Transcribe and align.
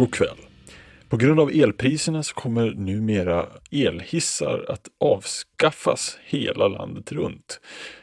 God 0.00 0.14
kväll. 0.14 0.36
På 1.08 1.16
grund 1.16 1.40
av 1.40 1.50
elpriserna 1.50 2.22
så 2.22 2.34
kommer 2.34 2.70
numera 2.70 3.46
elhissar 3.70 4.64
att 4.68 4.88
avskaffas 5.00 6.18
hela 6.24 6.68
landet 6.68 7.12
runt. 7.12 7.60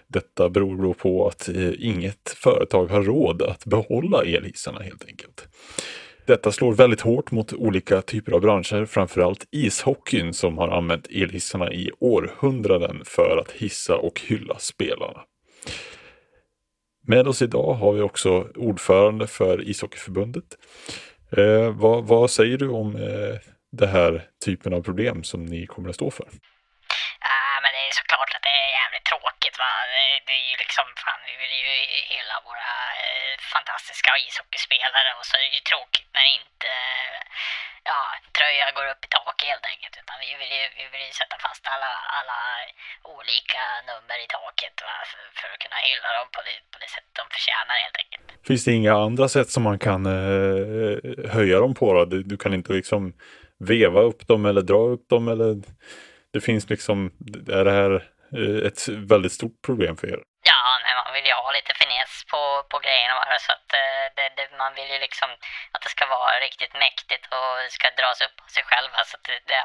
Detta 0.07 0.49
beror 0.49 0.83
då 0.83 0.93
på 0.93 1.27
att 1.27 1.49
eh, 1.49 1.71
inget 1.79 2.29
företag 2.35 2.87
har 2.87 3.03
råd 3.03 3.41
att 3.41 3.65
behålla 3.65 4.23
elhissarna 4.23 4.79
helt 4.79 5.05
enkelt. 5.07 5.47
Detta 6.25 6.51
slår 6.51 6.73
väldigt 6.73 7.01
hårt 7.01 7.31
mot 7.31 7.53
olika 7.53 8.01
typer 8.01 8.31
av 8.31 8.41
branscher, 8.41 8.85
framförallt 8.85 9.47
ishockeyn 9.51 10.33
som 10.33 10.57
har 10.57 10.67
använt 10.67 11.07
elhissarna 11.11 11.73
i 11.73 11.91
århundraden 11.99 13.01
för 13.05 13.37
att 13.41 13.51
hissa 13.51 13.95
och 13.95 14.21
hylla 14.27 14.59
spelarna. 14.59 15.19
Med 17.07 17.27
oss 17.27 17.41
idag 17.41 17.73
har 17.73 17.93
vi 17.93 18.01
också 18.01 18.47
ordförande 18.55 19.27
för 19.27 19.69
ishockeyförbundet. 19.69 20.57
Eh, 21.35 21.69
vad, 21.83 22.07
vad, 22.13 22.31
säger 22.31 22.57
du 22.57 22.67
om 22.81 22.89
eh, 22.95 23.35
den 23.81 23.89
här 23.97 24.11
typen 24.45 24.73
av 24.73 24.81
problem 24.89 25.17
som 25.23 25.41
ni 25.53 25.61
kommer 25.73 25.89
att 25.89 25.99
stå 26.01 26.09
för? 26.11 26.27
Ah, 27.33 27.57
men 27.63 27.71
det 27.75 27.83
är 27.89 27.93
såklart 28.01 28.31
att 28.35 28.45
det 28.47 28.55
är 28.65 28.71
jävligt 28.81 29.07
tråkigt. 29.11 29.55
Va? 29.63 29.71
Det, 29.93 30.05
det 30.27 30.35
är 30.41 30.45
ju 30.51 30.57
liksom, 30.65 30.87
fan, 31.03 31.21
vi 31.29 31.35
vill 31.41 31.55
ju 31.63 31.69
hylla 32.13 32.35
våra 32.49 32.75
eh, 33.03 33.33
fantastiska 33.55 34.11
ishockeyspelare 34.25 35.09
och 35.17 35.25
så 35.29 35.33
är 35.37 35.43
det 35.47 35.55
ju 35.59 35.63
tråkigt 35.71 36.09
när 36.15 36.27
inte 36.39 36.71
ja, 37.89 38.01
tröja 38.37 38.67
går 38.77 38.87
upp 38.91 39.01
i 39.07 39.09
tak 39.17 39.37
helt 39.49 39.65
enkelt. 39.73 39.95
Utan 40.01 40.17
vi 40.25 40.31
vill 40.41 40.53
ju, 40.59 40.65
vi 40.79 40.85
vill 40.93 41.05
ju 41.09 41.13
sätta 41.21 41.35
fast 41.45 41.63
alla, 41.73 41.93
alla 42.17 42.39
olika 43.15 43.63
nummer 43.89 44.17
i 44.25 44.27
taket 44.37 44.75
va? 44.85 44.95
För, 45.09 45.23
för 45.37 45.47
att 45.53 45.59
kunna 45.63 45.79
hylla 45.89 46.09
dem 46.19 46.27
på 46.35 46.41
det, 46.47 46.55
på 46.73 46.77
det 46.83 46.89
sätt 46.95 47.07
de 47.19 47.23
förtjänar 47.35 47.75
helt 47.83 47.97
enkelt. 48.03 48.25
Finns 48.47 48.63
det 48.65 48.73
inga 48.79 48.93
andra 49.07 49.25
sätt 49.35 49.49
som 49.55 49.63
man 49.69 49.79
kan 49.87 50.01
eh, 50.05 50.95
höja 51.35 51.57
dem 51.65 51.73
på? 51.79 51.85
Då? 51.93 52.05
Du, 52.05 52.17
du, 52.31 52.35
kan 52.43 52.53
inte 52.53 52.73
liksom 52.73 53.01
veva 53.73 53.99
upp 54.09 54.21
dem 54.27 54.41
eller 54.49 54.63
dra 54.71 54.81
upp 54.93 55.05
dem 55.09 55.27
eller 55.27 55.51
det 56.33 56.41
finns 56.41 56.69
liksom, 56.69 57.11
är 57.59 57.65
det 57.65 57.71
här 57.71 57.91
eh, 58.37 58.67
ett 58.67 58.87
väldigt 58.87 59.31
stort 59.39 59.61
problem 59.65 59.97
för 59.97 60.07
er? 60.07 60.19
Ja, 60.67 60.73
nej, 60.85 60.93
man 61.03 61.13
vill 61.15 61.27
ju 61.31 61.35
ha 61.45 61.49
lite 61.57 61.73
finess 61.81 62.13
på, 62.31 62.41
på 62.71 62.77
grejerna 62.85 63.13
bara, 63.19 63.37
så 63.45 63.51
att 63.57 63.69
eh, 63.81 64.05
det, 64.17 64.27
det, 64.37 64.45
man 64.63 64.71
vill 64.77 64.89
ju 64.95 64.99
liksom 65.05 65.29
att 65.73 65.81
det 65.85 65.91
ska 65.95 66.03
vara 66.17 66.35
riktigt 66.47 66.73
mäktigt 66.85 67.25
och 67.35 67.49
det 67.63 67.71
ska 67.77 67.87
dras 68.01 68.19
upp 68.25 68.37
av 68.45 68.49
sig 68.55 68.63
själva. 68.69 68.99
Så 69.09 69.13
att 69.17 69.25
det, 69.29 69.39
det, 69.51 69.59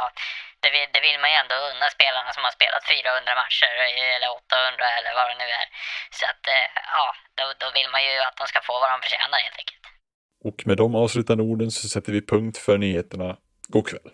det, 0.62 0.70
vill, 0.75 0.86
det 0.95 1.00
vill 1.06 1.19
man 1.23 1.30
ju 1.33 1.36
ändå 1.42 1.56
unna 1.70 1.86
spelarna 1.97 2.30
som 2.36 2.42
har 2.47 2.55
spelat 2.58 2.83
400 2.95 3.42
matcher 3.42 3.73
eller 4.17 4.30
800 4.39 4.97
eller 4.98 5.12
vad 5.19 5.27
det 5.30 5.39
nu 5.42 5.48
är. 5.62 5.67
Så 6.19 6.25
att 6.30 6.42
eh, 6.56 6.67
ja, 6.97 7.06
då, 7.39 7.45
då 7.62 7.69
vill 7.77 7.89
man 7.95 8.03
ju 8.08 8.14
att 8.28 8.36
de 8.41 8.45
ska 8.53 8.58
få 8.69 8.75
vad 8.83 8.91
de 8.95 8.98
förtjänar 9.05 9.39
helt 9.47 9.58
enkelt. 9.62 9.84
Och 10.48 10.58
med 10.69 10.77
de 10.83 10.89
avslutande 11.03 11.42
orden 11.50 11.70
så 11.78 11.84
sätter 11.95 12.11
vi 12.17 12.20
punkt 12.33 12.56
för 12.67 12.75
nyheterna. 12.84 13.28
God 13.75 13.86
kväll! 13.91 14.11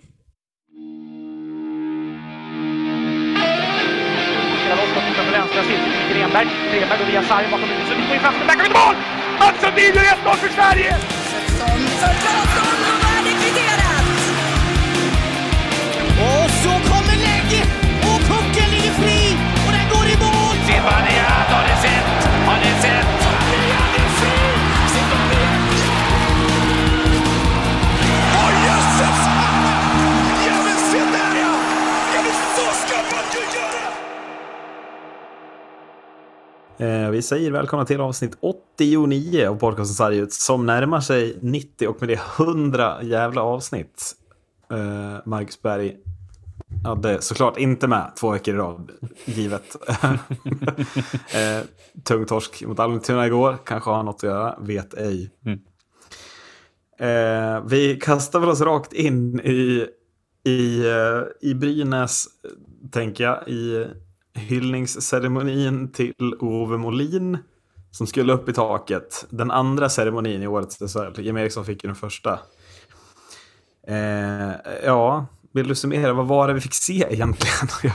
spelar 4.69 4.77
loss, 4.83 4.91
skottar 4.91 5.25
på 5.29 5.33
vänstra 5.39 5.63
sidan 5.63 5.98
till 6.29 6.37
Grenberg. 6.37 6.79
Grenberg 6.79 6.99
går 6.99 7.07
via 7.07 7.23
sargen 7.23 7.51
bakom 7.51 7.69
huvudet, 7.69 7.89
Sundin 7.89 8.07
går 8.07 8.15
in 8.15 8.21
fast, 8.21 8.39
där 8.39 8.55
kommer 8.55 8.87
mål! 8.87 8.97
Mats 9.39 9.61
Sundin 9.61 9.95
gör 9.95 10.03
1-0 10.03 10.37
för 10.37 10.49
Sverige! 10.49 10.97
Vi 37.11 37.23
säger 37.23 37.51
välkomna 37.51 37.85
till 37.85 38.01
avsnitt 38.01 38.37
89 38.41 39.49
av 39.49 39.57
podcasten 39.57 39.95
Sargut 39.95 40.33
som 40.33 40.67
närmar 40.67 41.01
sig 41.01 41.39
90 41.41 41.89
och 41.89 41.97
med 42.01 42.09
det 42.09 42.21
100 42.39 43.03
jävla 43.03 43.43
avsnitt. 43.43 44.15
Eh, 44.71 45.17
Marcus 45.25 45.63
Berg 45.63 45.97
hade 46.85 47.23
såklart 47.23 47.59
inte 47.59 47.87
med 47.87 48.13
två 48.21 48.31
veckor 48.31 48.55
i 48.55 48.59
rad, 48.59 48.91
givet. 49.25 49.77
eh, 51.35 51.61
tung 52.05 52.27
torsk 52.27 52.65
mot 52.67 52.79
Almtuna 52.79 53.27
igår, 53.27 53.59
kanske 53.65 53.91
har 53.91 54.03
något 54.03 54.17
att 54.17 54.23
göra, 54.23 54.59
vet 54.61 54.95
ej. 54.95 55.31
Eh, 56.99 57.65
vi 57.67 57.99
kastar 58.03 58.41
väl 58.41 58.49
oss 58.49 58.61
rakt 58.61 58.93
in 58.93 59.41
i, 59.41 59.87
i, 60.45 60.87
eh, 60.87 61.49
i 61.51 61.55
Brynäs, 61.55 62.27
tänker 62.91 63.25
jag, 63.25 63.49
i 63.49 63.87
hyllningsceremonin 64.35 65.93
till 65.93 66.15
Ove 66.41 66.77
Molin 66.77 67.39
som 67.91 68.07
skulle 68.07 68.33
upp 68.33 68.49
i 68.49 68.53
taket. 68.53 69.27
Den 69.31 69.51
andra 69.51 69.89
ceremonin 69.89 70.43
i 70.43 70.47
årets 70.47 70.79
SHL. 70.93 71.21
Jim 71.21 71.37
Eriksson 71.37 71.65
fick 71.65 71.85
ju 71.85 71.89
den 71.89 71.97
första. 71.97 72.39
Eh, 73.89 74.51
ja, 74.85 75.27
vill 75.55 75.69
du 75.69 75.75
summera? 75.75 76.13
Vad 76.13 76.27
var 76.27 76.49
det 76.49 76.55
vi 76.55 76.61
fick 76.61 76.75
se 76.75 77.07
egentligen? 77.11 77.69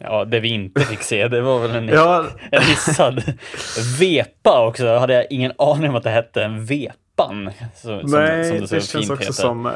Ja, 0.00 0.24
det 0.24 0.40
vi 0.40 0.48
inte 0.48 0.80
fick 0.80 1.02
se, 1.02 1.28
det 1.28 1.40
var 1.42 1.58
väl 1.60 1.70
en, 1.70 1.88
Ja. 1.88 2.26
en 2.52 2.62
hissad 2.62 3.22
vepa 3.98 4.66
också. 4.66 4.96
Hade 4.96 5.14
jag 5.14 5.26
ingen 5.30 5.52
aning 5.58 5.90
om 5.90 5.96
att 5.96 6.02
det 6.02 6.10
hette 6.10 6.42
en 6.44 6.64
vepan. 7.16 7.50
Så, 7.74 8.00
som, 8.00 8.10
Nej, 8.10 8.48
som 8.48 8.60
det, 8.60 8.66
så 8.68 8.80
känns 8.80 9.10
också 9.10 9.22
heter. 9.22 9.32
som, 9.32 9.66
eh, 9.66 9.72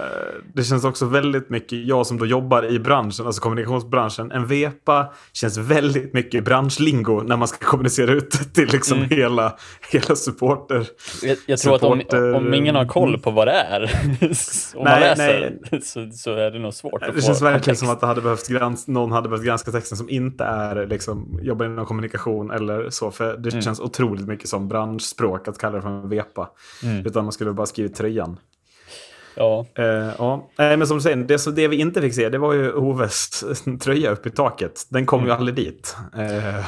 det 0.54 0.64
känns 0.64 0.84
också 0.84 1.06
väldigt 1.06 1.50
mycket, 1.50 1.86
jag 1.86 2.06
som 2.06 2.18
då 2.18 2.26
jobbar 2.26 2.70
i 2.72 2.78
branschen, 2.78 3.26
alltså 3.26 3.42
kommunikationsbranschen, 3.42 4.32
en 4.32 4.46
vepa 4.46 5.12
känns 5.32 5.58
väldigt 5.58 6.12
mycket 6.14 6.44
branschlingo 6.44 7.22
när 7.22 7.36
man 7.36 7.48
ska 7.48 7.66
kommunicera 7.66 8.12
ut 8.12 8.30
till 8.54 8.68
liksom 8.68 8.98
Mm. 9.00 9.08
hela, 9.10 9.56
hela 9.92 10.16
supporter. 10.16 10.86
Jag, 11.22 11.36
jag 11.46 11.58
tror 11.58 11.74
att 11.74 11.82
om, 11.82 12.00
supporter- 12.00 12.34
om 12.34 12.54
ingen 12.54 12.74
har 12.74 12.84
koll 12.86 13.18
på 13.20 13.30
vad 13.30 13.46
det 13.48 13.52
är, 13.52 13.82
om 14.76 14.84
man 14.84 15.00
Nej, 15.00 15.00
läser, 15.00 15.58
Så, 15.82 16.10
så 16.12 16.34
är 16.34 16.50
det 16.50 16.58
nog 16.58 16.74
svårt 16.74 17.02
att 17.02 17.08
Det 17.14 17.20
få 17.20 17.26
känns 17.26 17.42
verkligen 17.42 17.76
som 17.76 17.90
att 17.90 18.00
det 18.00 18.06
hade 18.06 18.20
behövt 18.20 18.48
grans 18.48 18.88
någon 18.88 19.12
hade 19.12 19.28
behövt 19.28 19.44
granska 19.46 19.70
texten 19.70 19.98
som 19.98 20.08
inte 20.10 20.44
är 20.44 20.86
liksom, 20.86 21.38
jobbar 21.42 21.66
inom 21.66 21.86
kommunikation 21.86 22.50
eller 22.50 22.90
så. 22.90 23.10
För 23.10 23.36
det 23.36 23.48
Mm. 23.50 23.62
känns 23.62 23.80
otroligt 23.80 24.26
mycket 24.26 24.48
som 24.48 24.68
branschspråk 24.68 25.48
att 25.48 25.58
kalla 25.58 25.76
det 25.76 25.82
för 25.82 25.88
en 25.88 26.08
vepa. 26.08 26.48
Mm. 26.82 27.06
Utan 27.06 27.29
man 27.30 27.34
skulle 27.34 27.52
bara 27.52 27.66
skrivit 27.66 27.94
tröjan. 27.96 28.38
Ja, 29.36 29.66
Eh, 29.78 29.84
ja. 30.18 30.48
Nej, 30.58 30.76
men 30.76 30.86
som 30.86 30.96
du 30.96 31.02
säger, 31.02 31.16
det, 31.16 31.38
så 31.38 31.50
det 31.50 31.68
vi 31.68 31.76
inte 31.80 32.00
fick 32.00 32.14
se 32.14 32.28
det 32.28 32.38
var 32.38 32.52
ju 32.52 32.72
Oves 32.72 33.44
tröja 33.82 34.10
upp 34.10 34.26
i 34.26 34.30
taket. 34.30 34.86
Den 34.88 35.06
kom 35.06 35.18
Mm. 35.20 35.28
ju 35.28 35.34
aldrig 35.34 35.54
dit. 35.54 35.96
Eh, 36.18 36.66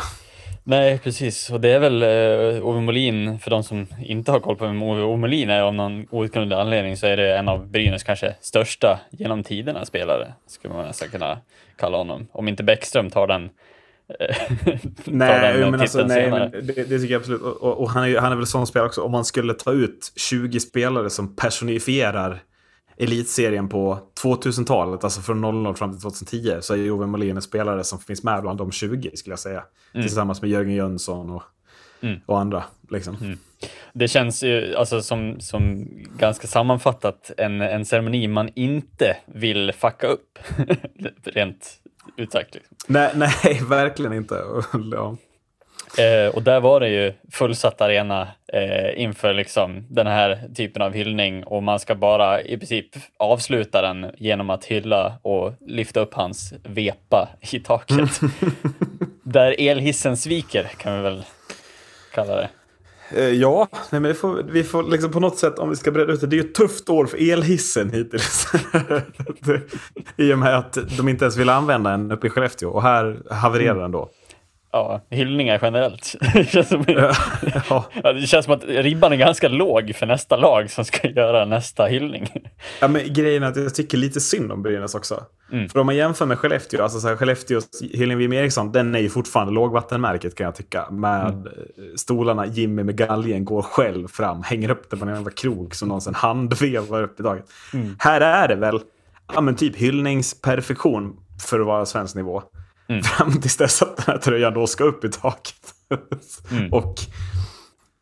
nej 0.64 0.98
precis. 0.98 1.50
Och 1.50 1.60
det 1.60 1.68
är 1.72 1.78
väl 1.78 2.02
uh, 2.02 2.66
Ove 2.66 2.80
Molin, 2.80 3.38
för 3.38 3.50
de 3.50 3.62
som 3.62 3.86
inte 4.04 4.32
har 4.32 4.40
koll 4.40 4.56
på 4.56 4.66
vem 4.66 4.82
Ove 4.82 5.16
Molin 5.16 5.50
är 5.50 5.60
av 5.62 5.74
någon 5.74 6.06
outgrundlig 6.10 6.56
anledning 6.56 6.96
så 6.96 7.06
är 7.06 7.16
det 7.16 7.36
en 7.38 7.48
av 7.48 7.66
Brynäs 7.70 8.02
kanske 8.02 8.34
största 8.40 9.00
genom 9.10 9.42
tiderna 9.44 9.84
spelare, 9.84 10.32
skulle 10.46 10.74
man 10.74 10.86
nästan 10.86 11.08
kunna 11.08 11.38
kalla 11.76 11.96
honom. 11.98 12.28
Om 12.32 12.48
inte 12.48 12.62
Bäckström 12.62 13.10
tar 13.10 13.26
den 13.26 13.44
eh, 13.44 13.50
nej, 15.04 15.58
den 15.58 15.70
men 15.70 15.80
alltså, 15.80 16.04
nej 16.06 16.24
senare. 16.24 16.50
men 16.52 16.66
det, 16.66 16.72
det 16.72 16.98
tycker 16.98 17.12
jag 17.12 17.20
absolut. 17.20 17.40
Och, 17.42 17.62
och, 17.62 17.80
och 17.80 17.90
han, 17.90 18.04
är, 18.04 18.18
han 18.18 18.32
är 18.32 18.36
väl 18.36 18.46
sån 18.46 18.66
spelare 18.66 18.88
också. 18.88 19.02
Om 19.02 19.12
man 19.12 19.24
skulle 19.24 19.54
ta 19.54 19.72
ut 19.72 20.12
20 20.16 20.60
spelare 20.60 21.10
som 21.10 21.36
personifierar 21.36 22.42
elitserien 22.96 23.68
på 23.68 23.98
2000-talet, 24.22 25.04
alltså 25.04 25.20
från 25.20 25.40
00 25.40 25.74
fram 25.76 25.92
till 25.92 26.00
2010, 26.00 26.56
så 26.60 26.72
är 26.74 26.78
ju 26.78 26.90
Ove 26.90 27.06
Molin 27.06 27.36
en 27.36 27.42
spelare 27.42 27.84
som 27.84 27.98
finns 27.98 28.22
med 28.22 28.42
bland 28.42 28.58
de 28.58 28.72
20, 28.72 29.10
skulle 29.16 29.32
jag 29.32 29.38
säga. 29.40 29.64
Tillsammans 29.92 30.42
med 30.42 30.50
Jörgen 30.50 30.74
Jönsson 30.74 31.30
och, 31.30 31.42
Mm. 32.02 32.20
och 32.26 32.40
andra. 32.40 32.64
Liksom. 32.90 33.36
Det 33.92 34.08
känns 34.08 34.42
ju 34.42 34.74
alltså 34.76 35.02
som, 35.02 35.40
som 35.40 35.88
ganska 36.18 36.46
sammanfattat 36.46 37.30
en, 37.36 37.60
en 37.60 37.84
ceremoni 37.84 38.28
man 38.28 38.50
inte 38.54 39.16
vill 39.26 39.72
fucka 39.72 40.06
upp. 40.06 40.38
Rent 41.24 41.81
ut 42.16 42.32
sagt. 42.32 42.54
Liksom. 42.54 42.76
Nej, 42.86 43.10
nej, 43.14 43.60
verkligen 43.68 44.12
inte. 44.12 44.34
Och, 44.34 44.64
ja. 44.92 45.16
Eh, 45.98 46.34
och 46.34 46.42
där 46.42 46.60
var 46.60 46.80
det 46.80 46.88
ju 46.88 47.12
fullsatt 47.32 47.80
arena 47.80 48.28
eh, 48.52 49.02
inför 49.02 49.34
liksom 49.34 49.86
den 49.90 50.06
här 50.06 50.40
typen 50.54 50.82
av 50.82 50.92
hyllning 50.92 51.44
och 51.44 51.62
man 51.62 51.80
ska 51.80 51.94
bara 51.94 52.42
i 52.42 52.58
princip 52.58 52.86
avsluta 53.16 53.82
den 53.82 54.10
genom 54.16 54.50
att 54.50 54.64
hylla 54.64 55.18
och 55.22 55.52
lyfta 55.60 56.00
upp 56.00 56.14
hans 56.14 56.54
vepa 56.62 57.28
i 57.40 57.60
taket. 57.60 58.20
där 59.22 59.54
elhissen 59.58 60.16
sviker 60.16 60.64
kan 60.64 60.96
vi 60.96 61.02
väl 61.02 61.24
kalla 62.14 62.36
det. 62.36 62.48
Eh, 63.16 63.28
Ja, 63.28 63.68
nej, 63.72 64.00
men 64.00 64.02
vi 64.02 64.14
får, 64.14 64.42
vi 64.42 64.64
får 64.64 64.82
liksom 64.82 65.10
på 65.12 65.20
något 65.20 65.38
sätt, 65.38 65.58
om 65.58 65.70
vi 65.70 65.76
ska 65.76 65.90
bredda 65.90 66.12
ut 66.12 66.20
det, 66.20 66.26
det 66.26 66.36
är 66.36 66.42
ju 66.42 66.48
ett 66.48 66.54
tufft 66.54 66.88
år 66.88 67.06
för 67.06 67.32
elhissen 67.32 67.90
hittills. 67.90 68.46
I 70.16 70.32
och 70.32 70.38
med 70.38 70.58
att 70.58 70.78
de 70.96 71.08
inte 71.08 71.24
ens 71.24 71.36
vill 71.36 71.48
använda 71.48 71.90
en 71.90 72.12
uppe 72.12 72.26
i 72.26 72.30
Skellefteå 72.30 72.70
och 72.70 72.82
här 72.82 73.18
havererar 73.30 73.80
den 73.80 73.90
då 73.90 74.10
ja, 74.72 75.00
hyllningar 75.10 75.58
generellt. 75.62 76.14
det, 76.34 76.44
känns 76.50 76.68
som, 76.68 76.84
Ja. 76.88 77.84
ja, 78.02 78.12
det 78.12 78.26
känns 78.26 78.44
som 78.44 78.54
att 78.54 78.64
ribban 78.64 79.12
är 79.12 79.16
ganska 79.16 79.48
låg 79.48 79.94
för 79.94 80.06
nästa 80.06 80.36
lag 80.36 80.70
som 80.70 80.84
ska 80.84 81.08
göra 81.10 81.44
nästa 81.44 81.86
hyllning. 81.86 82.28
Ja, 82.80 82.88
men 82.88 83.12
grejen 83.12 83.42
är 83.42 83.46
att 83.48 83.56
jag 83.56 83.74
tycker 83.74 83.98
lite 83.98 84.20
synd 84.20 84.52
om 84.52 84.62
Brynäs 84.62 84.94
också. 84.94 85.24
Mm. 85.52 85.68
För 85.68 85.78
om 85.78 85.86
man 85.86 85.96
jämför 85.96 86.26
med 86.26 86.38
Skellefteå, 86.38 86.82
alltså 86.82 87.00
så 87.00 87.08
här, 87.08 87.16
Skellefteås 87.16 87.64
Helene 87.94 88.14
Wim 88.16 88.32
Eriksson, 88.32 88.72
den 88.72 88.94
är 88.94 88.98
ju 88.98 89.08
fortfarande 89.08 89.52
lågvattenmärket 89.52 90.34
kan 90.34 90.44
jag 90.44 90.54
tycka. 90.54 90.90
Med 90.90 91.28
Mm. 91.32 91.46
stolarna, 91.96 92.46
Jimmy 92.46 92.82
med 92.82 92.96
galgen 92.96 93.44
går 93.44 93.62
själv 93.62 94.08
fram, 94.08 94.42
hänger 94.42 94.70
upp 94.70 94.90
det 94.90 94.96
på 94.96 95.04
en 95.04 95.14
jävla 95.14 95.30
krok 95.30 95.74
som 95.74 95.88
någon 95.88 96.00
sen 96.00 96.14
handvevar 96.14 97.02
upp 97.02 97.20
i 97.20 97.22
taget. 97.22 97.44
Mm. 97.74 97.96
Här 97.98 98.20
är 98.20 98.48
det 98.48 98.54
väl, 98.54 98.80
ja 99.34 99.40
men 99.40 99.56
typ 99.56 99.76
hyllningsperfektion 99.76 101.16
för 101.48 101.60
att 101.60 101.66
vara 101.66 101.86
svensk 101.86 102.14
nivå. 102.14 102.42
Mm. 102.88 103.02
Fram 103.02 103.40
tills 103.40 103.56
dess 103.56 103.82
att 103.82 103.96
den 103.96 104.04
här 104.06 104.18
tröjan 104.18 104.54
då 104.54 104.66
ska 104.66 104.84
upp 104.84 105.04
i 105.04 105.08
taket. 105.08 105.74
Mm. 106.50 106.72
och, 106.72 106.94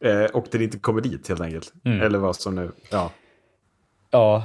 eh, 0.04 0.24
och 0.24 0.46
den 0.50 0.62
inte 0.62 0.78
kommer 0.78 1.00
dit 1.00 1.28
helt 1.28 1.40
enkelt. 1.40 1.72
Mm. 1.84 2.00
Eller 2.00 2.18
vad 2.18 2.36
som 2.36 2.54
nu, 2.54 2.70
ja. 2.90 3.10
Ja, 4.10 4.44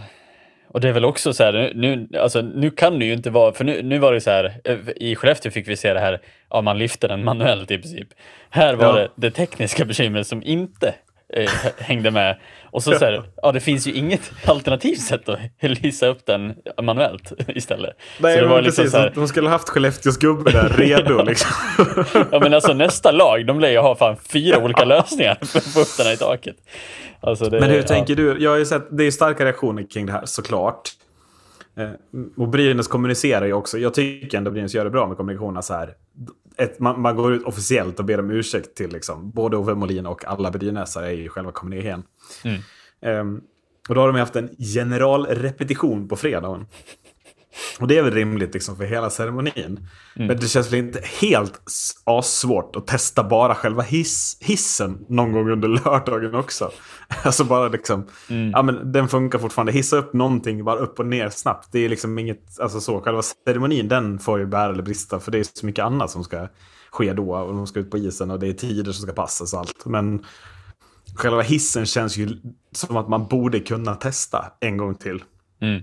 och 0.68 0.82
det 0.82 0.90
är 0.90 0.94
väl 0.94 1.06
också 1.06 1.34
så 1.34 1.44
här, 1.44 1.72
nu, 1.76 2.08
alltså, 2.20 2.42
nu 2.42 2.70
kan 2.72 3.00
det 3.00 3.06
ju 3.06 3.14
inte 3.14 3.30
vara, 3.30 3.54
för 3.54 3.64
nu, 3.66 3.84
nu 3.84 4.00
var 4.00 4.14
det 4.14 4.22
så 4.22 4.30
här, 4.30 4.62
eh, 4.64 4.78
i 4.96 5.16
Skellefteå 5.16 5.52
fick 5.52 5.68
vi 5.68 5.78
se 5.78 5.94
det 5.94 6.00
här, 6.00 6.22
ja 6.50 6.62
man 6.62 6.78
lyfter 6.78 7.08
den 7.08 7.24
manuellt 7.24 7.72
i 7.72 7.78
princip. 7.78 8.08
Här 8.50 8.76
var 8.76 8.86
Ja. 8.86 8.94
det 8.94 9.10
det 9.16 9.32
tekniska 9.32 9.86
bekymret 9.86 10.28
som 10.28 10.44
inte 10.44 10.96
eh, 11.34 11.50
hängde 11.78 12.12
med. 12.12 12.38
Och 12.72 12.84
så, 12.84 12.92
så 12.92 13.06
här, 13.06 13.24
ja 13.42 13.52
det 13.52 13.60
finns 13.60 13.88
ju 13.88 13.92
inget 13.92 14.32
alternativt 14.46 15.02
sätt 15.02 15.30
att 15.30 15.40
lysa 15.60 16.08
upp 16.08 16.26
den 16.26 16.54
manuellt 16.84 17.34
istället. 17.48 17.98
Nej, 18.20 18.36
så 18.36 18.42
det 18.42 18.48
var 18.48 18.62
liksom 18.62 18.82
precis. 18.84 18.92
så 18.92 18.98
här, 18.98 19.12
De 19.16 19.28
skulle 19.28 19.48
ha 19.48 19.52
haft 19.52 19.70
Skellefteås 19.70 20.18
gubbe 20.18 20.52
där 20.52 20.70
redo. 20.70 21.24
Liksom. 21.28 21.52
ja 22.32 22.40
men 22.40 22.54
alltså 22.54 22.74
nästa 22.74 23.12
lag, 23.12 23.46
de 23.46 23.60
lär 23.60 23.70
ju 23.72 23.78
ha 23.78 23.96
fan 23.96 24.18
fyra 24.18 24.58
olika 24.58 24.86
lösningar 24.86 25.38
för 25.46 25.58
att 25.58 25.74
få 25.74 25.80
upp 25.80 25.98
den 25.98 26.06
här 26.06 26.14
i 26.14 26.18
taket. 26.18 26.56
Alltså, 27.20 27.50
det, 27.50 27.60
Men 27.60 27.70
hur 27.70 27.78
ja. 27.78 27.84
tänker 27.84 28.16
du? 28.16 28.38
Jag 28.40 28.52
har 28.52 28.58
ju 28.58 28.66
sett, 28.66 28.98
det 28.98 29.04
är 29.04 29.12
starka 29.12 29.46
reaktioner 29.46 29.86
kring 29.94 30.06
det 30.06 30.12
här 30.12 30.26
såklart. 30.26 30.90
Eh, 31.78 31.90
Och 32.38 32.48
Brynäs 32.48 32.88
kommunicerar 32.88 33.46
ju 33.46 33.54
också. 33.54 33.78
Jag 33.78 33.94
tycker 33.94 34.38
ändå 34.38 34.52
Brynäs 34.52 34.74
gör 34.76 34.84
det 34.84 34.90
bra 34.92 35.08
med 35.08 35.18
kommunikationen 35.18 35.64
så 35.64 35.74
här. 35.74 35.94
Ett, 36.58 36.80
man, 36.80 37.02
man 37.02 37.16
går 37.16 37.34
ut 37.34 37.44
officiellt 37.44 38.00
och 38.00 38.06
ber 38.06 38.20
om 38.20 38.32
ursäkt 38.32 38.76
till 38.76 38.90
liksom, 38.90 39.32
både 39.32 39.58
Ove 39.58 39.76
Molin 39.76 40.06
och 40.06 40.26
alla 40.26 40.52
Brynäsare 40.52 41.12
i 41.12 41.30
själva 41.30 41.52
kommunikén. 41.52 42.04
Mm. 42.44 42.62
Ehm, 43.02 43.42
och 43.90 43.96
då 43.96 44.02
har 44.02 44.08
de 44.08 44.20
haft 44.20 44.36
en 44.36 44.50
generalrepetition 44.58 46.08
på 46.08 46.16
fredagen. 46.16 46.66
Och 47.80 47.88
det 47.88 47.98
är 47.98 48.04
väl 48.04 48.14
rimligt 48.14 48.54
liksom 48.54 48.78
för 48.78 48.84
hela 48.84 49.10
ceremonin. 49.10 49.88
Men 50.16 50.28
det 50.28 50.48
känns 50.48 50.72
väl 50.74 50.80
inte 50.80 51.02
helt 51.22 51.62
s- 51.68 51.92
assvårt 52.04 52.76
att 52.76 52.88
testa 52.88 53.24
bara 53.24 53.56
själva 53.56 53.82
hiss, 53.84 54.38
hissen 54.42 55.06
någon 55.10 55.32
gång 55.32 55.50
under 55.52 55.68
lördagen 55.68 56.36
också. 56.36 56.72
Alltså 57.24 57.44
bara 57.44 57.68
liksom, 57.68 58.08
ja 58.54 58.62
men 58.62 58.92
den 58.92 59.08
funkar 59.08 59.40
fortfarande. 59.40 59.72
Hissa 59.72 59.98
upp 59.98 60.14
någonting 60.14 60.64
bara 60.64 60.80
upp 60.80 61.00
och 61.00 61.06
ner 61.08 61.30
snabbt. 61.30 61.70
Det 61.72 61.80
är 61.80 61.90
liksom 61.90 62.20
inget, 62.20 62.60
alltså 62.60 62.82
så, 62.82 63.02
själva 63.02 63.22
ceremonin 63.22 63.88
den 63.88 64.20
får 64.20 64.40
ju 64.40 64.46
bära 64.46 64.72
eller 64.74 64.84
brista. 64.84 65.20
För 65.20 65.32
det 65.32 65.40
är 65.40 65.46
så 65.60 65.66
mycket 65.66 65.86
annat 65.86 66.12
som 66.12 66.24
ska 66.24 66.48
ske 66.92 67.14
då. 67.14 67.36
Och 67.36 67.54
de 67.54 67.68
ska 67.68 67.80
ut 67.80 67.92
på 67.92 67.98
isen 67.98 68.32
och 68.32 68.40
det 68.40 68.48
är 68.48 68.54
tider 68.54 68.92
som 68.92 69.04
ska 69.04 69.14
passas 69.14 69.54
och 69.54 69.60
allt. 69.60 69.86
Men 69.86 70.26
själva 71.16 71.42
hissen 71.42 71.86
känns 71.86 72.18
ju 72.18 72.30
som 72.72 72.98
att 72.98 73.10
man 73.10 73.28
borde 73.28 73.60
kunna 73.60 73.96
testa 73.96 74.46
en 74.62 74.78
gång 74.78 74.96
till. 74.96 75.24
Mm. 75.62 75.82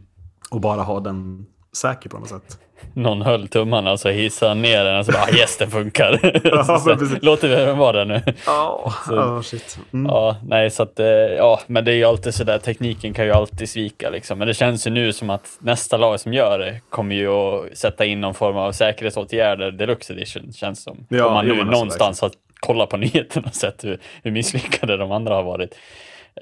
Och 0.50 0.60
bara 0.60 0.82
ha 0.82 1.00
den 1.00 1.46
säker 1.76 2.08
på 2.08 2.18
något 2.18 2.28
sätt. 2.28 2.58
Någon 2.94 3.22
höll 3.22 3.48
tummarna 3.48 3.92
och 3.92 4.00
så 4.00 4.08
hissade 4.08 4.50
han 4.50 4.62
ner 4.62 4.84
den 4.84 4.98
och 4.98 5.06
så 5.06 5.12
bara, 5.12 5.22
ah, 5.22 5.36
yes 5.36 5.58
den 5.58 5.70
funkar. 5.70 6.40
Ja, 6.44 6.78
så, 6.78 6.96
låter 7.22 7.48
vi 7.48 7.54
den 7.54 7.78
vara 7.78 7.92
där 7.92 8.04
nu. 8.04 8.22
Ja, 8.46 8.92
oh, 9.10 9.40
shit. 9.40 9.78
Mm. 9.92 10.12
Ja, 10.12 10.36
nej 10.46 10.70
så 10.70 10.82
att, 10.82 11.00
eh, 11.00 11.06
ja, 11.06 11.60
men 11.66 11.84
det 11.84 11.92
är 11.92 11.96
ju 11.96 12.04
alltid 12.04 12.34
sådär, 12.34 12.58
tekniken 12.58 13.14
kan 13.14 13.24
ju 13.24 13.32
alltid 13.32 13.68
svika 13.68 14.10
liksom. 14.10 14.38
Men 14.38 14.48
det 14.48 14.54
känns 14.54 14.86
ju 14.86 14.90
nu 14.90 15.12
som 15.12 15.30
att 15.30 15.58
nästa 15.58 15.96
lag 15.96 16.20
som 16.20 16.32
gör 16.32 16.58
det 16.58 16.80
kommer 16.90 17.14
ju 17.14 17.28
att 17.28 17.78
sätta 17.78 18.04
in 18.04 18.20
någon 18.20 18.34
form 18.34 18.56
av 18.56 18.72
säkerhetsåtgärder, 18.72 19.70
deluxe 19.70 20.12
edition 20.12 20.52
känns 20.52 20.82
som. 20.82 21.06
Ja, 21.08 21.26
Om 21.26 21.32
man 21.32 21.46
nu 21.46 21.52
alltså, 21.52 21.70
någonstans 21.70 22.20
har 22.20 22.30
kollat 22.60 22.88
på 22.88 22.96
nyheterna 22.96 23.48
och 23.48 23.54
sett 23.54 23.84
hur, 23.84 23.98
hur 24.22 24.30
misslyckade 24.30 24.96
de 24.96 25.12
andra 25.12 25.34
har 25.34 25.42
varit. 25.42 25.74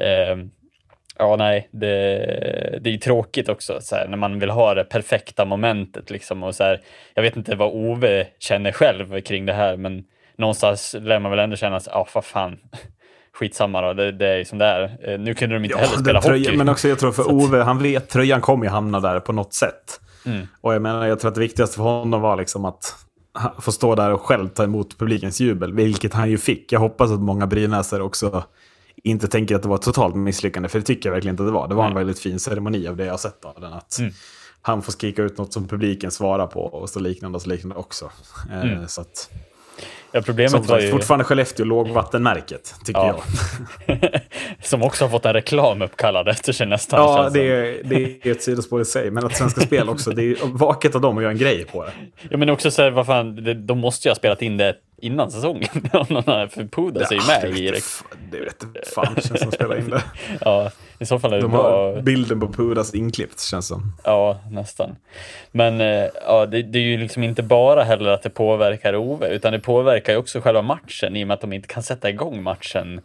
Ehm, 0.01 0.51
Ja, 1.21 1.37
nej, 1.37 1.69
det, 1.73 1.87
det 2.83 2.91
är 2.91 2.93
ju 2.93 2.99
tråkigt 2.99 3.49
också 3.49 3.79
så 3.81 3.97
här, 3.97 4.09
när 4.09 4.17
man 4.17 4.39
vill 4.39 4.51
ha 4.51 4.75
det 4.75 4.85
perfekta 4.85 5.45
momentet. 5.45 6.11
Liksom, 6.11 6.43
och 6.43 6.55
så 6.55 6.65
här, 6.65 6.81
jag 7.15 7.23
vet 7.23 7.37
inte 7.37 7.57
vad 7.57 7.69
Ove 7.73 8.27
känner 8.39 8.73
själv 8.73 9.21
kring 9.21 9.47
det 9.47 9.53
här, 9.53 9.77
men 9.77 10.05
någonstans 10.39 10.97
lär 11.01 11.19
man 11.19 11.31
väl 11.31 11.41
ändå 11.41 11.57
känna 11.57 11.77
att, 11.77 11.87
ja, 11.87 12.07
vad 12.15 12.25
fan, 12.25 12.59
skitsamma 13.33 13.81
då, 13.83 13.93
det, 13.93 14.13
det 14.13 14.27
är 14.29 14.45
som 14.45 14.59
det 14.59 14.65
är. 14.65 14.83
Eh, 15.13 15.19
Nu 15.19 15.35
kunde 15.35 15.57
de 15.57 15.65
inte 15.65 15.79
heller 15.79 15.95
den 15.95 16.05
spela 16.05 16.21
tröjan- 16.21 16.45
hockey. 16.45 16.57
Men 16.57 16.69
också 16.69 16.89
jag 16.89 16.99
tror 16.99 17.13
för 17.13 17.23
Så 17.23 17.31
Ove, 17.31 17.63
han 17.63 17.83
vet 17.83 18.09
tröjan 18.09 18.41
kommer 18.41 18.65
ju 18.65 18.71
hamna 18.71 19.01
där 19.01 19.21
på 19.21 19.33
något 19.33 19.55
sätt. 19.55 20.01
Mm. 20.27 20.47
Och 20.61 20.75
jag 20.75 20.83
menar, 20.83 21.07
jag 21.07 21.21
tror 21.21 21.29
att 21.29 21.35
det 21.35 21.41
viktigaste 21.41 21.77
för 21.77 21.83
honom 21.83 22.21
var 22.21 22.37
liksom 22.37 22.65
att 22.65 22.95
få 23.61 23.73
stå 23.73 23.95
där 23.95 24.13
och 24.13 24.21
själv 24.21 24.49
ta 24.49 24.65
emot 24.65 24.99
publikens 24.99 25.41
jubel, 25.41 25.73
vilket 25.73 26.15
han 26.15 26.31
ju 26.31 26.39
fick. 26.39 26.73
Jag 26.73 26.81
hoppas 26.81 27.11
att 27.11 27.21
många 27.21 27.47
brynäsare 27.47 28.03
också 28.03 28.45
inte 29.05 29.29
tänker 29.29 29.55
att 29.57 29.63
det 29.63 29.69
var 29.69 29.77
ett 29.77 29.83
totalt 29.83 30.15
misslyckande, 30.17 30.69
för 30.69 30.79
det 30.79 30.85
tycker 30.85 31.09
jag 31.09 31.15
verkligen 31.15 31.33
inte 31.33 31.43
att 31.43 31.49
det 31.49 31.53
var. 31.53 31.69
Det 31.69 31.75
var 31.75 31.87
en 31.87 31.95
väldigt 31.95 32.19
fin 32.19 32.39
ceremoni 32.41 32.87
av 32.89 32.97
det 32.97 33.05
jag 33.05 33.13
har 33.13 33.19
sett 33.19 33.45
av 33.45 33.61
den. 33.61 33.73
Att 33.73 33.99
Mm. 33.99 34.13
Han 34.63 34.83
får 34.83 34.93
skrika 34.93 35.23
ut 35.23 35.39
något 35.39 35.53
som 35.53 35.69
publiken 35.69 36.11
svarar 36.11 36.47
på 36.47 36.61
och 36.61 36.89
så 36.91 37.01
liknande 37.01 37.37
och 37.37 37.43
så 37.43 37.49
liknande 37.49 37.77
också. 37.77 38.11
Eh, 38.53 38.61
Mm. 38.71 38.89
Så 38.89 39.01
att, 39.01 39.31
Ja, 40.13 40.23
problemet 40.23 40.51
som 40.51 40.61
var 40.63 40.67
sagt, 40.67 40.85
ju... 40.85 40.91
fortfarande 40.91 41.25
Skellefteå 41.25 41.67
lågvattenmärket, 41.67 42.75
tycker 42.85 43.01
Ja. 43.01 43.21
jag. 43.87 44.11
som 44.63 44.83
också 44.83 45.05
har 45.05 45.11
fått 45.11 45.25
en 45.27 45.33
reklam 45.33 45.83
uppkallad 45.83 46.29
efter 46.29 46.53
sig 46.53 46.67
nästan. 46.67 47.01
Ja, 47.01 47.31
det 47.31 47.41
är, 47.41 47.83
det 47.85 48.27
är 48.29 48.33
ett 48.33 48.43
sidospår 48.43 48.81
i 48.81 48.85
sig. 48.85 49.11
Men 49.11 49.27
att 49.27 49.37
Svenska 49.37 49.61
Spel 49.61 49.89
också, 49.89 50.11
det 50.11 50.23
är 50.23 50.37
vaket 50.47 50.95
av 50.95 51.01
dem 51.01 51.17
att 51.17 51.23
göra 51.23 51.33
en 51.33 51.39
grej 51.39 51.65
på 51.65 51.85
det. 51.85 51.93
Ja, 52.31 52.37
men 52.37 52.51
också 52.51 52.71
så 52.71 52.83
här, 52.83 52.91
vad 52.91 53.07
fan, 53.07 53.67
de 53.67 53.79
måste 53.79 54.09
ju 54.09 54.11
ha 54.11 54.17
spelat 54.17 54.43
in 54.43 54.57
det 54.57 54.75
innan 55.01 55.31
säsongen. 55.31 55.69
För 56.51 56.69
Pudas 56.69 57.11
är 57.11 57.15
ju 57.15 57.27
med 57.27 57.43
det 57.55 57.59
i 57.61 57.71
det. 58.31 58.41
vet 58.41 58.89
fan- 58.95 59.15
känns 59.15 59.41
som 59.41 59.49
att 59.49 59.55
spela 59.55 59.79
in 59.79 59.91
det. 59.91 60.03
Ja, 60.41 60.71
i 60.99 61.07
så 61.07 61.19
fall 61.19 61.33
är 61.33 61.37
det 61.37 61.43
De 61.43 61.51
bra. 61.51 61.63
har 61.95 62.03
bilden 62.03 62.41
på 62.41 62.49
Pudas 62.53 62.95
inklippt, 62.95 63.41
känns 63.41 63.67
som. 63.67 63.93
Ja, 64.05 64.41
nästan. 64.51 64.97
Men 65.53 65.81
eh, 65.81 66.07
ja, 66.27 66.47
det, 66.47 66.63
det 66.63 66.79
är 66.79 66.83
ju 66.83 66.97
liksom 66.99 67.23
inte 67.23 67.43
bara 67.43 67.83
heller 67.85 68.11
att 68.11 68.23
det 68.23 68.31
påverkar 68.31 68.97
Ove, 68.97 69.29
utan 69.29 69.53
det 69.53 69.61
påverkar 69.61 70.13
ju 70.13 70.19
också 70.19 70.41
själva 70.41 70.63
matchen 70.63 71.17
i 71.17 71.25
och 71.25 71.29
med 71.29 71.35
att 71.35 71.41
de 71.41 71.53
inte 71.53 71.69
kan 71.69 71.83
sätta 71.83 72.11
igång 72.11 72.43
matchen 72.43 73.01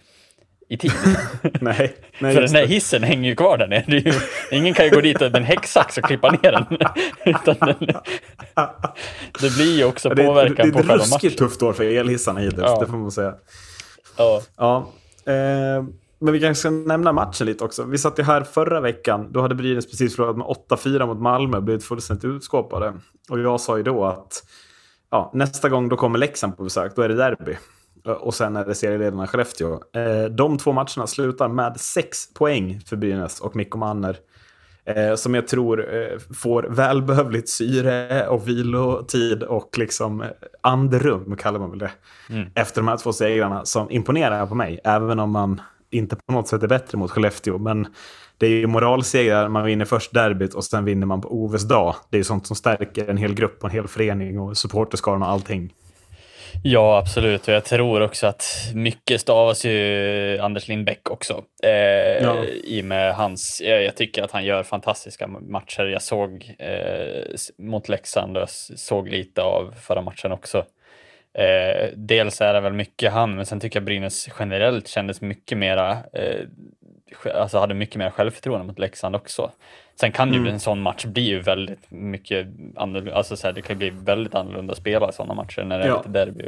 i 0.70 0.78
tid. 0.78 0.92
Nej, 1.62 1.96
nej 2.20 2.34
För 2.36 2.42
den 2.42 2.54
det. 2.54 2.66
hissen 2.66 3.04
hänger 3.04 3.30
ju 3.30 3.36
kvar 3.36 3.58
där 3.58 3.68
nere. 3.68 3.84
Det 3.88 3.98
ju, 3.98 4.14
ingen 4.52 4.74
kan 4.74 4.86
ju 4.86 4.92
gå 4.92 5.02
dit 5.02 5.20
med 5.20 5.36
en 5.36 5.44
häcksax 5.44 5.98
och 5.98 6.04
klippa 6.04 6.32
ner 6.32 6.52
den. 6.52 6.66
Den 7.46 7.76
det 9.42 9.56
blir 9.56 9.78
ju 9.78 9.86
också 9.86 10.10
Ja, 10.10 10.16
det, 10.16 10.24
är- 10.24 10.28
påverkan 10.28 10.56
det 10.56 10.62
är 10.64 10.72
på 10.72 10.80
ett 10.80 10.86
själva 10.88 10.96
ruskigt 11.04 11.24
matchen. 11.24 11.38
tufft 11.38 11.62
år 11.64 11.74
för 11.74 11.84
elhissarna 11.84 12.40
hittills, 12.40 12.62
Ja. 12.62 12.80
det 12.80 12.86
får 12.88 12.98
man 12.98 13.12
säga. 13.12 13.34
Ja, 14.18 14.42
Ja, 14.58 14.78
eh, 15.26 15.84
men 16.20 16.34
vi 16.34 16.40
kanske 16.40 16.60
ska 16.60 16.70
nämna 16.70 17.12
matchen 17.14 17.48
lite 17.48 17.64
också. 17.64 17.84
Vi 17.84 17.98
satt 17.98 18.20
ju 18.20 18.24
här 18.24 18.42
förra 18.44 18.82
veckan. 18.82 19.32
Då 19.32 19.42
hade 19.42 19.56
Brynäs 19.56 19.86
precis 19.90 20.16
förlorat 20.16 20.38
med 20.38 20.48
8-4 20.48 21.06
mot 21.08 21.22
Malmö. 21.22 21.62
Blivit 21.62 21.84
fullständigt 21.84 22.26
utskåpade. 22.26 22.94
Och 23.30 23.40
jag 23.40 23.62
sa 23.62 23.78
ju 23.78 23.84
då 23.84 24.06
att 24.06 24.44
ja, 25.12 25.32
nästa 25.34 25.70
gång 25.70 25.90
då 25.90 25.96
kommer 25.98 26.20
Leksand 26.20 26.58
på 26.58 26.64
besök. 26.64 26.96
Då 26.96 27.02
är 27.02 27.10
det 27.10 27.16
derby. 27.16 27.56
Och 28.06 28.34
sen 28.34 28.56
är 28.56 28.66
det 28.66 28.76
serieledarna 28.76 29.28
Skellefteå. 29.28 29.74
Eh, 29.74 30.24
de 30.30 30.58
två 30.58 30.72
matcherna 30.72 31.08
slutar 31.08 31.48
med 31.48 31.80
sex 31.80 32.34
poäng 32.34 32.82
för 32.86 32.96
Brynäs 32.96 33.40
och 33.40 33.56
Mikko 33.56 33.78
Manner. 33.78 34.18
Eh, 34.86 35.16
som 35.16 35.36
jag 35.36 35.48
tror 35.48 35.96
eh, 35.96 36.20
får 36.36 36.64
välbehövligt 36.64 37.50
syre 37.50 38.28
och 38.28 38.48
vilotid 38.48 39.44
och 39.44 39.78
liksom 39.78 40.24
andrum, 40.62 41.36
kallar 41.38 41.60
man 41.60 41.70
väl 41.70 41.80
det. 41.80 41.92
Efter 42.56 42.82
de 42.82 42.88
här 42.88 42.98
två 42.98 43.14
segrarna 43.14 43.66
som 43.66 43.92
imponerar 43.92 44.46
på 44.46 44.56
mig. 44.56 44.80
Även 44.84 45.20
om 45.20 45.32
man 45.32 45.62
inte 45.90 46.16
på 46.16 46.34
något 46.34 46.48
sätt 46.48 46.64
är 46.64 46.68
bättre 46.68 46.98
mot 46.98 47.12
Skellefteå. 47.12 47.58
Men 47.58 47.88
det 48.38 48.46
är 48.46 48.50
ju 48.50 48.68
moralsegrar, 48.68 49.50
man 49.50 49.66
vinner 49.66 49.86
först 49.86 50.14
derbyt 50.14 50.54
och 50.54 50.64
sen 50.64 50.86
vinner 50.86 51.08
man 51.08 51.22
på 51.22 51.44
Oves 51.44 51.64
dag. 51.64 51.96
Det 52.10 52.18
är 52.18 52.20
ju 52.20 52.24
sånt 52.24 52.48
som 52.48 52.56
stärker 52.56 53.10
en 53.10 53.18
hel 53.18 53.34
grupp 53.34 53.58
och 53.64 53.70
en 53.70 53.76
hel 53.76 53.88
förening 53.88 54.40
och 54.40 54.58
supporterskaran 54.58 55.22
och 55.22 55.30
allting. 55.30 55.74
Ja, 56.64 56.98
absolut. 56.98 57.48
Och 57.48 57.54
jag 57.54 57.66
tror 57.66 58.02
också 58.02 58.28
att 58.28 58.46
mycket 58.74 59.22
stavas 59.22 59.66
ju 59.66 60.40
Anders 60.40 60.68
Lindbäck 60.68 61.12
också. 61.12 61.44
Eh, 61.64 62.24
Ja. 62.24 62.46
I 62.64 62.82
med 62.84 63.16
hans, 63.16 63.62
jag, 63.66 63.84
jag 63.84 63.96
tycker 63.96 64.24
att 64.24 64.32
han 64.32 64.46
gör 64.46 64.64
fantastiska 64.64 65.28
matcher. 65.28 65.84
Jag 65.84 66.02
såg 66.02 66.56
eh, 66.60 67.36
mot 67.58 67.90
Leksand 67.90 68.38
och 68.38 68.42
jag 68.42 68.50
såg 68.80 69.10
lite 69.10 69.42
av 69.42 69.74
förra 69.82 70.02
matchen 70.02 70.32
också. 70.32 70.66
Eh, 71.38 71.90
dels 71.96 72.42
är 72.42 72.54
det 72.54 72.60
väl 72.60 72.74
mycket 72.74 73.12
han, 73.12 73.36
men 73.36 73.46
sen 73.46 73.60
tycker 73.60 73.80
jag 73.80 73.86
Brynäs 73.86 74.30
generellt 74.40 74.88
kändes 74.88 75.22
mycket 75.22 75.58
mera, 75.58 75.98
eh, 76.14 76.40
alltså 77.36 77.58
hade 77.58 77.74
mycket 77.74 77.96
mer 77.96 78.10
självförtroende 78.10 78.66
mot 78.66 78.80
Leksand 78.80 79.16
också. 79.16 79.52
Sen 80.00 80.12
kan 80.12 80.34
ju 80.34 80.48
en 80.50 80.60
sån 80.60 80.82
match 80.82 81.06
bli 81.06 81.22
ju 81.22 81.40
väldigt 81.40 81.92
mycket 81.92 82.48
annorlunda, 82.76 83.16
alltså 83.16 83.36
så 83.38 83.48
här, 83.48 83.54
det 83.54 83.62
kan 83.62 83.76
ju 83.76 83.78
bli 83.78 83.90
väldigt 84.04 84.36
annorlunda 84.36 84.72
att 84.72 84.78
spela 84.78 85.12
sådana 85.12 85.34
matcher 85.34 85.64
när 85.64 85.78
det 85.80 85.84
är 85.84 85.88
Ja. 85.90 85.98
lite 85.98 86.10
derby 86.10 86.44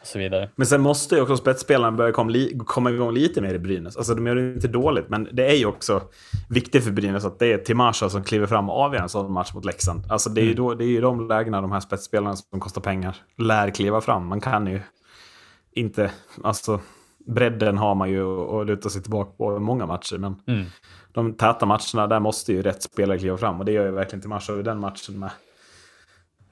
och 0.00 0.06
så 0.06 0.18
vidare. 0.18 0.50
Men 0.56 0.66
sen 0.66 0.80
måste 0.80 1.14
ju 1.14 1.20
också 1.22 1.36
spetsspelarna 1.36 1.96
börja 1.96 2.12
komma, 2.12 2.32
komma 2.66 2.90
igång 2.90 3.12
lite 3.14 3.40
mer 3.40 3.54
i 3.54 3.58
Brynäs. 3.58 3.96
Alltså 3.96 4.14
de 4.14 4.26
gör 4.26 4.34
det 4.34 4.52
inte 4.52 4.68
dåligt, 4.68 5.08
men 5.08 5.28
det 5.32 5.46
är 5.50 5.54
ju 5.56 5.66
också 5.66 6.02
viktigt 6.50 6.84
för 6.84 6.90
Brynäs 6.90 7.24
att 7.24 7.38
det 7.38 7.52
är 7.52 7.58
Timasha 7.58 8.08
som 8.08 8.24
kliver 8.24 8.46
fram 8.46 8.70
och 8.70 8.76
avgör 8.76 9.02
en 9.02 9.08
sån 9.08 9.32
match 9.32 9.54
mot 9.54 9.64
Leksand. 9.64 10.02
Alltså 10.08 10.30
det 10.30 10.40
är 10.40 10.44
ju, 10.44 10.54
då, 10.54 10.74
det 10.74 10.84
är 10.84 10.88
ju 10.88 11.00
de 11.00 11.28
lägena 11.28 11.60
de 11.60 11.72
här 11.72 11.80
spetsspelarna 11.80 12.36
som 12.36 12.60
kostar 12.60 12.80
pengar 12.80 13.16
lär 13.38 13.70
kliva 13.70 14.00
fram. 14.00 14.26
Man 14.26 14.40
kan 14.40 14.66
ju 14.66 14.80
inte, 15.72 16.10
alltså 16.44 16.80
bredden 17.26 17.78
har 17.78 17.94
man 17.94 18.10
ju 18.10 18.40
att 18.60 18.66
luta 18.66 18.88
sig 18.88 19.02
tillbaka 19.02 19.30
på 19.38 19.56
i 19.56 19.60
många 19.60 19.86
matcher, 19.86 20.18
men 20.18 20.36
Mm. 20.46 20.64
De 21.12 21.34
täta 21.34 21.66
matcherna, 21.66 22.06
där 22.06 22.20
måste 22.20 22.52
ju 22.52 22.62
rätt 22.62 22.82
spelare 22.82 23.18
kliva 23.18 23.36
fram. 23.36 23.58
Och 23.58 23.64
det 23.64 23.72
gör 23.72 23.84
ju 23.84 23.90
verkligen 23.90 24.22
Timasha 24.22 24.58
i 24.58 24.62
den 24.62 24.78
matchen 24.78 25.18
med. 25.18 25.30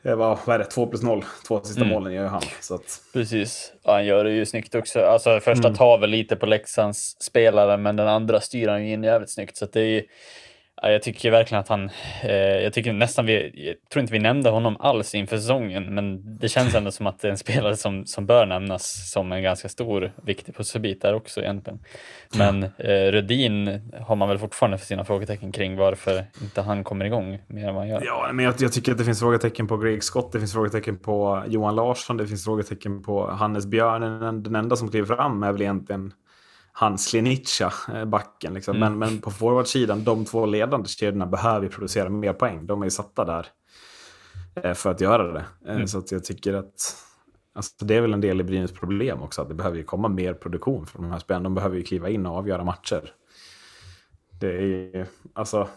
Det 0.03 0.15
var, 0.15 0.39
vad 0.45 0.55
är 0.55 0.59
det, 0.59 0.65
2 0.65 0.87
plus 0.87 1.03
0. 1.03 1.25
Två 1.49 1.61
sista 1.61 1.81
Mm. 1.81 1.93
målen 1.95 2.13
gör 2.13 2.23
ju 2.23 2.29
han. 2.29 2.43
Så 2.61 2.75
att, 2.75 3.01
Precis, 3.13 3.73
ja, 3.83 3.93
han 3.93 4.07
gör 4.07 4.25
det 4.25 4.31
ju 4.33 4.47
snyggt 4.47 4.75
också. 4.75 5.01
Alltså 5.01 5.41
första 5.41 5.69
Mm. 5.69 5.77
tar 5.79 5.99
väl 5.99 6.11
lite 6.11 6.37
på 6.37 6.47
Leksands 6.47 7.17
spelare, 7.21 7.77
men 7.77 7.97
den 7.97 8.09
andra 8.09 8.41
styr 8.41 8.69
han 8.69 8.87
ju 8.87 8.93
in 8.93 9.03
jävligt 9.05 9.31
snyggt. 9.31 9.57
Så 9.57 9.67
det 9.73 9.81
är 9.81 9.85
ju, 9.85 10.03
jag 10.83 11.03
tycker 11.03 11.31
verkligen 11.31 11.61
att 11.61 11.69
han, 11.69 11.91
eh, 12.23 12.33
jag 12.33 12.73
tycker 12.73 12.93
nästan 12.93 13.27
vi, 13.27 13.53
jag 13.55 13.91
tror 13.91 14.01
inte 14.01 14.13
vi 14.13 14.19
nämnde 14.19 14.51
honom 14.51 14.77
alls 14.81 15.15
inför 15.15 15.37
säsongen, 15.37 15.95
men 15.95 16.39
det 16.39 16.49
känns 16.49 16.75
ändå 16.75 16.91
som 16.91 17.07
att 17.07 17.21
det 17.21 17.29
är 17.29 17.33
en 17.33 17.39
spelare 17.39 17.77
som, 17.77 18.07
som 18.07 18.27
bör 18.27 18.47
nämnas 18.47 19.11
som 19.13 19.33
en 19.33 19.43
ganska 19.43 19.69
stor, 19.69 20.13
viktig 20.23 20.57
pusselbit 20.57 21.03
där 21.03 21.15
också 21.15 21.41
egentligen. 21.41 21.79
Men 22.37 22.63
eh, 22.63 23.13
Rödin 23.13 23.91
har 24.01 24.17
man 24.17 24.29
väl 24.29 24.39
fortfarande 24.39 24.79
för 24.79 24.87
sina 24.87 25.05
frågetecken 25.05 25.53
kring 25.53 25.77
varför 25.77 26.25
inte 26.43 26.63
han 26.63 26.85
kommer 26.85 27.05
igång 27.05 27.39
mer 27.47 27.69
än 27.69 27.75
vad 27.75 27.83
han 27.83 27.89
gör. 27.89 28.03
Ja, 28.05 28.31
men 28.33 28.45
jag, 28.45 28.55
jag 28.59 28.73
tycker 28.73 28.93
att 28.93 28.99
det 28.99 29.05
finns 29.05 29.21
frågetecken 29.21 29.67
på 29.67 29.77
Greg 29.77 30.05
Scott, 30.05 30.33
det 30.33 30.39
finns 30.39 30.53
frågetecken 30.53 30.99
på 30.99 31.43
Johan 31.49 31.75
Larsson, 31.75 32.17
det 32.17 32.27
finns 32.27 32.45
frågetecken 32.45 33.03
på 33.03 33.31
Hannes 33.31 33.67
Björnen. 33.67 34.43
Den 34.43 34.57
enda 34.57 34.77
som 34.77 34.91
kliver 34.91 35.17
fram 35.17 35.43
är 35.43 35.53
väl 35.53 35.63
egentligen 35.63 36.13
Hans 36.81 37.07
Klinica, 37.11 37.73
eh, 37.95 38.05
backen. 38.05 38.55
Liksom. 38.55 38.77
Mm. 38.77 38.99
Men, 38.99 38.99
men 38.99 39.21
på 39.21 39.31
forwardsidan, 39.31 40.05
de 40.05 40.25
två 40.25 40.47
ledande 40.47 40.89
kedjorna 40.89 41.27
behöver 41.27 41.63
ju 41.63 41.69
producera 41.69 42.09
mer 42.09 42.33
poäng. 42.33 42.67
De 42.67 42.83
är 42.83 42.87
ju 42.87 42.91
satta 42.91 43.25
där 43.25 43.47
eh, 44.63 44.75
för 44.75 44.91
att 44.91 45.01
göra 45.01 45.33
det. 45.33 45.45
Eh, 45.67 45.75
Mm. 45.75 45.89
Så 45.89 45.99
att 45.99 46.13
jag 46.13 46.25
tycker 46.25 46.55
att 46.55 46.97
alltså, 47.55 47.85
det 47.85 47.95
är 47.95 48.01
väl 48.01 48.13
en 48.13 48.21
del 48.21 48.41
i 48.41 48.45
Brynäs 48.45 48.73
problem 48.73 49.23
också, 49.23 49.43
att 49.43 49.49
det 49.49 49.55
behöver 49.55 49.77
ju 49.77 49.85
komma 49.85 50.09
mer 50.09 50.35
produktion 50.35 50.87
från 50.87 51.03
de 51.03 51.11
här 51.13 51.19
spelarna. 51.19 51.45
De 51.45 51.55
behöver 51.55 51.77
ju 51.77 51.83
kliva 51.83 52.09
in 52.09 52.27
och 52.27 52.37
avgöra 52.37 52.65
matcher. 52.65 53.13
Det 54.41 54.53
är 54.57 54.61
ju, 54.63 55.07
alltså, 55.35 55.69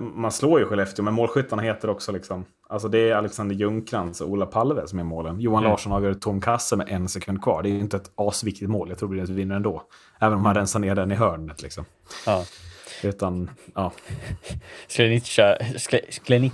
man 0.00 0.32
slår 0.32 0.60
ju 0.60 0.66
Skellefteå, 0.66 1.04
men 1.04 1.14
målskyttarna 1.14 1.62
heter 1.62 1.90
också 1.90 2.12
liksom, 2.12 2.44
alltså 2.68 2.88
det 2.88 2.98
är 3.10 3.14
Alexander 3.14 3.54
Ljungcrantz 3.54 4.20
och 4.20 4.28
Ola 4.28 4.46
Palve 4.46 4.86
som 4.86 4.98
är 4.98 5.04
målen. 5.04 5.40
Johan 5.40 5.58
Mm. 5.58 5.70
Larsson 5.70 5.92
avgör 5.92 6.14
tom 6.14 6.40
kasse 6.40 6.76
med 6.76 6.88
en 6.88 7.08
sekund 7.08 7.42
kvar. 7.42 7.62
Det 7.62 7.68
är 7.68 7.72
ju 7.72 7.80
inte 7.80 7.96
ett 7.96 8.10
asviktigt 8.14 8.70
mål, 8.70 8.88
jag 8.88 8.98
tror 8.98 9.08
Brynäs 9.08 9.30
vinner 9.30 9.56
ändå. 9.56 9.82
Även 10.24 10.38
om 10.38 10.44
han 10.44 10.54
rensar 10.54 10.80
ner 10.80 10.94
den 10.94 11.12
i 11.12 11.14
hörnet 11.14 11.62
liksom. 11.62 11.84
Ja. 12.26 12.44
Utan, 13.02 13.50
ja, 13.74 13.92
Sklenica, 14.88 15.56
skle, 15.76 16.00
skleni, 16.10 16.52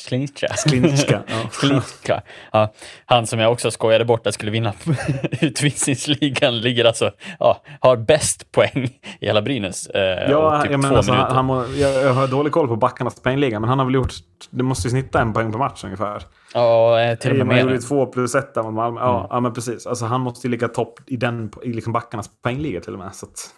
Sklenica. 0.00 0.46
Klinicka. 0.68 1.22
Ja. 1.26 1.34
Sklenica. 1.50 2.22
Ja, 2.52 2.72
han 3.06 3.26
som 3.26 3.38
jag 3.38 3.52
också 3.52 3.70
skojade 3.70 4.04
bort 4.04 4.26
att 4.26 4.34
skulle 4.34 4.50
vinna 4.50 4.72
utvisningsligan 5.40 6.58
ligger 6.60 6.84
alltså, 6.84 7.10
ja, 7.38 7.62
har 7.80 7.96
bäst 7.96 8.52
poäng 8.52 8.84
i 9.20 9.26
hela 9.26 9.42
Brynäs. 9.42 9.86
Eh, 9.86 10.30
Ja, 10.30 10.60
typ 10.62 10.70
jag, 10.70 10.80
menar, 10.80 10.96
alltså, 10.96 11.12
han, 11.12 11.34
han 11.36 11.44
må, 11.44 11.64
jag, 11.76 12.14
har 12.14 12.26
dålig 12.28 12.52
koll 12.52 12.68
på 12.68 12.76
backarnas 12.76 13.22
poängliga, 13.22 13.60
men 13.60 13.68
han 13.68 13.78
har 13.78 13.86
väl 13.86 13.94
gjort... 13.94 14.12
Det 14.50 14.62
måste 14.62 14.88
ju 14.88 14.90
snitta 14.90 15.20
en 15.20 15.32
poäng 15.32 15.52
per 15.52 15.58
match 15.58 15.84
ungefär. 15.84 16.22
Ja, 16.54 17.00
eh, 17.00 17.18
till 17.18 17.40
och 17.40 17.46
med 17.46 17.56
gjorde 17.58 17.64
mer. 17.70 17.72
ju 17.74 17.80
två 17.80 18.06
plus 18.06 18.34
ett 18.34 18.56
mot 18.56 18.74
Malmö. 18.74 19.00
Ja, 19.00 19.16
Mm. 19.18 19.26
ja, 19.30 19.40
men 19.40 19.52
precis. 19.52 19.86
Alltså, 19.86 20.04
han 20.04 20.20
måste 20.20 20.46
ju 20.46 20.50
ligga 20.50 20.68
topp 20.68 21.00
i, 21.06 21.16
den, 21.16 21.50
i 21.62 21.72
liksom 21.72 21.92
backarnas 21.92 22.30
poängliga 22.42 22.80
till 22.80 22.92
och 22.92 22.98
med. 22.98 23.14
Så 23.14 23.26
att, 23.26 23.50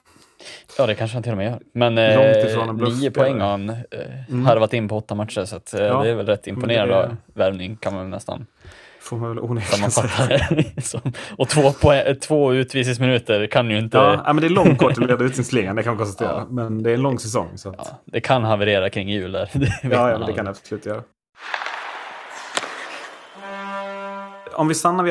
Ja, 0.79 0.87
det 0.87 0.95
kanske 0.95 1.17
han 1.17 1.23
till 1.23 1.33
och 1.33 1.39
med 1.39 1.47
gör. 1.47 1.61
Men 1.75 1.99
eh, 1.99 2.89
nio 2.89 3.11
poäng 3.11 3.41
har 3.41 3.51
han 3.51 3.69
eh, 3.71 3.77
harvat 4.47 4.73
in 4.73 4.89
på 4.89 4.97
åtta 4.97 5.15
matcher, 5.15 5.45
så 5.45 5.57
att, 5.57 5.75
eh, 5.75 5.81
Ja, 5.81 6.03
det 6.03 6.11
är 6.11 6.15
väl 6.15 6.27
rätt 6.27 6.47
imponerande 6.47 6.95
det- 6.95 7.17
värvning 7.41 7.77
kan 7.77 7.95
man 7.95 8.11
nästan 8.11 8.47
får 9.01 9.17
man 9.17 9.29
väl 9.29 9.39
onekligen 9.39 9.91
säga. 9.91 10.49
Och 11.39 11.49
två, 11.49 11.73
poäng, 11.73 12.17
två 12.17 12.55
utvisningsminuter 12.55 13.47
kan 13.47 13.71
ju 13.71 13.79
inte... 13.79 13.97
Ja, 13.99 14.23
men 14.33 14.37
det 14.37 14.47
är 14.47 14.49
långt 14.49 14.79
kort 14.79 14.95
till 14.95 15.03
att 15.03 15.11
leda 15.11 15.25
utvisningsligan, 15.25 15.77
det 15.77 15.83
kan 15.83 15.91
man 15.91 15.99
konstatera. 15.99 16.33
Ja. 16.39 16.47
Men 16.51 16.83
det 16.83 16.91
är 16.91 16.95
en 16.95 17.03
lång 17.03 17.19
säsong. 17.19 17.49
Så 17.59 17.69
att, 17.69 17.75
Ja, 17.79 18.01
det 18.05 18.21
kan 18.21 18.45
haverera 18.45 18.91
kring 18.91 19.09
jul 19.09 19.33
där. 19.33 19.51
Det 19.59 19.69
ja, 19.83 20.11
ja, 20.11 20.19
det 20.19 20.33
kan 20.33 20.45
det 20.45 20.51
absolut 20.51 20.87
göra. 20.87 21.03
Om 24.55 24.69
vi 24.69 24.75
stannar 24.75 25.05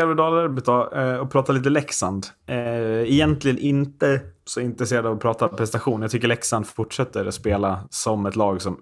vid 0.47 0.65
då, 0.65 0.89
eh, 0.93 1.15
och 1.15 1.31
pratar 1.31 1.53
lite 1.53 1.69
Leksand. 1.69 2.25
Eh, 2.45 3.11
Egentligen 3.11 3.57
inte 3.57 4.21
så 4.45 4.59
intresserad 4.59 5.05
av 5.05 5.13
att 5.15 5.21
prata 5.21 5.47
prestation. 5.47 6.01
Jag 6.01 6.11
tycker 6.11 6.27
Leksand 6.27 6.67
fortsätter 6.67 7.25
att 7.25 7.33
spela 7.33 7.79
som 7.89 8.25
ett 8.25 8.35
lag 8.35 8.61
som 8.61 8.77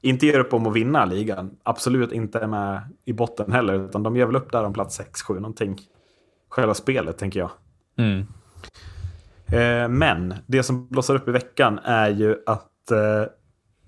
inte 0.00 0.26
ger 0.26 0.38
upp 0.38 0.52
om 0.54 0.66
att 0.66 0.76
vinna 0.76 1.04
ligan. 1.04 1.50
Absolut 1.62 2.12
inte 2.12 2.38
är 2.38 2.46
med 2.46 2.82
i 3.04 3.12
botten 3.12 3.52
heller, 3.52 3.74
utan 3.74 4.02
de 4.02 4.16
ger 4.16 4.26
väl 4.26 4.36
upp 4.36 4.52
där 4.52 4.64
om 4.64 4.72
plats 4.72 5.00
6-7 5.00 5.34
någonting. 5.34 5.80
Själva 6.48 6.74
spelet, 6.74 7.18
tänker 7.18 7.40
jag. 7.40 7.50
Mm. 7.98 8.26
Eh, 9.46 9.88
Men 9.88 10.34
det 10.46 10.62
som 10.62 10.88
blossar 10.88 11.14
upp 11.14 11.28
i 11.28 11.30
veckan 11.30 11.78
är 11.84 12.08
ju 12.10 12.36
att 12.46 12.70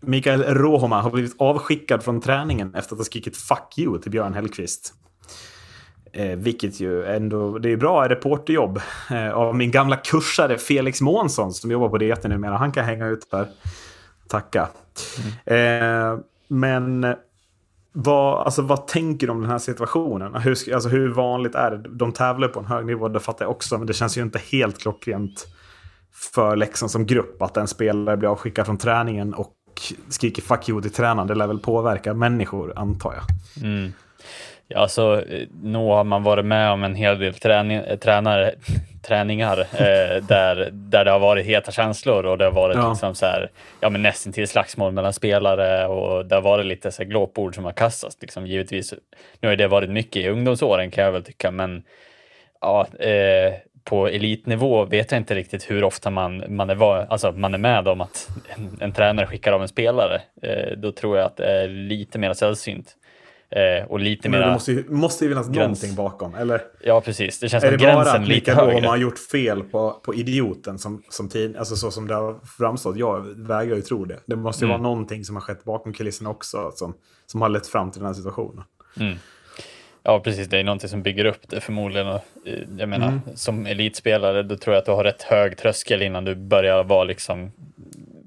Mikael 0.01 0.43
Rohoma 0.43 1.01
har 1.01 1.11
blivit 1.11 1.35
avskickad 1.39 2.03
från 2.03 2.21
träningen 2.21 2.75
efter 2.75 2.95
att 2.95 2.99
ha 2.99 3.05
skrikit 3.05 3.37
“fuck 3.37 3.79
you” 3.79 3.99
till 3.99 4.11
Björn 4.11 4.35
Hellkvist. 4.35 4.95
Eh, 6.17 6.37
vilket 6.37 6.81
ju 6.81 7.05
ändå, 7.05 7.59
det 7.59 7.73
är 7.73 7.77
bra 7.77 8.09
reporterjobb 8.09 8.81
eh, 9.11 9.33
av 9.33 9.55
min 9.55 9.71
gamla 9.71 9.97
kursare 9.97 10.59
Felix 10.59 11.01
Månsson 11.01 11.53
som 11.53 11.71
jobbar 11.71 11.89
på 11.89 11.99
DT 11.99 12.29
numera. 12.29 12.57
Han 12.57 12.73
kan 12.73 12.85
hänga 12.85 13.07
ut 13.07 13.31
där. 13.31 13.47
Tacka. 14.29 14.69
Eh, 15.45 16.19
men 16.49 17.15
vad, 17.93 18.45
alltså, 18.45 18.63
vad 18.63 18.87
tänker 18.87 19.27
du 19.27 19.31
om 19.31 19.41
den 19.41 19.51
här 19.51 19.59
situationen? 19.59 20.35
Hur, 20.35 20.75
alltså, 20.75 20.89
hur 20.89 21.09
vanligt 21.09 21.55
är 21.55 21.71
det? 21.71 21.89
De 21.89 22.13
tävlar 22.13 22.49
på 22.49 22.61
en 22.61 22.67
hög 22.67 22.87
nivå, 22.87 23.09
det 23.09 23.21
fattar 23.21 23.45
jag 23.45 23.51
också. 23.51 23.79
Men 23.79 23.87
det 23.87 23.93
känns 23.93 24.19
ju 24.19 24.23
inte 24.23 24.39
helt 24.39 24.79
klockrent 24.79 25.47
för 26.35 26.57
Leksand 26.57 26.91
som 26.91 27.07
grupp 27.07 27.43
att 27.43 27.57
en 27.57 27.69
spelare 27.69 28.17
blir 28.17 28.29
avskickad 28.29 28.67
från 28.67 28.79
träningen 28.79 29.35
och 29.35 29.53
skriker 30.09 30.43
fuck 30.43 30.69
you 30.69 30.83
till 30.83 30.93
tränaren. 30.93 31.29
Det 31.29 31.35
lär 31.35 31.47
väl 31.47 31.59
påverka 31.59 32.15
människor, 32.15 32.73
antar 32.77 33.15
jag. 33.15 33.25
Mm. 33.65 33.93
Ja, 34.69 34.79
alltså, 34.79 35.25
nog 35.63 35.91
har 35.91 36.05
man 36.05 36.23
varit 36.23 36.45
med 36.45 36.71
om 36.71 36.85
en 36.85 36.95
hel 36.95 37.19
del 37.19 37.35
träning, 37.35 37.77
eh, 37.77 37.97
tränare, 37.99 38.55
träningar 39.07 39.59
eh, 39.61 40.23
där, 40.23 40.69
där 40.73 41.05
det 41.05 41.11
har 41.11 41.19
varit 41.19 41.47
heta 41.47 41.73
känslor 41.73 42.27
och 42.27 42.39
det 42.39 42.45
har 42.45 42.53
varit 42.53 42.77
Ja. 42.77 42.89
liksom 42.91 43.15
så 43.15 43.27
här, 43.27 43.51
ja, 43.81 43.91
men 43.91 44.03
nästan 44.03 44.33
till 44.33 44.49
slagsmål 44.49 44.93
mellan 44.93 45.13
spelare 45.13 45.87
och 45.87 46.27
det 46.27 46.35
har 46.35 46.43
varit 46.43 46.67
lite 46.67 46.93
så 46.93 47.03
här 47.03 47.11
glåpord 47.11 47.55
som 47.55 47.65
har 47.65 47.73
kastats. 47.73 48.17
Liksom. 48.21 48.47
Givetvis, 48.47 48.95
nu 49.41 49.49
har 49.49 49.57
det 49.57 49.69
varit 49.69 49.91
mycket 49.91 50.17
i 50.25 50.29
ungdomsåren 50.29 50.91
kan 50.91 51.05
jag 51.05 51.13
väl 51.13 51.25
tycka, 51.25 51.51
men 51.51 51.83
ja, 52.61 52.87
eh, 52.99 53.55
på 53.85 54.09
elitnivå 54.09 54.85
vet 54.85 55.13
jag 55.13 55.21
inte 55.21 55.35
riktigt 55.35 55.71
hur 55.71 55.85
ofta 55.85 56.11
man, 56.11 56.45
man, 56.49 56.71
är, 56.71 57.13
alltså, 57.13 57.33
man 57.33 57.55
är 57.55 57.59
med 57.59 57.89
om 57.89 58.01
att 58.01 58.29
en, 58.57 58.79
en 58.81 58.93
tränare 58.93 59.27
skickar 59.27 59.53
av 59.53 59.63
en 59.63 59.69
spelare. 59.69 60.21
Eh, 60.43 60.77
då 60.77 60.93
tror 60.93 61.17
jag 61.17 61.27
att 61.27 61.37
det 61.37 61.53
är 61.63 61.69
lite 61.69 62.19
mer 62.19 62.33
sällsynt. 62.33 62.97
Eh, 63.51 63.85
och 63.91 64.01
lite 64.01 64.29
Men 64.29 64.41
det 64.41 64.47
mer... 64.47 64.53
måste 64.53 64.73
ju, 64.73 64.85
måste 64.89 65.25
ju 65.25 65.31
finnas 65.31 65.47
gräns. 65.47 65.57
någonting 65.59 65.95
bakom. 65.95 66.35
Eller 66.35 66.61
Ja, 66.85 67.01
precis. 67.01 67.39
Det 67.41 67.49
känns 67.49 67.65
är 67.65 67.69
som 67.69 67.79
det 67.79 67.85
bara 67.85 67.95
gränsen 67.95 68.23
att 68.23 68.29
lite 68.29 68.55
högre. 68.55 68.75
Rohma 68.77 68.89
har 68.89 68.97
gjort 68.97 69.19
fel 69.19 69.63
på, 69.63 69.91
på 70.05 70.15
idioten 70.15 70.79
som, 70.79 71.03
som 71.09 71.29
tid, 71.29 71.57
alltså 71.57 71.77
så 71.77 71.91
som 71.91 72.09
det 72.09 72.15
har 72.15 72.37
framstått? 72.59 72.97
Jag 72.97 73.21
vägrar 73.37 73.77
ju 73.77 73.83
tro 73.83 74.05
det. 74.05 74.19
Det 74.27 74.37
måste 74.37 74.65
ju 74.65 74.67
Mm. 74.71 74.81
vara 74.81 74.91
någonting 74.91 75.25
som 75.25 75.37
har 75.37 75.41
skett 75.43 75.65
bakom 75.65 75.93
kulisserna 75.93 76.31
också 76.31 76.71
som, 76.75 76.95
som 77.27 77.43
har 77.43 77.49
lett 77.49 77.67
fram 77.67 77.91
till 77.91 78.01
den 78.01 78.07
här 78.07 78.15
situationen. 78.15 78.65
Mm. 79.01 79.17
Ja, 80.03 80.21
precis. 80.21 80.49
Det 80.49 80.59
är 80.59 80.65
någonting 80.65 80.89
som 80.89 81.03
bygger 81.03 81.25
upp 81.25 81.49
det 81.49 81.61
förmodligen. 81.61 82.07
Eh, 82.09 82.21
jag 82.79 82.89
menar, 82.89 83.09
Mm. 83.09 83.21
som 83.35 83.67
elitspelare, 83.67 84.43
då 84.43 84.57
tror 84.57 84.75
jag 84.75 84.81
att 84.81 84.87
du 84.87 84.93
har 84.93 85.05
rätt 85.05 85.23
hög 85.23 85.57
tröskel 85.59 86.03
innan 86.03 86.25
du 86.25 86.35
börjar 86.35 86.85
vara 86.85 87.05
liksom 87.05 87.53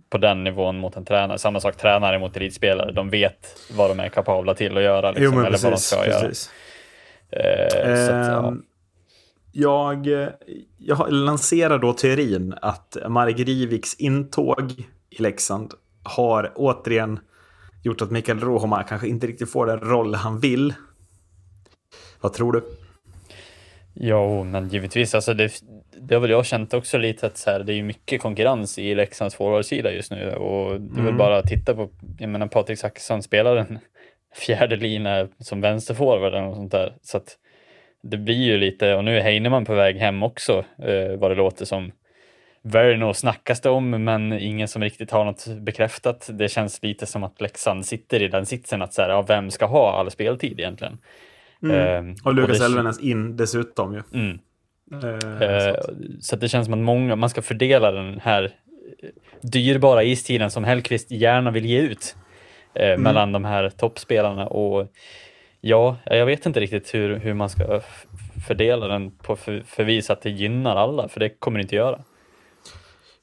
på 0.09 0.17
den 0.17 0.43
nivån 0.43 0.79
mot 0.79 0.95
en 0.95 1.05
tränare. 1.05 1.37
Samma 1.37 1.59
sak 1.59 1.77
tränare 1.77 2.19
mot 2.19 2.37
elitspelare. 2.37 2.91
De 2.91 3.09
vet 3.09 3.59
vad 3.77 3.89
de 3.89 3.99
är 3.99 4.09
kapabla 4.09 4.53
till 4.53 4.77
att 4.77 4.83
göra. 4.83 5.11
Liksom, 5.11 5.35
jo, 5.35 5.45
eller 5.45 5.57
vad 5.57 5.71
de 5.71 5.71
precis. 5.71 5.87
ska 5.87 6.07
göra. 6.07 6.27
precis. 6.27 6.51
Eh, 7.31 8.07
så 8.07 8.13
att, 8.13 8.27
ja. 8.27 8.47
Ehm, 8.47 8.63
jag, 9.51 10.07
jag 10.77 11.11
lanserar 11.11 11.79
då 11.79 11.93
teorin 11.93 12.53
att 12.61 12.97
Marek 13.07 13.39
Riviks 13.39 13.95
intåg 13.95 14.71
i 15.09 15.21
Leksand 15.21 15.73
har 16.03 16.51
återigen 16.55 17.19
gjort 17.83 18.01
att 18.01 18.11
Mikael 18.11 18.39
Rohoma 18.39 18.83
kanske 18.83 19.07
inte 19.07 19.27
riktigt 19.27 19.51
får 19.51 19.65
den 19.65 19.79
roll 19.79 20.15
han 20.15 20.39
vill. 20.39 20.73
Vad 22.21 22.33
tror 22.33 22.51
du? 22.51 22.63
Ja, 23.93 24.43
men 24.43 24.69
givetvis. 24.69 25.15
Alltså 25.15 25.33
det, 25.33 25.61
det 26.01 26.15
har 26.15 26.21
väl 26.21 26.29
jag 26.29 26.45
känt 26.45 26.73
också 26.73 26.97
lite 26.97 27.27
att 27.27 27.37
så 27.37 27.49
här, 27.49 27.59
det 27.59 27.73
är 27.73 27.83
mycket 27.83 28.21
konkurrens 28.21 28.79
i 28.79 28.95
Leksands 28.95 29.35
forwardsida 29.35 29.91
just 29.91 30.11
nu 30.11 30.31
och 30.31 30.81
det 30.81 30.99
är 30.99 31.05
väl 31.05 31.13
bara 31.13 31.37
att 31.37 31.47
titta 31.47 31.75
på, 31.75 31.89
jag 32.19 32.29
menar 32.29 32.47
Patrik 32.47 32.79
Zackrisson 32.79 33.23
spelar 33.23 33.55
en 33.55 33.79
fjärde 34.35 34.75
lina 34.75 35.27
som 35.39 35.61
vänsterforward 35.61 36.33
eller 36.33 36.45
något 36.45 36.55
sånt 36.55 36.71
där. 36.71 36.93
Så 37.01 37.17
att 37.17 37.37
det 38.01 38.17
blir 38.17 38.43
ju 38.43 38.57
lite, 38.57 38.95
och 38.95 39.03
nu 39.03 39.17
är 39.17 39.21
Heinemann 39.21 39.65
på 39.65 39.73
väg 39.73 39.97
hem 39.97 40.23
också, 40.23 40.65
eh, 40.83 41.17
vad 41.17 41.31
det 41.31 41.35
låter 41.35 41.65
som. 41.65 41.91
Verno 42.61 43.13
snackas 43.13 43.61
det 43.61 43.69
om, 43.69 43.89
men 43.89 44.33
ingen 44.33 44.67
som 44.67 44.83
riktigt 44.83 45.11
har 45.11 45.25
något 45.25 45.47
bekräftat. 45.47 46.29
Det 46.33 46.49
känns 46.49 46.83
lite 46.83 47.05
som 47.05 47.23
att 47.23 47.41
Leksand 47.41 47.85
sitter 47.85 48.21
i 48.21 48.27
den 48.27 48.45
sitsen 48.45 48.81
att 48.81 48.93
så 48.93 49.01
här, 49.01 49.09
ja, 49.09 49.21
vem 49.21 49.51
ska 49.51 49.65
ha 49.65 49.91
all 49.91 50.11
speltid 50.11 50.59
egentligen? 50.59 50.97
Eh, 51.71 52.03
Och 52.23 52.33
Lukas 52.33 52.61
Elvenäs 52.61 52.99
in 52.99 53.37
dessutom 53.37 53.93
ju. 53.93 54.01
Mm. 54.13 54.39
Eh, 54.91 55.41
Eh, 55.41 55.75
så 56.21 56.35
det 56.35 56.49
känns 56.49 56.65
som 56.65 56.73
att 56.73 56.79
många, 56.79 57.15
man 57.15 57.29
ska 57.29 57.41
fördela 57.41 57.91
den 57.91 58.19
här 58.19 58.43
eh, 58.43 59.09
dyrbara 59.41 60.03
istiden 60.03 60.51
som 60.51 60.63
Hellqvist 60.63 61.11
gärna 61.11 61.51
vill 61.51 61.65
ge 61.65 61.79
ut 61.79 62.15
eh, 62.73 62.97
mellan 62.97 63.31
de 63.31 63.45
här 63.45 63.69
toppspelarna 63.69 64.47
och 64.47 64.87
ja, 65.61 65.97
jag 66.05 66.25
vet 66.25 66.45
inte 66.45 66.59
riktigt 66.59 66.93
hur, 66.93 67.15
hur 67.15 67.33
man 67.33 67.49
ska 67.49 67.81
fördela 68.47 68.87
den 68.87 69.11
på 69.11 69.35
för, 69.35 69.63
för 69.65 69.83
vis 69.83 70.09
att 70.09 70.21
det 70.21 70.29
gynnar 70.29 70.75
alla, 70.75 71.07
för 71.07 71.19
det 71.19 71.29
kommer 71.29 71.59
det 71.59 71.61
inte 71.61 71.75
göra. 71.75 71.99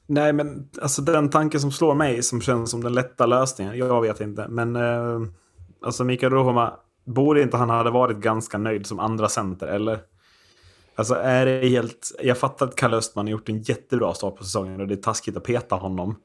Nej, 0.09 0.33
men 0.33 0.69
alltså 0.81 1.01
den 1.01 1.29
tanken 1.29 1.59
som 1.59 1.71
slår 1.71 1.95
mig 1.95 2.23
som 2.23 2.41
känns 2.41 2.71
som 2.71 2.83
den 2.83 2.93
lätta 2.93 3.25
lösningen. 3.25 3.77
Jag 3.77 4.01
vet 4.01 4.21
inte, 4.21 4.47
men 4.47 4.75
eh, 4.75 5.21
alltså 5.81 6.03
Mikael 6.03 6.31
Rohoma, 6.31 6.73
borde 7.05 7.41
inte 7.41 7.57
han 7.57 7.69
hade 7.69 7.89
varit 7.89 8.17
ganska 8.17 8.57
nöjd 8.57 8.85
som 8.85 8.99
andra 8.99 9.29
center, 9.29 9.67
eller? 9.67 9.99
Alltså 10.97 11.15
är 11.15 11.45
det 11.45 11.67
helt... 11.67 12.11
Jag 12.23 12.37
fattar 12.37 12.67
att 12.67 12.75
Kalle 12.75 12.97
Östman 12.97 13.25
har 13.25 13.31
gjort 13.31 13.49
en 13.49 13.61
jättebra 13.61 14.13
start 14.13 14.35
på 14.35 14.43
säsongen 14.43 14.81
och 14.81 14.87
det 14.87 14.93
är 14.93 15.01
taskigt 15.01 15.37
att 15.37 15.43
peta 15.43 15.75
honom 15.75 16.15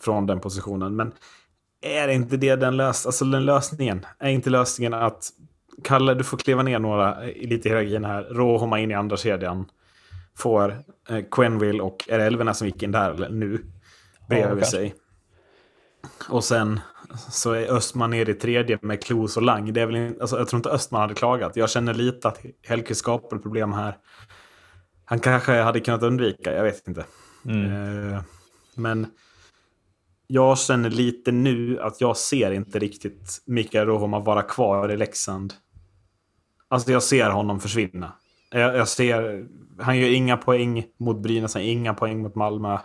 från 0.00 0.26
den 0.26 0.40
positionen, 0.40 0.96
men 0.96 1.12
är 1.80 2.08
inte 2.08 2.36
det 2.36 2.56
den, 2.56 2.76
lös 2.76 3.06
alltså 3.06 3.24
den 3.24 3.44
lösningen? 3.44 4.06
Är 4.18 4.30
inte 4.30 4.50
lösningen 4.50 4.94
att 4.94 5.30
Kalle, 5.84 6.14
du 6.14 6.24
får 6.24 6.36
kliva 6.36 6.62
ner 6.62 6.78
några 6.78 7.24
i 7.24 7.46
lite 7.46 7.68
i 7.68 7.72
hierarkin 7.72 8.04
här, 8.04 8.22
Rohoma 8.22 8.78
in 8.78 8.90
i 8.90 8.94
andra 8.94 9.16
kedjan, 9.16 9.70
får 10.36 10.84
eh, 11.08 11.24
Quenville 11.30 11.82
och 11.82 12.04
är 12.08 12.18
det 12.18 12.24
Elvenes 12.24 12.58
som 12.58 12.66
gick 12.66 12.82
in 12.82 12.92
där 12.92 13.10
eller 13.10 13.28
nu 13.28 13.64
bredvid 14.28 14.58
kanske. 14.58 14.70
sig. 14.70 14.94
Och 16.28 16.44
sen 16.44 16.80
så 17.30 17.52
är 17.52 17.72
Östman 17.72 18.10
ner 18.10 18.28
i 18.28 18.34
tredje 18.34 18.78
med 18.82 19.04
Klos 19.04 19.36
och 19.36 19.42
Lang. 19.42 19.72
Det 19.72 19.80
är 19.80 19.86
väl 19.86 19.96
in, 19.96 20.16
alltså, 20.20 20.38
jag 20.38 20.48
tror 20.48 20.58
inte 20.58 20.70
Östman 20.70 21.00
hade 21.00 21.14
klagat. 21.14 21.56
Jag 21.56 21.70
känner 21.70 21.94
lite 21.94 22.28
att 22.28 22.40
Hellkvist 22.66 23.00
skapar 23.00 23.38
problem 23.38 23.72
här. 23.72 23.96
Han 25.04 25.20
kanske 25.20 25.52
hade 25.52 25.80
kunnat 25.80 26.02
undvika, 26.02 26.52
jag 26.52 26.62
vet 26.64 26.88
inte. 26.88 27.00
Eh, 27.44 28.22
men 28.74 29.06
jag 30.26 30.58
känner 30.58 30.90
lite 30.90 31.32
nu 31.32 31.80
att 31.80 32.00
jag 32.00 32.16
ser 32.16 32.50
inte 32.50 32.78
riktigt 32.78 33.42
Mikael 33.46 33.86
Rohoma 33.86 34.20
vara 34.20 34.42
kvar 34.42 34.88
i 34.88 34.96
Leksand. 34.96 35.54
Alltså 36.68 36.92
jag 36.92 37.02
ser 37.02 37.30
honom 37.30 37.60
försvinna. 37.60 38.12
Jag, 38.50 38.76
jag 38.76 38.88
ser, 38.88 39.46
han 39.78 39.98
gör 39.98 40.08
inga 40.08 40.36
poäng 40.36 40.86
mot 40.98 41.18
Brynäs, 41.18 41.54
han 41.54 41.64
gör 41.64 41.72
inga 41.72 41.94
poäng 41.94 42.22
mot 42.22 42.34
Malmö. 42.34 42.78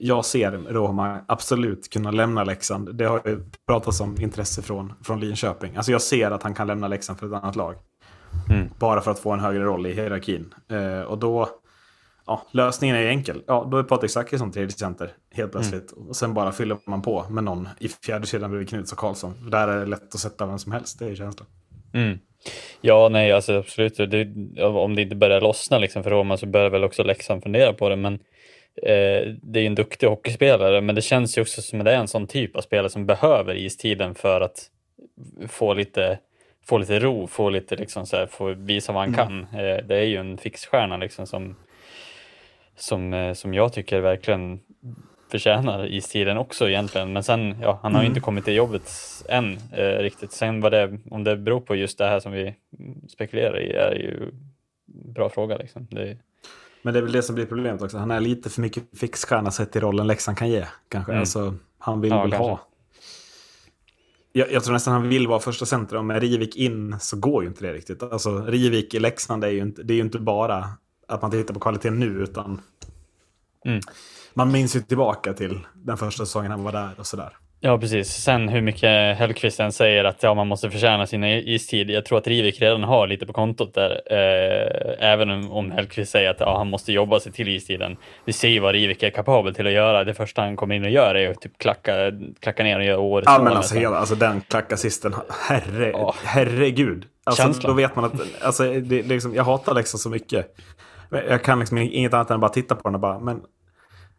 Jag 0.00 0.24
ser 0.24 0.50
Rohma 0.50 1.20
absolut 1.28 1.92
kunna 1.92 2.10
lämna 2.10 2.44
Leksand. 2.44 2.94
Det 2.94 3.04
har 3.04 3.22
ju 3.24 3.40
pratats 3.66 4.00
om 4.00 4.16
intresse 4.20 4.62
från, 4.62 4.92
från 5.04 5.20
Linköping. 5.20 5.76
Alltså 5.76 5.92
jag 5.92 6.02
ser 6.02 6.30
att 6.30 6.42
han 6.42 6.54
kan 6.54 6.66
lämna 6.66 6.88
Leksand 6.88 7.18
för 7.18 7.26
ett 7.26 7.32
annat 7.32 7.56
lag. 7.56 7.74
Mm. 8.50 8.68
Bara 8.78 9.00
för 9.00 9.10
att 9.10 9.18
få 9.18 9.32
en 9.32 9.40
högre 9.40 9.64
roll 9.64 9.86
i 9.86 9.92
hierarkin. 9.92 10.54
Eh, 10.70 11.00
och 11.00 11.18
då, 11.18 11.48
ja, 12.26 12.42
lösningen 12.50 12.96
är 12.96 13.00
ju 13.00 13.08
enkel. 13.08 13.42
Ja, 13.46 13.68
då 13.70 13.78
är 13.78 13.82
Patrik 13.82 14.10
Zackrisson 14.10 14.52
tredje 14.52 14.70
center 14.70 15.10
helt 15.34 15.52
plötsligt. 15.52 15.92
Och 15.92 16.16
sen 16.16 16.34
bara 16.34 16.52
fyller 16.52 16.78
man 16.86 17.02
på 17.02 17.24
med 17.30 17.44
någon 17.44 17.68
i 17.78 17.88
fjärde 17.88 18.26
kedjan 18.26 18.50
bredvid 18.50 18.68
Knuts 18.68 18.92
och 18.92 18.98
Karlsson. 18.98 19.50
Där 19.50 19.68
är 19.68 19.80
det 19.80 19.86
lätt 19.86 20.14
att 20.14 20.20
sätta 20.20 20.46
vem 20.46 20.58
som 20.58 20.72
helst, 20.72 20.98
det 20.98 21.06
är 21.06 21.14
känslan. 21.14 21.48
Mm. 21.94 22.18
Ja, 22.80 23.08
nej, 23.08 23.32
alltså 23.32 23.58
absolut. 23.58 23.96
Det, 23.96 24.62
om 24.64 24.94
det 24.94 25.02
inte 25.02 25.16
börjar 25.16 25.40
lossna 25.40 25.78
liksom 25.78 26.02
för 26.02 26.10
Roma 26.10 26.36
så 26.36 26.46
börjar 26.46 26.70
väl 26.70 26.84
också 26.84 27.02
Leksand 27.02 27.42
fundera 27.42 27.72
på 27.72 27.88
det. 27.88 27.96
Men 27.96 28.18
eh, 28.82 29.34
det 29.42 29.58
är 29.58 29.60
ju 29.60 29.66
en 29.66 29.74
duktig 29.74 30.06
hockeyspelare, 30.06 30.80
men 30.80 30.94
det 30.94 31.02
känns 31.02 31.38
ju 31.38 31.42
också 31.42 31.62
som 31.62 31.80
att 31.80 31.84
det 31.84 31.92
är 31.92 31.98
en 31.98 32.08
sån 32.08 32.26
typ 32.26 32.56
av 32.56 32.60
spelare 32.60 32.90
som 32.90 33.06
behöver 33.06 33.56
istiden 33.56 34.14
för 34.14 34.40
att 34.40 34.70
få 35.48 35.74
lite, 35.74 36.18
få 36.64 36.78
lite 36.78 36.98
ro, 36.98 37.26
få 37.26 37.50
lite 37.50 37.76
liksom 37.76 38.06
så 38.06 38.16
här, 38.16 38.26
få 38.26 38.52
visa 38.52 38.92
vad 38.92 39.02
han 39.02 39.14
kan. 39.14 39.40
Eh, 39.40 39.84
det 39.86 39.96
är 39.96 40.04
ju 40.04 40.16
en 40.16 40.38
fixstjärna 40.38 40.96
liksom 40.96 41.26
som, 41.26 41.56
som, 42.76 43.12
eh, 43.14 43.32
som 43.32 43.54
jag 43.54 43.72
tycker 43.72 44.00
verkligen 44.00 44.60
förtjänar 45.30 45.92
istiden 45.92 46.38
också 46.38 46.68
egentligen. 46.68 47.12
Men 47.12 47.22
sen, 47.22 47.56
ja, 47.62 47.78
han 47.82 47.94
har 47.94 48.02
ju 48.02 48.08
inte 48.08 48.20
kommit 48.20 48.44
till 48.44 48.54
jobbet 48.54 48.90
än 49.28 49.58
eh, 49.72 49.98
riktigt. 49.98 50.32
Sen 50.32 50.60
vad 50.60 50.72
det, 50.72 50.98
om 51.10 51.24
det 51.24 51.36
beror 51.36 51.60
på 51.60 51.76
just 51.76 51.98
det 51.98 52.08
här 52.08 52.20
som 52.20 52.32
vi 52.32 52.54
mm, 52.78 53.08
spekulerar 53.08 53.60
i 53.60 53.72
är 53.72 53.94
ju 53.94 54.30
en 55.04 55.12
bra 55.12 55.28
fråga 55.28 55.56
liksom. 55.56 55.86
Det, 55.90 56.16
Men 56.82 56.94
det 56.94 57.00
är 57.00 57.02
väl 57.02 57.12
det 57.12 57.22
som 57.22 57.34
blir 57.34 57.46
problemet 57.46 57.82
också. 57.82 57.98
Han 57.98 58.10
är 58.10 58.20
lite 58.20 58.50
för 58.50 58.62
mycket 58.62 58.84
fixstjärna 58.98 59.50
sett 59.50 59.76
i 59.76 59.80
rollen 59.80 60.06
Leksand 60.06 60.38
kan 60.38 60.48
ge. 60.48 60.66
Kanske. 60.88 61.12
Mm. 61.12 61.20
Alltså, 61.20 61.54
han 61.78 62.00
vill 62.00 62.10
Ja, 62.10 62.22
väl 62.22 62.30
kanske. 62.30 62.50
ha. 62.50 62.60
Jag, 64.32 64.52
jag 64.52 64.64
tror 64.64 64.72
nästan 64.72 64.92
han 64.92 65.08
vill 65.08 65.26
vara 65.28 65.40
första 65.40 65.66
center. 65.66 66.02
Med 66.02 66.20
Rivik 66.20 66.56
in 66.56 66.96
så 67.00 67.16
går 67.16 67.42
ju 67.42 67.48
inte 67.48 67.66
det 67.66 67.72
riktigt. 67.72 68.02
Alltså, 68.02 68.44
Rivik 68.44 68.94
i 68.94 68.98
Leksand 68.98 69.44
är 69.44 69.48
ju 69.48 69.60
inte, 69.60 69.82
det 69.82 69.92
är 69.92 69.96
ju 69.96 70.02
inte 70.02 70.18
bara 70.18 70.68
att 71.08 71.22
man 71.22 71.30
tittar 71.30 71.54
på 71.54 71.60
kvaliteten 71.60 71.98
nu. 72.00 72.22
utan 72.22 72.60
Mm. 73.64 73.80
Man 74.34 74.52
minns 74.52 74.76
ju 74.76 74.80
tillbaka 74.80 75.32
till 75.32 75.66
den 75.74 75.96
första 75.96 76.26
säsongen 76.26 76.50
han 76.50 76.62
var 76.64 76.72
där 76.72 76.90
och 76.98 77.06
sådär. 77.06 77.36
Ja, 77.66 77.78
precis. 77.78 78.08
Sen 78.08 78.48
hur 78.48 78.60
mycket 78.60 79.16
Hellkvist 79.18 79.60
än 79.60 79.72
säger 79.72 80.04
att 80.04 80.22
ja, 80.22 80.34
man 80.34 80.46
måste 80.46 80.70
förtjäna 80.70 81.06
sin 81.06 81.24
istid. 81.24 81.90
Jag 81.90 82.04
tror 82.04 82.18
att 82.18 82.26
Rivik 82.26 82.62
redan 82.62 82.84
har 82.84 83.06
lite 83.06 83.26
på 83.26 83.32
kontot 83.32 83.74
där. 83.74 83.90
Eh, 84.10 85.10
även 85.12 85.30
om- 85.50 85.70
Hellkvist 85.70 86.12
säger 86.12 86.30
att 86.30 86.40
ja, 86.40 86.58
han 86.58 86.70
måste 86.70 86.92
jobba 86.92 87.20
sig 87.20 87.32
till 87.32 87.48
istiden. 87.48 87.96
Vi 88.24 88.32
ser 88.32 88.48
ju 88.48 88.60
vad 88.60 88.72
Rivik 88.72 89.02
är 89.02 89.10
kapabel 89.10 89.54
till 89.54 89.66
att 89.66 89.72
göra. 89.72 90.04
Det 90.04 90.14
första 90.14 90.42
han 90.42 90.56
kommer 90.56 90.74
in 90.74 90.84
och 90.84 90.90
gör 90.90 91.14
är 91.14 91.30
att 91.30 91.40
typ 91.40 91.58
klacka, 91.58 91.92
klacka 92.40 92.62
ner 92.64 92.78
och 92.78 92.84
göra 92.84 92.98
årets 92.98 93.26
Ja, 93.30 93.42
men 93.42 93.52
alltså, 93.52 93.74
hela, 93.78 93.96
alltså 93.96 94.14
den 94.14 94.40
klackassisten, 94.48 95.14
herre, 95.48 95.90
Ja. 95.90 96.14
herregud. 96.24 97.04
Alltså, 97.24 97.42
Känslan. 97.42 97.70
då 97.70 97.76
vet 97.76 97.96
man 97.96 98.04
att, 98.04 98.12
alltså, 98.42 98.62
det, 98.62 98.80
det 98.80 99.02
liksom, 99.02 99.34
jag 99.34 99.44
hatar 99.44 99.74
Leksand 99.74 100.00
så 100.00 100.10
mycket. 100.10 100.56
Jag 101.28 101.42
kan 101.44 101.58
liksom 101.58 101.78
inget 101.78 102.14
annat 102.14 102.30
än 102.30 102.40
bara 102.40 102.48
titta 102.48 102.74
på 102.74 102.82
den 102.88 102.94
och 102.94 103.00
bara, 103.00 103.18
men 103.18 103.40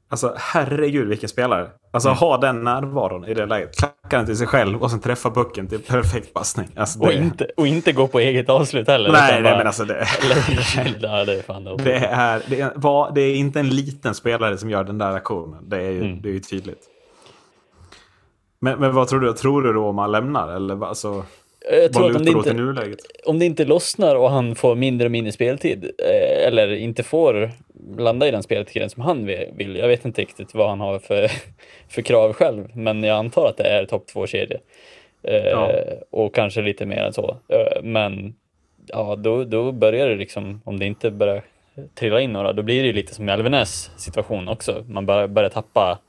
Alltså 0.09 0.33
herregud 0.37 1.07
vilken 1.07 1.29
spelare. 1.29 1.67
Alltså 1.91 2.09
Mm. 2.09 2.17
ha 2.17 2.37
den 2.37 2.63
närvaron 2.63 3.25
i 3.25 3.33
det 3.33 3.45
läget. 3.45 3.75
Klacka 3.77 4.17
den 4.17 4.25
till 4.25 4.37
sig 4.37 4.47
själv 4.47 4.81
och 4.83 4.91
sen 4.91 4.99
träffa 4.99 5.31
pucken 5.31 5.67
till 5.67 5.79
perfekt 5.79 6.33
passning. 6.33 6.67
Alltså, 6.75 6.99
Och, 6.99 7.07
det, 7.07 7.13
inte, 7.15 7.47
och 7.57 7.67
inte 7.67 7.91
gå 7.91 8.07
på 8.07 8.19
eget 8.19 8.49
avslut 8.49 8.87
heller. 8.87 9.11
nej, 9.11 9.41
nej, 9.41 9.57
men 9.57 9.67
alltså 9.67 9.85
det, 9.85 9.93
ja, 11.01 11.25
det 11.25 11.33
är 11.33 11.41
fan 11.41 11.63
det. 11.63 11.75
det, 11.83 11.95
är, 11.97 12.41
det, 12.49 12.61
är, 12.61 12.71
vad- 12.75 13.15
det 13.15 13.21
är 13.21 13.35
inte 13.35 13.59
en 13.59 13.69
liten 13.69 14.15
spelare 14.15 14.57
som 14.57 14.69
gör 14.69 14.83
den 14.83 14.97
där 14.97 15.11
aktionen. 15.13 15.69
Det 15.69 15.77
är 15.77 15.91
ju, 15.91 16.01
Mm. 16.01 16.21
det 16.21 16.29
är 16.29 16.33
ju 16.33 16.39
tydligt. 16.39 16.81
Men, 18.59 18.79
men 18.79 18.93
vad 18.95 19.07
tror 19.07 19.19
du? 19.19 19.33
Tror 19.33 19.61
du 19.61 19.73
då 19.73 19.85
om 19.87 19.97
han 19.97 20.11
lämnar? 20.11 20.55
Eller 20.55 20.85
alltså, 20.85 21.23
Jag 21.71 21.93
tror 21.93 22.03
vad 22.03 22.11
att 22.11 22.17
om 22.17 22.23
det 22.25 22.31
inte, 22.85 22.95
om 23.25 23.39
det 23.39 23.45
inte 23.45 23.65
lossnar 23.65 24.15
och 24.15 24.29
han 24.31 24.55
får 24.55 24.75
mindre 24.75 25.05
och 25.05 25.11
mindre 25.11 25.31
speltid 25.31 25.83
eh, 25.83 26.47
eller 26.47 26.73
inte 26.75 27.03
får 27.03 27.51
landa 27.97 28.27
i 28.27 28.31
den 28.31 28.43
speltiden 28.43 28.89
som 28.89 29.03
han 29.03 29.25
vi- 29.25 29.49
vill. 29.55 29.75
Jag 29.75 29.87
vet 29.87 30.05
inte 30.05 30.21
riktigt 30.21 30.53
vad 30.53 30.69
han 30.69 30.79
har 30.79 30.99
för, 30.99 31.31
för 31.89 32.01
krav 32.01 32.33
själv, 32.33 32.67
men 32.73 33.03
jag 33.03 33.17
antar 33.17 33.47
att 33.49 33.57
det 33.57 33.63
är 33.67 33.85
topp 33.85 34.07
två 34.07 34.27
kedja. 34.27 34.57
Eh, 35.23 35.45
Ja. 35.47 35.71
Och 36.09 36.35
kanske 36.35 36.61
lite 36.61 36.85
mer 36.85 36.97
än 37.03 37.13
så. 37.13 37.37
Eh, 37.49 37.81
men 37.83 38.35
ja, 38.87 39.15
då, 39.15 39.43
då 39.43 39.71
börjar 39.71 40.09
det 40.09 40.15
liksom, 40.15 40.61
om 40.65 40.79
det 40.79 40.85
inte 40.85 41.11
börjar 41.11 41.41
trilla 41.95 42.21
in 42.21 42.33
några, 42.33 42.53
då 42.53 42.63
blir 42.63 42.83
det 42.83 42.93
lite 42.93 43.13
som 43.15 43.29
i 43.29 43.31
Alvenäs 43.31 43.91
situation 43.97 44.47
också. 44.47 44.85
Man 44.89 45.05
börjar, 45.05 45.27
börjar 45.27 45.49
tappa 45.49 45.99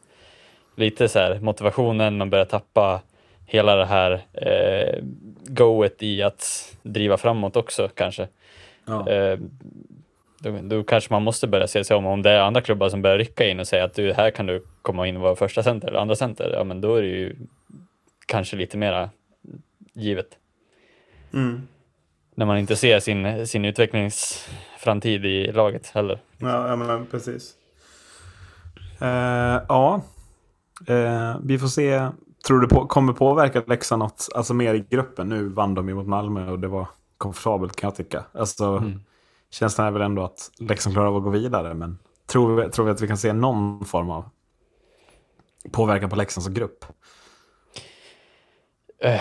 lite 0.76 1.08
så 1.08 1.18
här 1.18 1.38
motivationen, 1.40 2.16
man 2.18 2.30
börjar 2.30 2.44
tappa 2.44 3.00
hela 3.46 3.76
det 3.76 3.84
här 3.84 4.20
eh, 4.32 4.98
goet 5.46 6.02
i 6.02 6.22
att 6.22 6.74
driva 6.82 7.16
framåt 7.16 7.56
också 7.56 7.88
kanske. 7.94 8.28
Ja. 8.86 9.08
Eh, 9.10 9.38
då, 10.38 10.58
då 10.62 10.84
kanske 10.84 11.12
man 11.12 11.22
måste 11.22 11.46
börja 11.46 11.66
se 11.66 11.84
sig 11.84 11.96
om. 11.96 12.06
Om 12.06 12.22
det 12.22 12.30
är 12.30 12.40
andra 12.40 12.60
klubbar 12.60 12.88
som 12.88 13.02
börjar 13.02 13.18
rycka 13.18 13.46
in 13.46 13.60
och 13.60 13.66
säga 13.66 13.84
att 13.84 13.94
du, 13.94 14.12
här 14.12 14.30
kan 14.30 14.46
du 14.46 14.64
komma 14.82 15.06
in 15.06 15.16
och 15.16 15.22
vara 15.22 15.36
första 15.36 15.62
center 15.62 15.88
eller 15.88 15.98
andra 15.98 16.16
center, 16.16 16.50
ja 16.52 16.64
men 16.64 16.80
då 16.80 16.94
är 16.94 17.02
det 17.02 17.08
ju 17.08 17.36
kanske 18.26 18.56
lite 18.56 18.76
mera 18.76 19.10
givet. 19.92 20.28
Mm. 21.32 21.68
När 22.34 22.46
man 22.46 22.58
inte 22.58 22.76
ser 22.76 23.00
sin, 23.00 23.46
sin 23.46 23.64
utvecklingsframtid 23.64 25.26
i 25.26 25.52
laget 25.52 25.86
heller. 25.86 26.20
Ja, 26.38 26.76
men 26.76 27.06
precis. 27.06 27.54
Eh, 29.00 29.62
ja, 29.68 30.02
Eh, 30.86 31.36
vi 31.44 31.58
får 31.58 31.68
se. 31.68 32.08
Tror 32.46 32.60
du 32.60 32.68
på, 32.68 32.86
kommer 32.86 33.12
påverka 33.12 33.62
Leksand 33.66 34.00
något? 34.00 34.28
Alltså 34.34 34.54
mer 34.54 34.74
i 34.74 34.84
gruppen. 34.90 35.28
Nu 35.28 35.48
vann 35.48 35.74
de 35.74 35.88
ju 35.88 35.94
mot 35.94 36.06
Malmö 36.06 36.50
och 36.50 36.58
det 36.58 36.68
var 36.68 36.88
komfortabelt 37.18 37.76
kan 37.76 37.88
jag 37.88 37.94
tycka. 37.96 38.24
Alltså, 38.32 38.64
Mm 38.64 39.00
känslan 39.50 39.86
är 39.86 39.90
väl 39.90 40.02
ändå 40.02 40.24
att 40.24 40.50
Leksand 40.58 40.94
klarar 40.94 41.08
av 41.08 41.16
att 41.16 41.22
gå 41.22 41.30
vidare. 41.30 41.74
Men 41.74 41.98
tror 42.26 42.62
vi, 42.62 42.70
tror 42.70 42.84
vi 42.84 42.90
att 42.90 43.00
vi 43.00 43.08
kan 43.08 43.16
se 43.16 43.32
någon 43.32 43.84
form 43.84 44.10
av 44.10 44.30
påverkan 45.72 46.10
på 46.10 46.16
Leksand 46.16 46.44
som 46.44 46.54
grupp? 46.54 46.84
Eh, 49.02 49.20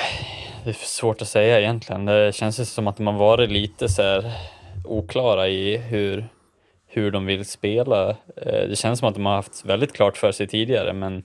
det 0.64 0.70
är 0.70 0.74
svårt 0.74 1.22
att 1.22 1.28
säga 1.28 1.60
egentligen. 1.60 2.06
Det 2.06 2.36
känns 2.36 2.60
ju 2.60 2.66
som 2.66 2.88
att 2.88 2.98
de 2.98 3.08
har 3.08 3.18
varit 3.18 3.52
lite 3.52 3.90
så 3.90 4.02
här 4.02 4.32
oklara 4.86 5.48
i 5.48 5.78
hur, 5.78 6.28
hur 6.88 7.12
de 7.12 7.26
vill 7.26 7.46
spela. 7.46 8.10
Eh, 8.10 8.68
det 8.70 8.78
känns 8.78 9.00
som 9.00 9.08
att 9.08 9.16
de 9.16 9.26
har 9.26 9.36
haft 9.36 9.66
väldigt 9.66 9.94
klart 9.94 10.18
för 10.18 10.32
sig 10.32 10.48
tidigare, 10.48 10.94
men 10.94 11.24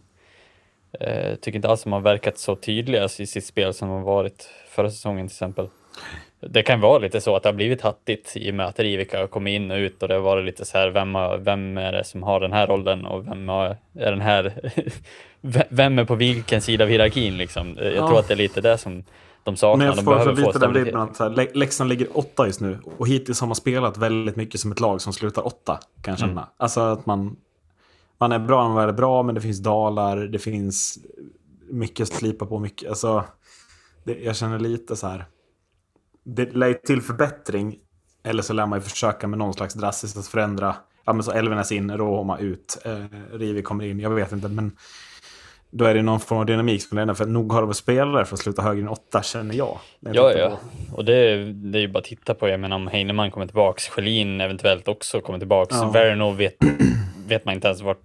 jag 1.00 1.40
tycker 1.40 1.56
inte 1.56 1.68
alls 1.68 1.80
att 1.80 1.84
de 1.84 1.92
har 1.92 2.00
verkat 2.00 2.38
så 2.38 2.56
tydliga 2.56 3.04
i 3.04 3.26
sitt 3.26 3.46
spel 3.46 3.74
som 3.74 3.88
de 3.88 3.94
har 3.94 4.04
varit 4.04 4.50
förra 4.68 4.90
säsongen 4.90 5.28
till 5.28 5.34
exempel. 5.34 5.68
Det 6.40 6.62
kan 6.62 6.80
vara 6.80 6.98
lite 6.98 7.20
så 7.20 7.36
att 7.36 7.42
det 7.42 7.48
har 7.48 7.54
blivit 7.54 7.80
hattigt 7.80 8.36
i 8.36 8.50
och 8.50 8.54
med 8.54 8.66
att 8.66 8.78
Rivika 8.78 9.26
kommit 9.26 9.52
in 9.52 9.70
och 9.70 9.76
ut 9.76 10.02
och 10.02 10.08
det 10.08 10.14
har 10.14 10.20
varit 10.20 10.44
lite 10.44 10.64
så 10.64 10.78
här, 10.78 10.88
vem, 10.90 11.14
har, 11.14 11.38
vem 11.38 11.78
är 11.78 11.92
det 11.92 12.04
som 12.04 12.22
har 12.22 12.40
den 12.40 12.52
här 12.52 12.66
rollen 12.66 13.06
och 13.06 13.26
vem 13.26 13.48
har, 13.48 13.76
är 13.98 14.10
den 14.10 14.20
här, 14.20 14.70
vem 15.68 15.98
är 15.98 16.04
på 16.04 16.14
vilken 16.14 16.60
sida 16.60 16.84
av 16.84 16.90
hierarkin 16.90 17.36
liksom? 17.36 17.76
Jag 17.80 17.92
Ja. 17.94 18.08
tror 18.08 18.18
att 18.18 18.28
det 18.28 18.34
är 18.34 18.38
lite 18.38 18.60
det 18.60 18.78
som 18.78 19.04
de 19.44 19.56
saknar. 19.56 19.78
Men 19.78 19.86
jag 19.86 19.96
de 19.96 20.04
får 20.04 20.34
få 20.34 20.46
lite 20.46 20.58
den 20.58 20.72
vibben 20.72 21.00
att 21.00 21.18
här, 21.18 21.54
Leksand 21.54 21.88
ligger 21.90 22.18
åtta 22.18 22.46
just 22.46 22.60
nu. 22.60 22.78
Och 22.98 23.08
hittills 23.08 23.40
har 23.40 23.48
man 23.48 23.56
spelat 23.56 23.96
väldigt 23.98 24.36
mycket 24.36 24.60
som 24.60 24.72
ett 24.72 24.80
lag 24.80 25.00
som 25.00 25.12
slutar 25.12 25.46
åtta. 25.46 25.80
Kan 26.02 26.12
jag 26.12 26.18
känna. 26.18 26.32
Mm. 26.32 26.44
Alltså 26.56 26.80
att 26.80 27.06
man, 27.06 27.36
man 28.18 28.32
är 28.32 28.38
bra 28.38 28.68
när 28.68 28.74
man 28.74 28.88
är 28.88 28.92
bra, 28.92 29.22
men 29.22 29.34
det 29.34 29.40
finns 29.40 29.58
dalar. 29.62 30.16
Det 30.16 30.38
finns 30.38 30.98
mycket 31.70 32.02
att 32.02 32.08
slipa 32.14 32.46
på. 32.46 32.58
Mycket, 32.58 32.88
alltså, 32.88 33.24
det, 34.04 34.18
jag 34.22 34.36
känner 34.36 34.58
lite 34.58 34.96
så 34.96 35.06
här. 35.06 35.24
Det 36.24 36.54
lär 36.56 36.74
till 36.74 37.02
förbättring. 37.02 37.76
Eller 38.24 38.42
så 38.42 38.52
lär 38.52 38.66
man 38.66 38.78
ju 38.78 38.82
försöka 38.82 39.26
med 39.26 39.38
någon 39.38 39.54
slags 39.54 39.74
drastiskt 39.74 40.16
att 40.18 40.26
förändra. 40.26 40.74
Ja, 41.04 41.12
men 41.12 41.22
så 41.22 41.32
Elvenes 41.32 41.72
in, 41.72 41.90
Roma 41.96 42.38
ut, 42.38 42.78
eh, 42.84 43.36
Rivi 43.38 43.62
kommer 43.62 43.84
in. 43.84 44.00
Jag 44.00 44.10
vet 44.10 44.32
inte, 44.32 44.48
men 44.48 44.72
då 45.70 45.84
är 45.84 45.94
det 45.94 46.02
någon 46.02 46.20
form 46.20 46.38
av 46.38 46.46
dynamik 46.46 46.82
som 46.82 46.96
lämnar. 46.98 47.14
För 47.14 47.26
nog 47.26 47.52
har 47.52 47.62
de 47.62 47.74
spelare 47.74 48.24
för 48.24 48.34
att 48.34 48.40
sluta 48.40 48.62
högre 48.62 48.82
än 48.82 48.88
åtta, 48.88 49.22
känner 49.22 49.54
jag. 49.54 49.78
Jag 50.00 50.14
Ja, 50.16 50.32
ja. 50.32 50.48
på- 50.90 50.96
Och 50.96 51.04
det, 51.04 51.14
är- 51.16 51.52
det 51.72 51.78
är 51.78 51.80
ju 51.80 51.88
bara 51.88 51.98
att 51.98 52.04
titta 52.04 52.34
på. 52.34 52.48
Jag 52.48 52.60
menar 52.60 52.76
om 52.76 52.86
Heinemann 52.86 53.30
kommer 53.30 53.46
tillbaks, 53.46 53.88
Schelin 53.88 54.40
eventuellt 54.40 54.88
också 54.88 55.20
kommer 55.20 55.38
tillbaks. 55.38 55.76
Ja. 55.80 55.90
Verno 55.90 56.30
vet, 56.30 56.56
vet 57.26 57.44
man 57.44 57.54
inte 57.54 57.66
ens 57.68 57.82
vart, 57.82 58.00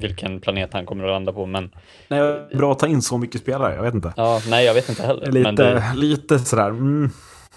vilken 0.00 0.40
planet 0.40 0.72
han 0.72 0.86
kommer 0.86 1.04
att 1.04 1.10
landa 1.10 1.32
på. 1.32 1.46
Men 1.46 1.70
Nej, 2.08 2.46
bra 2.54 2.72
att 2.72 2.78
ta 2.78 2.86
in 2.86 3.02
så 3.02 3.18
mycket 3.18 3.40
spelare, 3.40 3.74
jag 3.74 3.82
vet 3.82 3.94
inte. 3.94 4.12
ja, 4.16 4.40
nej, 4.50 4.64
jag 4.66 4.74
vet 4.74 4.88
inte 4.88 5.02
heller. 5.02 5.32
Lite, 5.32 5.50
det, 5.52 5.84
lite 5.94 6.38
sådär, 6.38 6.68
mm, 6.68 7.10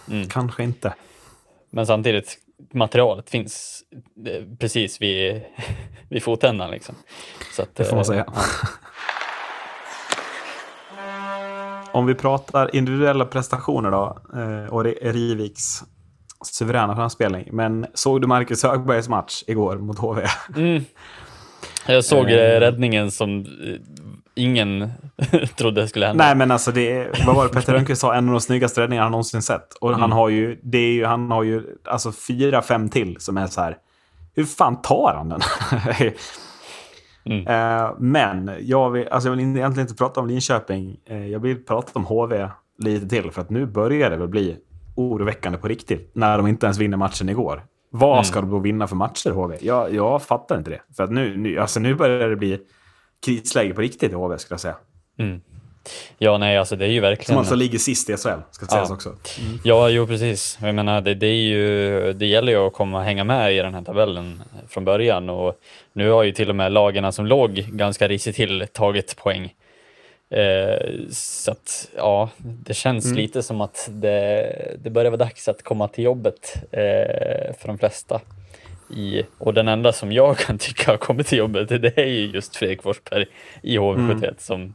Mm. 0.09 0.29
kanske 0.29 0.63
inte. 0.63 0.93
men 1.69 1.87
samtidigt, 1.87 2.37
materialet 2.73 3.29
finns 3.29 3.83
eh, 4.27 4.43
precis 4.59 5.01
vid, 5.01 5.41
vid 6.09 6.23
fotändan 6.23 6.71
liksom. 6.71 6.95
Så 7.55 7.61
att, 7.61 7.75
Det 7.75 7.83
får 7.83 7.95
man 7.95 7.99
eh, 7.99 8.07
säga. 8.07 8.25
ja. 8.27 8.41
Om 11.91 12.05
vi 12.05 12.15
pratar 12.15 12.75
individuella 12.75 13.25
prestationer 13.25 13.91
då, 13.91 14.19
eh, 14.33 14.73
och 14.73 14.83
Riviks 14.83 15.83
suveräna 16.45 16.95
framspelning. 16.95 17.49
Men 17.51 17.85
såg 17.93 18.21
du 18.21 18.27
Marcus 18.27 18.63
Högbergs 18.63 19.09
match 19.09 19.43
igår 19.47 19.77
mot 19.77 19.99
HV? 19.99 20.27
Mm. 20.55 20.83
Jag 21.87 22.05
såg 22.05 22.31
räddningen 22.31 23.11
som 23.11 23.45
ingen 24.37 24.91
trodde 25.57 25.87
skulle 25.87 26.05
hända. 26.05 26.25
Nej, 26.25 26.35
men 26.35 26.51
alltså 26.51 26.71
det 26.71 26.91
är, 26.91 27.23
vad 27.25 27.35
var 27.35 27.43
det 27.47 27.53
Peter 27.53 27.73
Rönnqvist 27.73 28.01
sa? 28.01 28.13
En 28.15 28.27
av 28.27 28.31
de 28.31 28.41
snyggaste 28.41 28.81
räddningarna 28.81 29.05
han 29.05 29.11
någonsin 29.11 29.41
sett. 29.41 29.73
Och 29.73 29.95
han 29.95 30.11
har 30.11 30.29
ju, 30.29 30.59
det 30.63 30.77
är 30.77 30.91
ju, 30.91 31.05
han 31.05 31.31
har 31.31 31.43
ju 31.43 31.63
alltså 31.85 32.11
fyra, 32.11 32.61
fem 32.61 32.89
till 32.89 33.15
som 33.19 33.37
är 33.37 33.47
så 33.47 33.61
här. 33.61 33.77
Hur 34.35 34.43
fan 34.45 34.81
tar 34.81 35.13
han 35.15 35.29
den? 35.29 35.41
Mm. 37.25 37.47
Eh, 37.47 37.91
men 37.99 38.51
jag 38.61 38.89
vill, 38.91 39.07
alltså 39.07 39.29
jag 39.29 39.35
vill 39.35 39.45
egentligen 39.45 39.87
inte 39.87 39.95
prata 39.95 40.19
om 40.19 40.27
Linköping. 40.27 40.97
Eh, 41.05 41.27
jag 41.27 41.39
vill 41.39 41.65
prata 41.65 41.91
om 41.93 42.05
HV 42.05 42.49
lite 42.79 43.07
till. 43.09 43.31
För 43.31 43.41
att 43.41 43.49
nu 43.49 43.65
börjar 43.65 44.09
det 44.09 44.17
väl 44.17 44.27
bli 44.27 44.57
oroväckande 44.95 45.57
på 45.57 45.67
riktigt. 45.67 46.11
När 46.13 46.37
de 46.37 46.47
inte 46.47 46.65
ens 46.65 46.77
vinner 46.77 46.97
matchen 46.97 47.29
igår. 47.29 47.63
Vad 47.89 48.11
Mm. 48.11 48.23
ska 48.23 48.41
de 48.41 48.49
då 48.49 48.59
vinna 48.59 48.87
för 48.87 48.95
matcher 48.95 49.29
HV? 49.31 49.57
Jag, 49.61 49.93
jag 49.93 50.21
fattar 50.23 50.57
inte 50.57 50.69
det. 50.69 50.81
För 50.97 51.03
att 51.03 51.11
nu, 51.11 51.37
nu, 51.37 51.57
alltså 51.59 51.79
nu 51.79 51.95
börjar 51.95 52.29
det 52.29 52.35
bli 52.35 52.59
krisläge 53.25 53.73
på 53.73 53.81
riktigt 53.81 54.11
i 54.11 54.15
HV 54.15 54.37
skulle 54.37 54.53
jag 54.53 54.61
säga. 54.61 54.75
Mm. 55.19 55.41
Ja, 56.17 56.37
nej, 56.37 56.57
alltså 56.57 56.75
det 56.75 56.85
är 56.85 56.89
ju 56.89 56.99
Som 56.99 57.01
verkligen... 57.01 57.39
alltså 57.39 57.55
ligger 57.55 57.79
sist 57.79 58.09
i 58.09 58.17
SHL, 58.17 58.29
ska 58.51 58.65
sägas 58.65 58.89
Ja. 58.89 58.95
också. 58.95 59.15
Ja, 59.63 59.89
jo 59.89 60.07
precis. 60.07 60.57
Jag 60.61 60.75
menar, 60.75 61.01
det, 61.01 61.13
det, 61.15 61.27
är 61.27 61.41
ju, 61.41 62.13
det 62.13 62.25
gäller 62.25 62.51
ju 62.51 62.57
att 62.57 62.73
komma 62.73 63.03
hänga 63.03 63.23
med 63.23 63.53
i 63.53 63.57
den 63.57 63.73
här 63.73 63.81
tabellen 63.81 64.41
från 64.69 64.85
början 64.85 65.29
och 65.29 65.59
nu 65.93 66.09
har 66.09 66.23
ju 66.23 66.31
till 66.31 66.49
och 66.49 66.55
med 66.55 66.71
lagarna 66.71 67.11
som 67.11 67.25
låg 67.25 67.51
ganska 67.53 68.07
risigt 68.07 68.35
till 68.35 68.67
tagit 68.73 69.15
poäng. 69.15 69.53
Eh, 70.29 70.89
så 71.11 71.51
att, 71.51 71.89
ja, 71.95 72.29
det 72.37 72.73
känns 72.73 73.05
Mm. 73.05 73.17
lite 73.17 73.43
som 73.43 73.61
att 73.61 73.89
det, 73.91 74.77
det 74.83 74.89
börjar 74.89 75.11
vara 75.11 75.17
dags 75.25 75.47
att 75.47 75.63
komma 75.63 75.87
till 75.87 76.03
jobbet 76.03 76.55
eh, 76.71 77.55
för 77.59 77.67
de 77.67 77.77
flesta. 77.77 78.21
I, 78.89 79.23
och 79.37 79.53
den 79.53 79.67
enda 79.67 79.93
som 79.93 80.11
jag 80.11 80.37
kan 80.37 80.57
tycka 80.57 80.91
har 80.91 80.97
kommit 80.97 81.27
till 81.27 81.37
jobbet, 81.37 81.69
det 81.69 81.97
är 81.97 82.05
ju 82.05 82.25
just 82.25 82.55
Fredrik 82.55 82.83
Forsberg 82.83 83.25
i 83.63 83.77
HV71 83.77 84.17
Mm. 84.23 84.35
som 84.37 84.73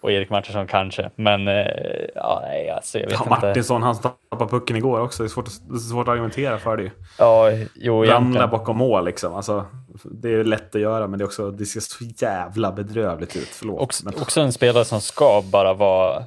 och 0.00 0.12
Erik 0.12 0.30
Martinsson 0.30 0.66
kanske, 0.66 1.10
men 1.16 1.48
eh, 1.48 1.66
ja, 2.14 2.40
nej, 2.44 2.70
alltså 2.70 2.98
jag 2.98 3.06
vet 3.06 3.12
Ja, 3.12 3.34
inte. 3.34 3.46
Martinsson, 3.46 3.82
han 3.82 3.96
tappade 3.98 4.50
pucken 4.50 4.76
igår 4.76 5.00
också. 5.00 5.22
Det 5.22 5.26
är 5.26 5.28
svårt, 5.28 5.46
det 5.68 5.74
är 5.74 5.78
svårt 5.78 6.08
att 6.08 6.12
argumentera 6.12 6.58
för 6.58 6.76
det. 6.76 6.82
ju. 6.82 6.90
Ja, 7.18 7.50
jo, 7.74 8.04
Ramla 8.04 8.48
bakom 8.48 8.76
mål 8.76 9.04
liksom. 9.04 9.34
Alltså, 9.34 9.64
det 10.04 10.28
är 10.34 10.44
lätt 10.44 10.74
att 10.74 10.80
göra, 10.80 11.06
men 11.06 11.18
det, 11.18 11.22
är 11.22 11.26
också, 11.26 11.50
det 11.50 11.66
ser 11.66 11.80
så 11.80 12.04
jävla 12.18 12.72
bedrövligt 12.72 13.36
ut. 13.36 13.48
Förlåt. 13.48 13.80
Också, 13.80 14.04
men, 14.04 14.14
också 14.14 14.40
en 14.40 14.52
spelare 14.52 14.84
som 14.84 15.00
ska 15.00 15.42
bara 15.52 15.74
vara 15.74 16.24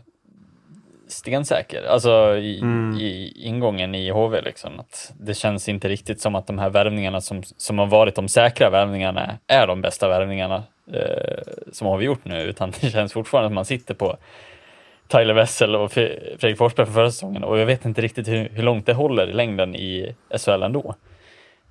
stensäker, 1.12 1.84
alltså 1.84 2.38
i, 2.38 2.60
Mm. 2.62 2.98
i 3.00 3.34
ingången 3.36 3.96
i 3.96 4.10
HV. 4.10 4.42
Liksom. 4.42 4.80
Att 4.80 5.14
det 5.20 5.34
känns 5.34 5.70
inte 5.70 5.90
riktigt 5.90 6.22
som 6.22 6.36
att 6.36 6.48
de 6.48 6.60
här 6.60 6.70
värvningarna 6.70 7.22
som, 7.22 7.44
som 7.58 7.80
har 7.80 7.86
varit 7.86 8.16
de 8.16 8.28
säkra 8.28 8.70
värvningarna 8.70 9.38
är 9.48 9.68
de 9.68 9.82
bästa 9.82 10.08
värvningarna 10.08 10.64
eh, 10.94 11.42
som 11.72 11.88
har 11.88 11.98
vi 11.98 12.06
gjort 12.06 12.26
nu, 12.26 12.42
utan 12.42 12.74
det 12.82 12.90
känns 12.90 13.14
fortfarande 13.14 13.48
att 13.48 13.54
man 13.54 13.66
sitter 13.66 13.94
på 13.94 14.18
Tyler 15.08 15.34
Wessel 15.34 15.76
och 15.76 15.92
Fre- 15.92 16.38
Fredrik 16.40 16.58
Forsberg 16.58 16.86
för 16.86 16.94
förra 16.94 17.12
säsongen 17.12 17.44
och 17.44 17.60
jag 17.60 17.66
vet 17.66 17.86
inte 17.86 18.02
riktigt 18.02 18.28
hur, 18.28 18.50
hur 18.50 18.64
långt 18.64 18.86
det 18.86 18.94
håller 18.94 19.28
i 19.30 19.34
längden 19.34 19.76
i 19.76 20.16
SHL 20.38 20.64
ändå. 20.64 20.96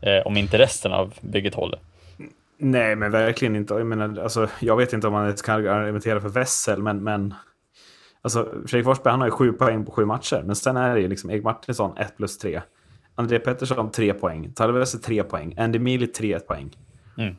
Eh, 0.00 0.26
om 0.26 0.37
inte 0.37 0.59
resten 0.59 0.92
av 0.92 1.14
bygget 1.20 1.55
håller. 1.55 1.79
Nej, 2.59 2.96
men 2.96 3.11
verkligen 3.12 3.57
inte. 3.57 3.74
Jag, 3.74 3.87
menar, 3.87 4.22
alltså, 4.22 4.48
jag 4.61 4.76
vet 4.76 4.92
inte 4.92 5.07
om 5.07 5.12
man 5.12 5.24
ens 5.24 5.42
kan 5.42 5.68
argumentera 5.68 6.20
för 6.20 6.29
Wessel, 6.29 6.83
men, 6.83 7.05
men 7.05 7.35
alltså, 8.22 8.44
Fredrik 8.66 8.85
Forsberg 8.85 9.11
han 9.11 9.20
har 9.20 9.26
ju 9.28 9.30
sju 9.33 9.52
poäng 9.52 9.85
på 9.85 9.92
sju 9.92 10.04
matcher. 10.04 10.42
Men 10.46 10.56
sen 10.56 10.76
är 10.76 10.94
det 10.94 11.00
ju 11.00 11.09
liksom 11.09 11.30
Erik 11.30 11.44
Martinsson 11.44 11.96
1 11.96 12.16
plus 12.16 12.38
3. 12.38 12.61
André 13.14 13.38
Pettersson 13.38 13.90
3 13.90 14.14
poäng. 14.14 14.52
Wessel 14.72 15.00
3 15.00 15.22
poäng. 15.22 15.54
Andy 15.59 15.78
Mili 15.78 16.06
3 16.06 16.40
poäng. 16.40 16.70
Mm. 17.18 17.35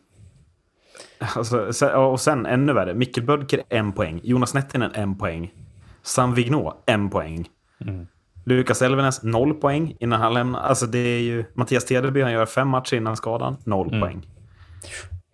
Alltså, 1.36 1.74
sen, 1.74 1.96
och 1.96 2.22
sen 2.22 2.46
ännu 2.46 2.74
värre. 2.74 2.94
Mikkel 2.94 3.24
Bödker 3.24 3.62
1 3.70 3.96
poäng. 3.96 4.20
Jonas 4.24 4.54
Nettinen 4.54 4.92
1 5.14 5.20
poäng. 5.20 5.54
Sam 6.02 6.34
Vignå 6.34 6.78
1 6.86 7.12
poäng. 7.12 7.50
Mm. 7.86 8.08
Lukas 8.46 8.82
Elvenes 8.82 9.24
0 9.24 9.54
poäng 9.54 9.96
innan 10.00 10.22
han 10.22 10.34
lämnar. 10.34 10.60
Alltså 10.60 10.86
det 10.86 11.00
är 11.00 11.20
ju 11.22 11.46
Mattias 11.54 11.86
Tedeby, 11.86 12.22
han 12.22 12.32
gör 12.32 12.46
fem 12.46 12.68
matcher 12.68 12.96
innan 12.96 13.18
skadan. 13.18 13.58
0 13.64 13.88
Mm. 13.88 14.02
poäng. 14.02 14.28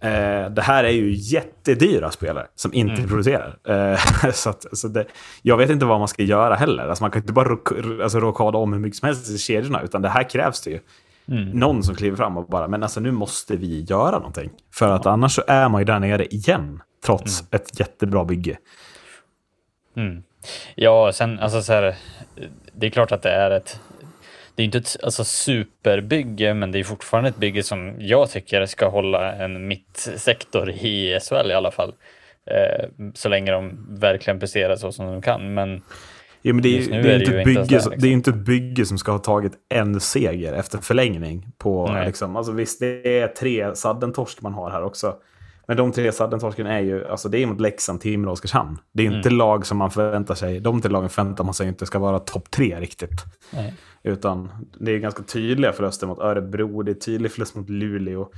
Eh, 0.01 0.49
det 0.49 0.61
här 0.61 0.83
är 0.83 0.89
ju 0.89 1.13
jättedyra 1.15 2.11
spelare 2.11 2.47
som 2.55 2.73
inte 2.73 2.93
Mm. 2.93 3.07
producerar. 3.09 3.57
Eh, 3.67 3.99
så 4.33 4.49
att, 4.49 4.65
så 4.77 4.87
det, 4.87 5.05
jag 5.41 5.57
vet 5.57 5.69
inte 5.69 5.85
vad 5.85 5.99
man 5.99 6.07
ska 6.07 6.23
göra 6.23 6.55
heller. 6.55 6.87
Alltså 6.87 7.03
man 7.03 7.11
kan 7.11 7.21
inte 7.21 7.33
bara 7.33 7.57
alltså, 8.03 8.19
rockada 8.19 8.57
om 8.57 8.73
hur 8.73 8.79
mycket 8.79 8.99
som 8.99 9.05
helst 9.05 9.29
i 9.29 9.37
kedjorna, 9.37 9.81
utan 9.81 10.01
det 10.01 10.09
här 10.09 10.29
krävs 10.29 10.61
det 10.61 10.69
ju. 10.69 10.79
Mm. 11.31 11.49
Någon 11.49 11.83
som 11.83 11.95
kliver 11.95 12.17
fram 12.17 12.37
och 12.37 12.45
bara, 12.47 12.67
men 12.67 12.83
alltså 12.83 12.99
nu 12.99 13.11
måste 13.11 13.55
vi 13.55 13.81
göra 13.89 14.17
någonting. 14.17 14.49
För 14.73 14.89
att 14.89 15.05
annars 15.05 15.31
så 15.35 15.43
är 15.47 15.69
man 15.69 15.81
ju 15.81 15.85
där 15.85 15.99
nere 15.99 16.25
igen, 16.25 16.81
trots 17.05 17.41
Mm. 17.41 17.47
ett 17.51 17.79
jättebra 17.79 18.25
bygge. 18.25 18.57
Mm. 19.95 20.23
Ja, 20.75 21.11
sen 21.13 21.39
alltså 21.39 21.61
så 21.61 21.73
här, 21.73 21.95
det 22.73 22.85
är 22.87 22.89
klart 22.91 23.11
att 23.11 23.21
det 23.21 23.29
är 23.31 23.51
ett, 23.51 23.79
det 24.57 24.63
är 24.63 24.65
inte 24.65 24.77
ett 24.77 24.97
alltså, 25.03 25.23
superbygge, 25.23 26.53
men 26.53 26.71
det 26.71 26.79
är 26.79 26.83
fortfarande 26.83 27.29
ett 27.29 27.37
bygge 27.37 27.63
som 27.63 27.95
jag 27.99 28.29
tycker 28.29 28.65
ska 28.65 28.89
hålla 28.89 29.33
en 29.33 29.67
mittsektor 29.67 30.69
i 30.69 31.19
SHL 31.19 31.51
i 31.51 31.53
alla 31.53 31.71
fall. 31.71 31.93
Eh, 32.45 32.89
så 33.13 33.29
länge 33.29 33.51
de 33.51 33.87
verkligen 33.99 34.39
presterar 34.39 34.75
så 34.75 34.91
som 34.91 35.05
de 35.05 35.21
kan. 35.21 35.53
Men 35.53 35.81
Ja, 36.41 36.53
men 36.53 36.61
det 36.61 36.77
är, 36.77 36.89
det 36.89 36.95
är, 36.95 36.99
är 36.99 37.03
det 37.03 37.19
inte 37.19 37.31
ju 37.31 37.43
bygge, 37.43 37.61
liksom. 37.61 37.93
det 37.97 38.07
är 38.07 38.11
inte 38.11 38.29
ett 38.29 38.35
bygge 38.35 38.85
som 38.85 38.97
ska 38.97 39.11
ha 39.11 39.19
tagit 39.19 39.53
en 39.69 39.99
seger 39.99 40.53
efter 40.53 40.77
förlängning. 40.77 41.47
På, 41.57 41.87
Nej. 41.87 42.05
liksom, 42.05 42.35
alltså 42.35 42.51
visst, 42.51 42.79
det 42.79 43.19
är 43.19 43.27
tre 43.27 43.75
saddentorsk 43.75 44.41
man 44.41 44.53
har 44.53 44.71
här 44.71 44.83
också. 44.83 45.15
Men 45.67 45.77
de 45.77 45.91
tre 45.91 46.11
Sudden-torsken 46.11 46.67
är 46.67 46.79
ju, 46.79 47.07
alltså 47.07 47.29
det 47.29 47.43
är 47.43 47.45
mot 47.45 47.61
Leksand, 47.61 48.01
Timrå 48.01 48.29
och 48.29 48.33
Oskarshamn. 48.33 48.77
Det 48.91 49.07
är 49.07 49.11
inte 49.11 49.29
lag 49.29 49.65
som 49.65 49.77
man 49.77 49.91
förväntar 49.91 50.35
sig, 50.35 50.59
de 50.59 50.81
tre 50.81 50.91
lagen 50.91 51.09
förväntar 51.09 51.43
man 51.43 51.53
sig 51.53 51.67
inte 51.67 51.85
ska 51.85 51.99
vara 51.99 52.19
topp 52.19 52.51
tre 52.51 52.79
riktigt. 52.79 53.25
Nej. 53.53 53.73
Utan 54.03 54.49
det 54.79 54.91
är 54.91 54.97
ganska 54.97 55.23
tydliga 55.23 55.73
förluster 55.73 56.07
mot 56.07 56.19
Örebro, 56.19 56.81
det 56.81 56.91
är 56.91 56.95
tydlig 56.95 57.31
förlust 57.31 57.55
mot 57.55 57.69
Luleå. 57.69 58.29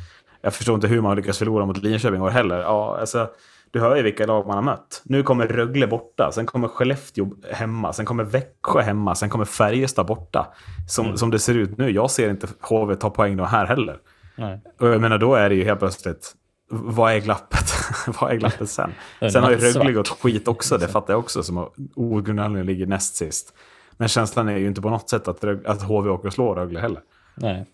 Jag 0.41 0.53
förstår 0.53 0.75
inte 0.75 0.87
hur 0.87 1.01
man 1.01 1.15
lyckas 1.15 1.37
förlora 1.37 1.65
mot 1.65 1.83
Linköping 1.83 2.21
år 2.21 2.29
heller. 2.29 2.59
Ja, 2.59 2.97
alltså, 2.99 3.29
du 3.71 3.79
hör 3.79 3.95
ju 3.95 4.03
vilka 4.03 4.25
lag 4.25 4.47
man 4.47 4.55
har 4.55 4.63
mött. 4.63 5.01
Nu 5.05 5.23
kommer 5.23 5.47
Rögle 5.47 5.87
borta, 5.87 6.31
sen 6.31 6.45
kommer 6.45 6.67
Skellefteå 6.67 7.31
hemma, 7.51 7.93
sen 7.93 8.05
kommer 8.05 8.23
Växjö 8.23 8.81
hemma, 8.81 9.15
sen 9.15 9.29
kommer 9.29 9.45
Färjestad 9.45 10.05
borta. 10.05 10.47
Som, 10.87 11.17
som 11.17 11.31
det 11.31 11.39
ser 11.39 11.55
ut 11.55 11.77
nu, 11.77 11.89
jag 11.89 12.11
ser 12.11 12.29
inte 12.29 12.47
HV 12.61 12.95
ta 12.95 13.09
poäng 13.09 13.37
då 13.37 13.43
här 13.43 13.65
heller. 13.65 13.97
Nej. 14.35 14.61
Och 14.79 14.87
jag 14.87 15.01
menar, 15.01 15.17
då 15.17 15.35
är 15.35 15.49
det 15.49 15.55
ju 15.55 15.63
helt 15.63 15.79
plötsligt, 15.79 16.33
vad 16.69 17.13
är 17.13 17.19
glappet? 17.19 17.73
vad 18.21 18.31
är 18.31 18.35
glappet 18.35 18.69
sen? 18.69 18.93
Sen 19.31 19.43
har 19.43 19.51
ju. 19.51 19.57
Rögle 19.57 19.91
gått 19.91 20.09
skit 20.09 20.47
också, 20.47 20.77
det 20.77 20.87
fattar 20.97 21.13
jag 21.13 21.19
också, 21.19 21.43
som 21.43 21.69
outgrundligen 21.95 22.65
ligger 22.65 22.85
näst 22.85 23.15
sist. 23.15 23.53
Men 23.97 24.07
känslan 24.07 24.49
är 24.49 24.57
ju 24.57 24.67
inte 24.67 24.81
på 24.81 24.89
något 24.89 25.09
sätt 25.09 25.27
att, 25.27 25.43
att 25.43 25.81
HV 25.81 26.09
åker 26.09 26.27
och 26.27 26.33
slår 26.33 26.55
Rögle 26.55 26.79
heller. 26.79 27.01
Nej. 27.35 27.65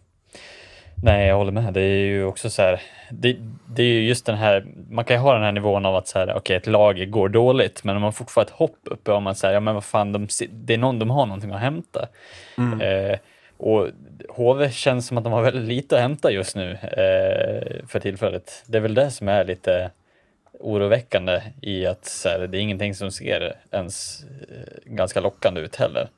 Nej, 1.04 1.28
jag 1.28 1.38
håller 1.38 1.52
med. 1.52 1.74
Det 1.74 1.82
är 1.82 2.06
ju 2.06 2.24
också 2.24 2.50
så 2.50 2.62
här. 2.62 2.82
Det, 3.12 3.38
det 3.66 3.84
är 3.84 3.88
ju 3.88 4.08
just 4.08 4.26
den 4.26 4.38
här. 4.38 4.66
Man 4.90 5.06
kan 5.06 5.16
ju 5.16 5.22
ha 5.22 5.34
den 5.34 5.44
här 5.44 5.52
nivån 5.52 5.86
av 5.86 5.96
att 5.96 6.08
så 6.08 6.20
här, 6.20 6.34
okej, 6.38 6.56
ett 6.56 6.68
lag 6.68 7.12
går 7.12 7.30
dåligt, 7.30 7.84
men 7.84 7.96
om 7.96 8.02
man 8.02 8.14
fortfarande 8.14 8.52
ett 8.52 8.58
hopp 8.58 8.80
uppe 8.84 9.12
om 9.12 9.28
att 9.28 9.38
säga, 9.38 9.54
ja, 9.54 9.60
men 9.60 9.74
vad 9.74 9.84
fan, 9.84 10.12
de, 10.12 10.28
det 10.52 10.74
är 10.74 10.78
någon, 10.78 11.00
de 11.00 11.10
har 11.10 11.26
någonting 11.26 11.52
att 11.52 11.60
hämta. 11.60 12.08
Eh, 12.58 13.20
och 13.58 13.88
HV 14.30 14.70
känns 14.72 15.08
som 15.08 15.18
att 15.18 15.24
de 15.24 15.34
har 15.34 15.42
väldigt 15.42 15.68
lite 15.68 15.96
att 15.96 16.02
hämta 16.02 16.32
just 16.32 16.56
nu 16.56 16.72
eh, 16.72 17.88
för 17.88 18.00
tillfället. 18.00 18.64
Det 18.68 18.78
är 18.78 18.82
väl 18.82 18.94
det 18.94 19.12
som 19.12 19.28
är 19.28 19.46
lite 19.46 19.92
oroväckande 20.60 21.42
i 21.62 21.86
att 21.86 22.06
så 22.06 22.30
här, 22.30 22.40
det 22.40 22.58
är 22.58 22.62
ingenting 22.62 22.96
som 22.96 23.12
ser 23.12 23.56
ens 23.72 24.24
eh, 24.24 24.94
ganska 24.94 25.20
lockande 25.22 25.62
ut 25.62 25.76
heller. 25.76 26.10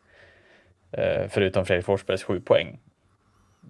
Eh, 0.91 1.27
förutom 1.29 1.65
Fredrik 1.65 1.85
Forsbergs 1.85 2.23
sju 2.23 2.39
poäng. 2.39 2.79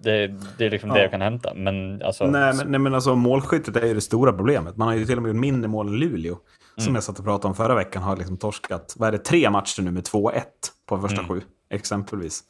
Det, 0.02 0.26
det 0.58 0.66
är 0.66 0.70
liksom 0.70 0.90
det 0.90 0.96
Ja. 0.96 1.02
jag 1.02 1.10
kan 1.10 1.20
hämta. 1.20 1.54
Men 1.54 2.02
alltså, 2.02 2.26
Nej, 2.26 2.54
men, 2.54 2.70
nej, 2.70 2.80
men 2.80 2.94
alltså 2.94 3.14
målskyttet 3.14 3.76
är 3.76 3.86
ju 3.86 3.94
det 3.94 4.00
stora 4.00 4.32
problemet. 4.32 4.76
Man 4.76 4.88
har 4.88 4.94
ju 4.94 5.04
till 5.04 5.16
och 5.16 5.22
med 5.22 5.28
gjort 5.28 5.40
mindre 5.40 5.68
mål 5.68 5.88
än 5.88 5.98
Luleå. 5.98 6.36
Som 6.76 6.94
jag 6.94 7.04
satt 7.04 7.18
och 7.18 7.24
pratade 7.24 7.48
om 7.48 7.54
förra 7.54 7.74
veckan 7.74 8.02
har 8.02 8.16
liksom 8.16 8.36
torskat, 8.36 8.94
vad 8.98 9.08
är 9.08 9.12
det, 9.12 9.18
tre 9.18 9.50
matcher 9.50 9.82
nu 9.82 9.90
med 9.90 10.02
2-1 10.02 10.42
på 10.86 10.98
första 10.98 11.24
sju, 11.24 11.40
exempelvis. 11.70 12.42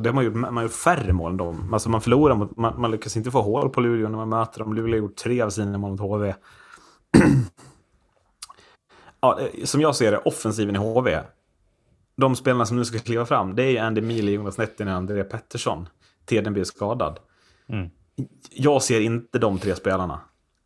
Det 0.00 0.08
har 0.08 0.12
man, 0.12 0.24
gjort, 0.24 0.34
man 0.34 0.56
har 0.56 0.62
gjort 0.62 0.72
färre 0.72 1.12
mål 1.12 1.30
än 1.30 1.36
dem. 1.36 1.74
Alltså 1.74 1.88
man 1.88 2.00
förlorar 2.00 2.34
mot, 2.34 2.56
man, 2.56 2.80
man 2.80 2.90
lyckas 2.90 3.16
inte 3.16 3.30
få 3.30 3.42
hål 3.42 3.70
på 3.70 3.80
Luleå 3.80 4.08
när 4.08 4.16
man 4.16 4.28
möter 4.28 4.58
dem. 4.58 4.74
Luleå 4.74 4.92
har 4.92 4.98
gjort 4.98 5.16
tre 5.16 5.40
av 5.42 5.50
sina 5.50 5.78
mål 5.78 5.90
mot 5.90 6.00
HV. 6.00 6.34
ja, 9.20 9.40
eh, 9.40 9.64
som 9.64 9.80
jag 9.80 9.96
ser 9.96 10.10
det, 10.12 10.18
offensiven 10.18 10.76
i 10.76 10.78
HV. 10.78 11.20
De 12.16 12.36
spelarna 12.36 12.66
som 12.66 12.76
nu 12.76 12.84
ska 12.84 12.98
kliva 12.98 13.26
fram, 13.26 13.54
det 13.54 13.62
är 13.62 13.70
ju 13.70 13.78
Andy 13.78 14.00
Mili, 14.00 14.32
Jonas 14.32 14.58
Nettinen 14.58 14.92
och 14.92 14.98
André 14.98 15.24
Pettersson. 15.24 15.88
Tedenby 16.24 16.60
är 16.60 16.64
skadad. 16.64 17.18
Mm. 17.68 17.90
Jag 18.50 18.82
ser 18.82 19.00
inte 19.00 19.38
de 19.38 19.58
tre 19.58 19.76
spelarna 19.76 20.20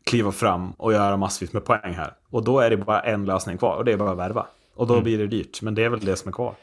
kliva 0.07 0.33
fram 0.33 0.71
och 0.71 0.93
göra 0.93 1.17
massvis 1.17 1.53
med 1.53 1.65
poäng 1.65 1.95
här. 1.95 2.13
Och 2.31 2.45
då 2.45 2.61
är 2.61 2.71
det 2.71 2.77
bara 2.77 3.01
en 3.01 3.25
lösning 3.25 3.59
kvar 3.59 3.77
och 3.77 3.85
det 3.85 3.93
är 3.93 3.97
bara 3.97 4.11
att 4.11 4.19
värva. 4.19 4.47
Och 4.75 4.87
Mm. 4.87 4.97
då 4.97 5.03
blir 5.03 5.19
det 5.19 5.27
dyrt, 5.27 5.63
men 5.63 5.75
det 5.75 5.85
är 5.85 5.89
väl 5.89 6.01
det 6.01 6.17
som 6.17 6.29
är 6.29 6.33
kvar. 6.33 6.55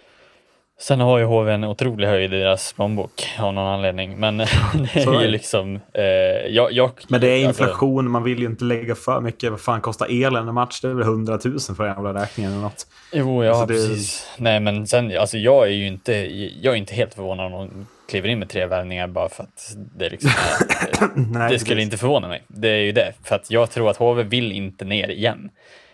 Sen 0.81 0.99
har 0.99 1.17
ju 1.19 1.25
HV 1.25 1.51
en 1.51 1.63
otrolig 1.63 2.07
höjd 2.07 2.33
i 2.33 2.39
deras 2.39 2.73
plånbok 2.73 3.29
av 3.39 3.53
någon 3.53 3.67
anledning. 3.67 4.19
Men 4.19 4.37
det 4.93 4.95
är 4.95 5.21
ju 5.21 5.27
liksom... 5.27 5.79
Eh, 5.93 6.03
jag, 6.49 6.71
jag, 6.71 6.91
Men 7.07 7.21
det 7.21 7.27
är 7.27 7.47
alltså, 7.47 7.63
inflation, 7.63 8.11
man 8.11 8.23
vill 8.23 8.39
ju 8.39 8.45
inte 8.45 8.63
lägga 8.63 8.95
för 8.95 9.21
mycket. 9.21 9.51
Vad 9.51 9.59
fan 9.61 9.81
kostar 9.81 10.07
elen 10.25 10.47
en 10.47 10.53
match? 10.53 10.81
Det 10.81 10.87
är 10.87 10.93
väl 10.93 11.03
100 11.03 11.39
000 11.45 11.59
för 11.59 11.83
den 11.83 11.93
jävla 11.93 12.21
räkningen 12.23 12.51
eller 12.51 12.61
något. 12.61 12.87
Jo, 13.13 13.43
ja, 13.43 13.49
Alltså, 13.51 13.65
det- 13.65 13.73
precis. 13.73 14.29
Nej, 14.37 14.59
men 14.59 14.87
sen, 14.87 15.17
alltså 15.17 15.37
jag 15.37 15.63
är 15.65 15.71
ju 15.71 15.87
inte, 15.87 16.13
jag 16.61 16.73
är 16.73 16.77
inte 16.77 16.93
helt 16.95 17.13
förvånad 17.13 17.45
om 17.45 17.51
de 17.51 17.87
kliver 18.09 18.29
in 18.29 18.39
med 18.39 18.49
tre 18.49 18.65
värvningar 18.65 19.07
bara 19.07 19.29
för 19.29 19.43
att 19.43 19.75
det 19.97 20.09
liksom 20.09 20.31
Nej, 21.15 21.51
Det 21.51 21.59
skulle 21.59 21.75
precis. 21.75 21.83
inte 21.83 21.97
förvåna 21.97 22.27
mig. 22.27 22.41
Det 22.47 22.69
är 22.69 22.81
ju 22.81 22.91
det. 22.91 23.13
För 23.23 23.35
att 23.35 23.51
jag 23.51 23.71
tror 23.71 23.89
att 23.89 23.97
HV 23.97 24.23
vill 24.23 24.51
inte 24.51 24.85
ner 24.85 25.09
igen. 25.09 25.49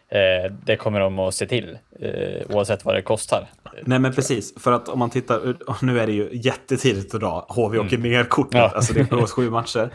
Eh, 0.09 0.51
det 0.65 0.75
kommer 0.75 0.99
de 0.99 1.19
att 1.19 1.33
se 1.33 1.45
till, 1.45 1.77
eh, 1.99 2.55
oavsett 2.55 2.85
vad 2.85 2.95
det 2.95 3.01
kostar. 3.01 3.47
Nej 3.85 3.99
men 3.99 4.13
precis, 4.13 4.53
för 4.63 4.71
att 4.71 4.89
om 4.89 4.99
man 4.99 5.09
tittar, 5.09 5.57
nu 5.85 5.99
är 5.99 6.07
det 6.07 6.13
ju 6.13 6.29
jättetidigt 6.33 7.15
att 7.15 7.21
dra 7.21 7.45
HV 7.49 7.79
åker 7.79 7.97
ner-kortet, 7.97 8.53
Ja. 8.53 8.71
alltså 8.75 8.93
det 8.93 8.99
är 8.99 9.25
sju 9.27 9.49
matcher. 9.49 9.89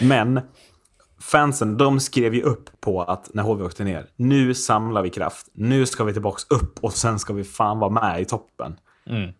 Men 0.00 0.40
fansen, 1.20 1.76
de 1.76 2.00
skrev 2.00 2.34
ju 2.34 2.42
upp 2.42 2.80
på 2.80 3.02
att 3.02 3.30
när 3.34 3.42
HV 3.42 3.64
åkte 3.64 3.84
ner, 3.84 4.06
nu 4.16 4.54
samlar 4.54 5.02
vi 5.02 5.10
kraft, 5.10 5.46
nu 5.52 5.86
ska 5.86 6.04
vi 6.04 6.12
tillbaks 6.12 6.46
upp 6.50 6.84
och 6.84 6.92
sen 6.92 7.18
ska 7.18 7.32
vi 7.32 7.44
fan 7.44 7.78
vara 7.78 7.90
med 7.90 8.20
i 8.20 8.24
toppen. 8.24 8.76
Mm. 9.06 9.30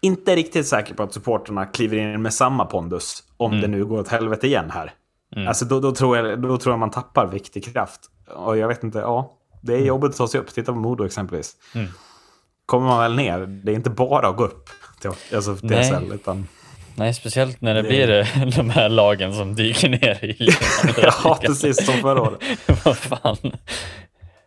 Inte 0.00 0.36
riktigt 0.36 0.66
säker 0.66 0.94
på 0.94 1.02
att 1.02 1.12
supporterna 1.14 1.66
kliver 1.66 1.96
in 1.96 2.22
med 2.22 2.34
samma 2.34 2.64
pondus 2.64 3.22
om 3.36 3.60
det 3.60 3.68
nu 3.68 3.84
går 3.84 3.98
åt 4.00 4.08
helvete 4.08 4.46
igen 4.46 4.70
här. 4.70 4.92
Alltså 5.48 5.64
då, 5.64 5.80
då, 5.80 5.92
tror 5.92 6.16
jag, 6.16 6.42
då 6.42 6.56
tror 6.58 6.72
jag 6.72 6.78
man 6.80 6.90
tappar 6.90 7.26
viktig 7.26 7.64
kraft. 7.64 8.00
Och 8.36 8.56
jag 8.56 8.68
vet 8.68 8.82
inte, 8.84 8.98
ja, 8.98 9.38
det 9.62 9.74
är 9.74 9.78
jobbigt 9.84 10.10
att 10.10 10.16
ta 10.16 10.28
sig 10.28 10.40
upp. 10.40 10.46
Titta 10.54 10.72
på 10.72 10.78
Modo 10.78 11.04
exempelvis. 11.06 11.56
Kommer 12.66 12.86
man 12.86 13.00
väl 13.00 13.14
ner, 13.14 13.38
det 13.46 13.72
är 13.72 13.76
inte 13.76 13.90
bara 13.90 14.28
att 14.28 14.36
gå 14.36 14.44
upp 14.44 14.68
till, 15.00 15.10
alltså, 15.36 15.56
till 15.56 15.70
Nej. 15.70 15.84
SL, 15.84 16.12
utan... 16.14 16.48
Nej, 16.96 17.14
speciellt 17.14 17.60
när 17.60 17.74
det, 17.74 17.82
Det- 17.82 17.88
blir 17.88 18.10
eh, 18.10 18.46
de 18.56 18.70
här 18.70 18.88
lagen 18.88 19.34
som 19.34 19.54
dyker 19.54 19.88
ner 19.88 20.24
i 20.24 20.48
ja, 21.02 21.38
precis 21.42 21.84
som 21.86 21.94
förra 21.94 22.22
året. 22.22 22.38
Vad 22.84 22.96
fan. 22.98 23.36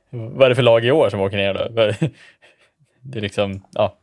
Vad 0.10 0.45
är 0.45 0.49
det 0.49 0.56
för 0.56 0.63
lag 0.63 0.86
i 0.86 0.91
år 0.91 1.10
som 1.10 1.21
åker 1.21 1.38
ner 1.38 1.53
då? 1.53 1.69
Det 3.01 3.17
är 3.17 3.21
liksom, 3.21 3.63
ja. 3.71 3.97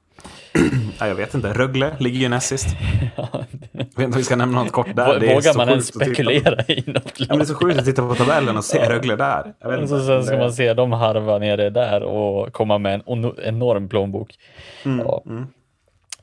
Ja, 0.98 1.06
jag 1.08 1.14
vet 1.14 1.34
inte, 1.34 1.52
Rögle 1.52 1.96
ligger 1.98 2.18
ju 2.18 2.28
näst 2.28 2.48
sist. 2.48 2.66
Jag 3.16 3.38
vet 3.72 3.98
inte 3.98 4.04
om 4.04 4.12
vi 4.12 4.24
ska 4.24 4.36
nämna 4.36 4.62
något 4.62 4.72
kort 4.72 4.96
där. 4.96 5.34
Vågar 5.34 5.56
man 5.56 5.68
ens 5.68 5.86
spekulera 5.86 6.64
i 6.68 6.82
något 6.86 7.12
Ja, 7.16 7.26
men 7.28 7.38
det 7.38 7.44
är 7.44 7.46
så 7.46 7.54
sjukt 7.54 7.78
att 7.78 7.84
titta 7.84 8.08
på 8.08 8.14
tabellen 8.14 8.56
och 8.56 8.64
se 8.64 8.88
Rögle 8.88 9.16
där. 9.16 9.54
Jag 9.60 9.70
vet 9.70 9.80
inte. 9.80 9.88
så 9.88 10.06
sen 10.06 10.24
ska 10.24 10.38
man 10.38 10.52
se 10.52 10.74
dem 10.74 10.92
harva 10.92 11.38
nere 11.38 11.70
där 11.70 12.02
och 12.02 12.52
komma 12.52 12.78
med 12.78 13.02
en 13.06 13.32
enorm 13.44 13.88
plånbok. 13.88 14.34
ja. 14.82 15.22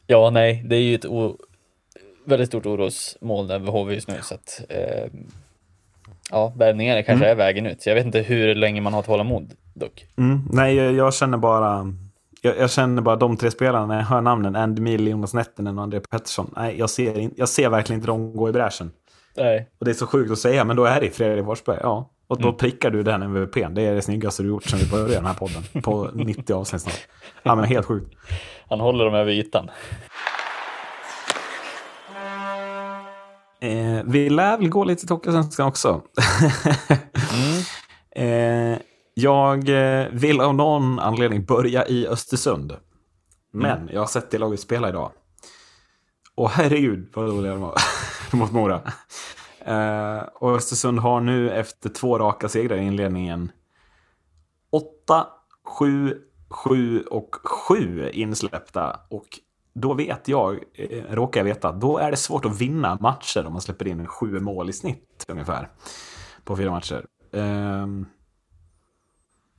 ja, 0.07 0.29
nej, 0.29 0.63
det 0.65 0.75
är 0.75 0.81
ju 0.81 0.95
ett 0.95 1.05
väldigt 2.25 2.47
stort 2.47 2.65
orosmoln 2.65 3.51
över 3.51 3.71
HV 3.71 3.93
just 3.93 4.07
nu. 4.07 4.15
Så 4.21 4.35
att, 4.35 4.61
eh, 4.69 5.07
ja, 6.31 6.53
värvningar 6.55 7.01
kanske 7.01 7.27
är 7.27 7.35
vägen 7.35 7.65
ut. 7.65 7.85
Jag 7.85 7.95
vet 7.95 8.05
inte 8.05 8.19
hur 8.19 8.55
länge 8.55 8.81
man 8.81 8.93
har 8.93 9.01
tålamod 9.01 9.53
dock. 9.73 10.05
Mm, 10.17 10.41
nej, 10.51 10.75
jag, 10.75 10.93
jag 10.93 11.13
känner 11.13 11.37
bara... 11.37 11.93
Jag, 12.41 12.57
jag 12.57 12.71
känner 12.71 13.01
bara 13.01 13.15
de 13.15 13.37
tre 13.37 13.51
spelarna, 13.51 13.85
när 13.85 13.95
jag 13.95 14.05
hör 14.05 14.21
namnen, 14.21 14.55
Andy 14.55 14.81
Mill, 14.81 15.07
Jonas 15.07 15.33
Nettinen 15.33 15.77
och 15.77 15.83
André 15.83 15.99
Pettersson. 15.99 16.53
Nej, 16.55 16.79
jag 16.79 16.89
ser, 16.89 17.19
in, 17.19 17.33
jag 17.37 17.49
ser 17.49 17.69
verkligen 17.69 17.99
inte 17.99 18.07
dem 18.07 18.35
gå 18.35 18.49
i 18.49 18.51
bräschen. 18.51 18.91
Nej. 19.37 19.69
Och 19.79 19.85
det 19.85 19.91
är 19.91 19.95
så 19.95 20.07
sjukt 20.07 20.31
att 20.31 20.39
säga, 20.39 20.63
men 20.63 20.75
då 20.75 20.85
är 20.85 21.01
det 21.01 21.09
Fredrik 21.09 21.45
Forsberg. 21.45 21.79
Ja. 21.81 22.09
Och 22.27 22.41
då 22.41 22.53
prickar 22.53 22.91
du 22.91 23.03
den 23.03 23.21
MVPn. 23.23 23.73
Det 23.73 23.81
är 23.81 23.95
det 23.95 24.01
snyggaste 24.01 24.43
du 24.43 24.49
gjort 24.49 24.63
sedan 24.63 24.79
vi 24.79 24.91
började 24.91 25.13
den 25.13 25.25
här 25.25 25.33
podden. 25.33 25.81
På 25.81 26.09
90 26.13 26.53
avsnitt 26.53 26.81
snart. 26.81 27.07
Ja, 27.43 27.55
men 27.55 27.65
helt 27.65 27.85
sjukt. 27.85 28.15
Han 28.69 28.79
håller 28.79 29.05
dem 29.05 29.13
över 29.13 29.31
ytan. 29.31 29.69
Eh, 33.61 34.01
vi 34.05 34.29
lär 34.29 34.57
väl 34.57 34.69
gå 34.69 34.83
lite 34.83 35.01
till 35.01 35.15
Hockeyallsvenskan 35.15 35.67
också. 35.67 36.01
jag 39.21 39.69
eh, 39.69 40.07
vill 40.11 40.41
av 40.41 40.55
någon 40.55 40.99
anledning 40.99 41.45
börja 41.45 41.87
i 41.87 42.07
Östersund. 42.07 42.77
Men 43.51 43.89
jag 43.93 43.99
har 43.99 44.07
sett 44.07 44.31
det 44.31 44.37
laget 44.37 44.59
spela 44.59 44.89
idag. 44.89 45.11
Och 46.35 46.49
herregud 46.49 47.09
vad 47.13 47.29
roliga 47.29 47.51
de 47.51 47.61
var 47.61 47.75
mot 48.31 48.51
Mora. 48.51 48.81
Eh, 49.65 50.23
och 50.35 50.55
Östersund 50.55 50.99
har 50.99 51.21
nu 51.21 51.51
efter 51.51 51.89
två 51.89 52.19
raka 52.19 52.49
segrar 52.49 52.77
i 52.77 52.81
inledningen 52.81 53.51
8, 54.71 55.27
7, 55.63 56.17
7 56.49 57.01
och 57.01 57.35
7 57.43 58.09
insläppta. 58.13 58.99
Och 59.09 59.27
då 59.73 59.93
vet 59.93 60.27
jag, 60.27 60.59
eh, 60.73 61.03
råkar 61.09 61.39
jag 61.39 61.45
veta, 61.45 61.71
då 61.71 61.97
är 61.97 62.11
det 62.11 62.17
svårt 62.17 62.45
att 62.45 62.61
vinna 62.61 62.97
matcher 63.01 63.45
om 63.45 63.53
man 63.53 63.61
släpper 63.61 63.87
in 63.87 64.07
sju 64.07 64.39
mål 64.39 64.69
i 64.69 64.73
snitt 64.73 65.25
ungefär. 65.27 65.69
På 66.43 66.57
fyra 66.57 66.71
matcher. 66.71 67.05
Ehm, 67.33 68.05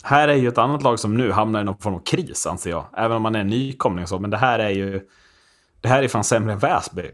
här 0.02 0.28
är 0.28 0.34
ju 0.34 0.48
ett 0.48 0.58
annat 0.58 0.82
lag 0.82 0.98
som 0.98 1.16
nu 1.16 1.32
hamnar 1.32 1.60
i 1.60 1.64
någon 1.64 1.78
form 1.78 1.94
av 1.94 1.98
kris 2.04 2.46
anser 2.46 2.70
jag. 2.70 2.84
Även 2.96 3.16
om 3.16 3.22
man 3.22 3.34
är 3.34 3.44
nykomling 3.44 4.02
och 4.02 4.08
så. 4.08 4.18
Men 4.18 4.30
det 4.30 4.36
här 4.36 4.58
är 4.58 4.70
ju... 4.70 5.00
Det 5.80 5.88
här 5.88 6.02
är 6.02 6.08
fan 6.08 6.24
sämre 6.24 6.52
än 6.52 6.58
Väsby. 6.58 7.10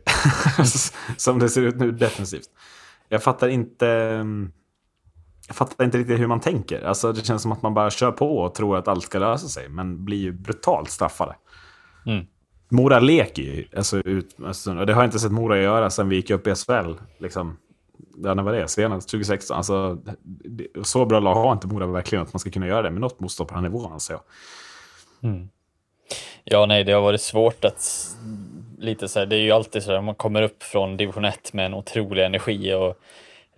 som 1.16 1.38
det 1.38 1.48
ser 1.48 1.62
ut 1.62 1.77
nu 1.77 1.92
defensivt. 1.92 2.48
Jag 3.09 3.22
fattar 3.22 3.48
inte... 3.48 3.87
Jag 5.46 5.57
fattar 5.57 5.85
inte 5.85 5.98
riktigt 5.98 6.20
hur 6.20 6.27
man 6.27 6.40
tänker. 6.40 6.85
Alltså 6.85 7.12
det 7.12 7.27
känns 7.27 7.42
som 7.42 7.53
att 7.53 7.62
man 7.62 7.74
bara 7.74 7.90
kör 7.90 8.12
på 8.12 8.38
och 8.38 8.55
tror 8.55 8.77
att 8.77 8.88
allt 8.88 9.05
ska 9.05 9.18
lösa 9.18 9.48
sig. 9.48 9.68
Men 9.68 10.05
blir 10.05 10.18
ju 10.18 10.33
brutalt 10.33 10.90
straffade. 10.90 11.37
Mm. 12.07 12.27
Mora 12.70 13.01
leker 13.01 13.42
ju 13.42 13.64
alltså, 13.77 13.98
ut. 13.98 14.37
Och 14.66 14.87
det 14.87 14.94
har 14.94 15.03
jag 15.03 15.05
inte 15.05 15.18
sett 15.18 15.33
Mora 15.33 15.59
göra 15.59 15.90
sedan 15.90 16.09
vi 16.09 16.16
gick 16.16 16.31
upp 16.31 16.46
i 16.46 16.55
SHL. 16.55 16.94
Liksom, 17.18 17.57
ja, 18.24 18.34
när 18.34 18.42
var 18.42 18.52
det? 18.52 18.68
Senast 18.68 19.08
2016. 19.08 19.56
Alltså, 19.56 19.98
det, 20.22 20.66
så 20.82 21.04
bra 21.04 21.20
lag 21.20 21.34
har 21.34 21.52
inte 21.52 21.66
Mora 21.66 21.87
verkligen 21.87 22.22
att 22.22 22.32
man 22.32 22.40
ska 22.40 22.50
kunna 22.50 22.66
göra 22.66 22.82
det 22.82 22.90
med 22.90 23.00
något 23.00 23.20
motstånd 23.20 23.48
på 23.48 23.54
den 23.54 23.64
här 23.64 23.70
nivån. 23.70 23.92
Anser 23.92 24.14
jag. 24.14 24.22
Mm. 25.30 25.48
Ja, 26.44 26.66
nej, 26.66 26.84
det 26.84 26.92
har 26.92 27.00
varit 27.00 27.20
svårt 27.20 27.64
att 27.64 28.08
lite 28.78 29.08
så 29.08 29.18
här, 29.18 29.26
det 29.26 29.37
är 29.37 29.40
ju 29.40 29.52
alltid 29.52 29.82
så 29.82 29.92
här, 29.92 30.00
man 30.00 30.14
kommer 30.14 30.42
upp 30.42 30.62
från 30.62 30.96
division 30.96 31.24
1 31.24 31.52
med 31.52 31.66
en 31.66 31.74
otrolig 31.74 32.24
energi 32.24 32.74
och 32.74 32.98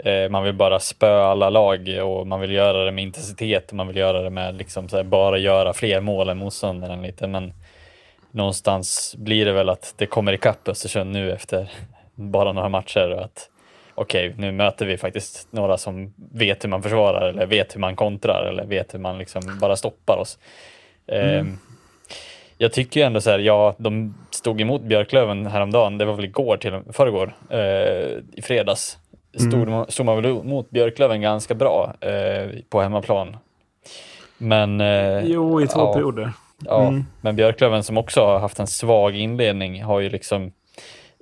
eh, 0.06 0.30
man 0.30 0.44
vill 0.44 0.54
bara 0.54 0.80
spöa 0.80 1.26
alla 1.26 1.50
lag 1.50 1.88
och 2.02 2.26
man 2.26 2.40
vill 2.40 2.52
göra 2.52 2.84
det 2.84 2.92
med 2.92 3.04
intensitet 3.04 3.70
och 3.70 3.76
man 3.76 3.86
vill 3.86 3.96
göra 3.96 4.22
det 4.22 4.30
med 4.30 4.54
liksom 4.54 4.88
så 4.88 4.96
här, 4.96 5.04
bara 5.04 5.38
göra 5.38 5.72
fler 5.72 6.00
mål 6.00 6.28
än 6.28 6.38
motståndaren 6.38 7.02
lite. 7.02 7.26
Men 7.26 7.52
någonstans 8.30 9.14
blir 9.18 9.46
det 9.46 9.52
väl 9.52 9.68
att 9.68 9.94
det 9.96 10.06
kommer 10.06 10.32
ikapp 10.32 10.68
Östersund 10.68 11.12
nu 11.12 11.32
efter 11.32 11.70
bara 12.14 12.52
några 12.52 12.68
matcher 12.68 13.10
och 13.10 13.24
att 13.24 13.50
okej, 14.00 14.34
nu 14.36 14.52
möter 14.52 14.86
vi 14.86 14.96
faktiskt 14.96 15.48
några 15.50 15.78
som 15.78 16.14
vet 16.32 16.64
hur 16.64 16.68
man 16.68 16.82
försvarar 16.82 17.28
eller 17.28 17.46
vet 17.46 17.74
hur 17.74 17.80
man 17.80 17.96
kontrar 17.96 18.44
eller 18.44 18.64
vet 18.64 18.94
hur 18.94 18.98
man 18.98 19.18
liksom 19.18 19.42
bara 19.60 19.76
stoppar 19.76 20.16
oss. 20.16 20.38
Mm. 21.06 21.46
Eh, 21.46 21.54
jag 22.58 22.72
tycker 22.72 23.00
ju 23.00 23.06
ändå 23.06 23.20
så 23.20 23.30
här, 23.30 23.38
ja, 23.38 23.74
de 23.78 24.14
stod 24.30 24.60
emot 24.60 24.82
Björklöven 24.82 25.46
häromdagen, 25.46 25.98
det 25.98 26.04
var 26.04 26.14
väl 26.14 26.24
igår 26.24 26.56
till 26.56 26.80
förrgår, 26.92 27.34
eh, 27.50 27.58
i 28.32 28.42
fredags. 28.42 28.98
Stod, 29.34 29.68
mm. 29.68 29.86
stod 29.88 30.06
man 30.06 30.16
väl 30.16 30.26
emot 30.26 30.70
Björklöven 30.70 31.20
ganska 31.20 31.54
bra 31.54 31.94
eh, 32.00 32.48
på 32.68 32.80
hemmaplan. 32.80 33.36
Men... 34.38 34.80
Eh, 34.80 35.24
jo, 35.24 35.62
i 35.62 35.66
två 35.66 35.80
ja, 35.80 35.92
perioder. 35.92 36.32
Ja, 36.64 36.88
mm. 36.88 37.04
men 37.20 37.36
Björklöven 37.36 37.82
som 37.82 37.98
också 37.98 38.20
har 38.20 38.38
haft 38.38 38.58
en 38.58 38.66
svag 38.66 39.16
inledning 39.16 39.82
har 39.82 40.00
ju 40.00 40.08
liksom 40.10 40.52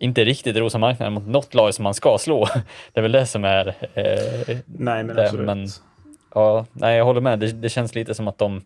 inte 0.01 0.25
riktigt 0.25 0.57
rosat 0.57 0.81
marknaden 0.81 1.13
mot 1.13 1.27
något 1.27 1.55
lag 1.55 1.75
som 1.75 1.83
man 1.83 1.95
ska 1.95 2.19
slå. 2.19 2.49
Det 2.93 3.01
är 3.01 3.03
väl 3.03 3.13
det 3.13 3.27
som 3.27 3.45
är... 3.45 3.69
Eh, 3.95 4.57
nej, 4.67 5.05
men 5.05 5.19
absolut. 5.19 5.47
Men, 5.47 5.67
ja, 6.35 6.67
nej, 6.73 6.97
jag 6.97 7.05
håller 7.05 7.21
med. 7.21 7.39
Det, 7.39 7.53
det 7.53 7.69
känns 7.69 7.95
lite 7.95 8.15
som 8.15 8.29
att 8.29 8.39
de 8.39 8.63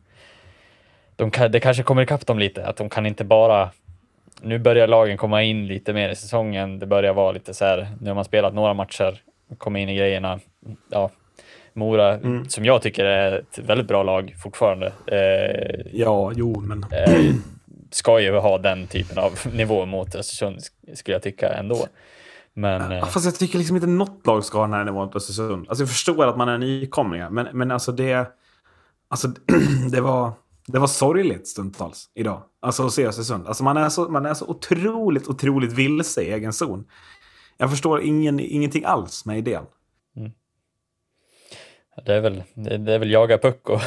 de 1.17 1.49
det 1.49 1.61
kanske 1.61 1.83
kommer 1.83 2.03
ikapp 2.03 2.27
dem 2.27 2.39
lite, 2.39 2.67
att 2.67 2.77
de 2.77 2.89
kan 2.89 3.07
inte 3.07 3.25
bara... 3.25 3.71
Nu 4.43 4.59
börjar 4.59 4.87
lagen 4.87 5.17
komma 5.17 5.43
in 5.43 5.67
lite 5.67 5.93
mer 5.93 6.09
i 6.09 6.17
säsongen. 6.17 6.79
Det 6.79 6.87
börjar 6.87 7.13
vara 7.13 7.33
lite 7.33 7.55
så 7.55 7.65
här, 7.65 7.89
nu 8.01 8.11
har 8.11 8.15
man 8.15 8.25
spelat 8.25 8.55
några 8.55 8.75
matcher, 8.75 9.21
kommit 9.59 9.81
in 9.81 9.89
i 9.89 9.97
grejerna. 9.97 10.41
Ja, 10.91 11.11
Mora, 11.73 12.15
mm. 12.15 12.49
som 12.49 12.65
jag 12.65 12.83
tycker 12.83 13.05
är 13.05 13.39
ett 13.39 13.59
väldigt 13.59 13.89
bra 13.89 14.03
lag 14.03 14.35
fortfarande. 14.43 14.93
Eh, 15.07 15.87
ja, 15.93 16.33
jo, 16.35 16.61
men... 16.61 16.85
Eh, 16.93 17.35
ska 17.95 18.21
ju 18.21 18.37
ha 18.37 18.59
den 18.59 18.87
typen 18.87 19.19
av 19.19 19.39
nivå 19.53 19.87
mot 19.87 20.15
Östersund, 20.15 20.61
skulle 20.95 21.15
jag 21.15 21.23
tycka 21.23 21.49
ändå. 21.49 21.87
Men, 22.55 22.93
eh... 22.93 23.05
Fast 23.05 23.25
jag 23.25 23.35
tycker 23.35 23.59
liksom 23.59 23.77
inte 23.77 23.89
något 23.89 24.27
lag 24.27 24.45
ska 24.45 24.59
ha 24.59 24.65
den 24.65 24.75
här 24.75 24.85
nivån 24.85 25.07
mot 25.07 25.17
Östersund. 25.17 25.69
Alltså 25.69 25.83
jag 25.83 25.89
förstår 25.89 26.27
att 26.27 26.37
man 26.37 26.49
är 26.49 26.59
nykomling, 26.59 27.23
men, 27.31 27.49
men 27.53 27.71
alltså 27.71 27.93
det... 27.93 28.27
Alltså 29.09 29.29
det 29.91 30.01
var 30.01 30.33
det 30.67 30.79
var 30.79 30.87
sorgligt 30.87 31.49
stundtals 31.49 32.11
idag. 32.15 32.43
Alltså 32.61 32.87
att 32.87 32.93
se 32.93 33.07
Östersund. 33.07 33.47
Alltså 33.47 33.65
man 33.65 33.77
är, 33.77 33.89
så, 33.89 34.09
man 34.09 34.27
är 34.27 34.35
så 34.35 34.47
otroligt, 34.47 35.29
otroligt 35.29 35.73
vilse 35.73 36.23
i 36.23 36.33
egen 36.33 36.53
zon. 36.53 36.85
Jag 37.57 37.71
förstår 37.71 38.03
ingen, 38.03 38.41
ingenting 38.41 38.85
alls 38.85 39.25
med 39.25 39.39
idén. 39.39 39.65
Det 42.05 42.15
är 42.15 42.21
väl, 42.21 42.43
det 42.55 42.93
är 42.93 42.99
väl 42.99 43.11
jaga 43.11 43.39
puck 43.39 43.69
och 43.69 43.81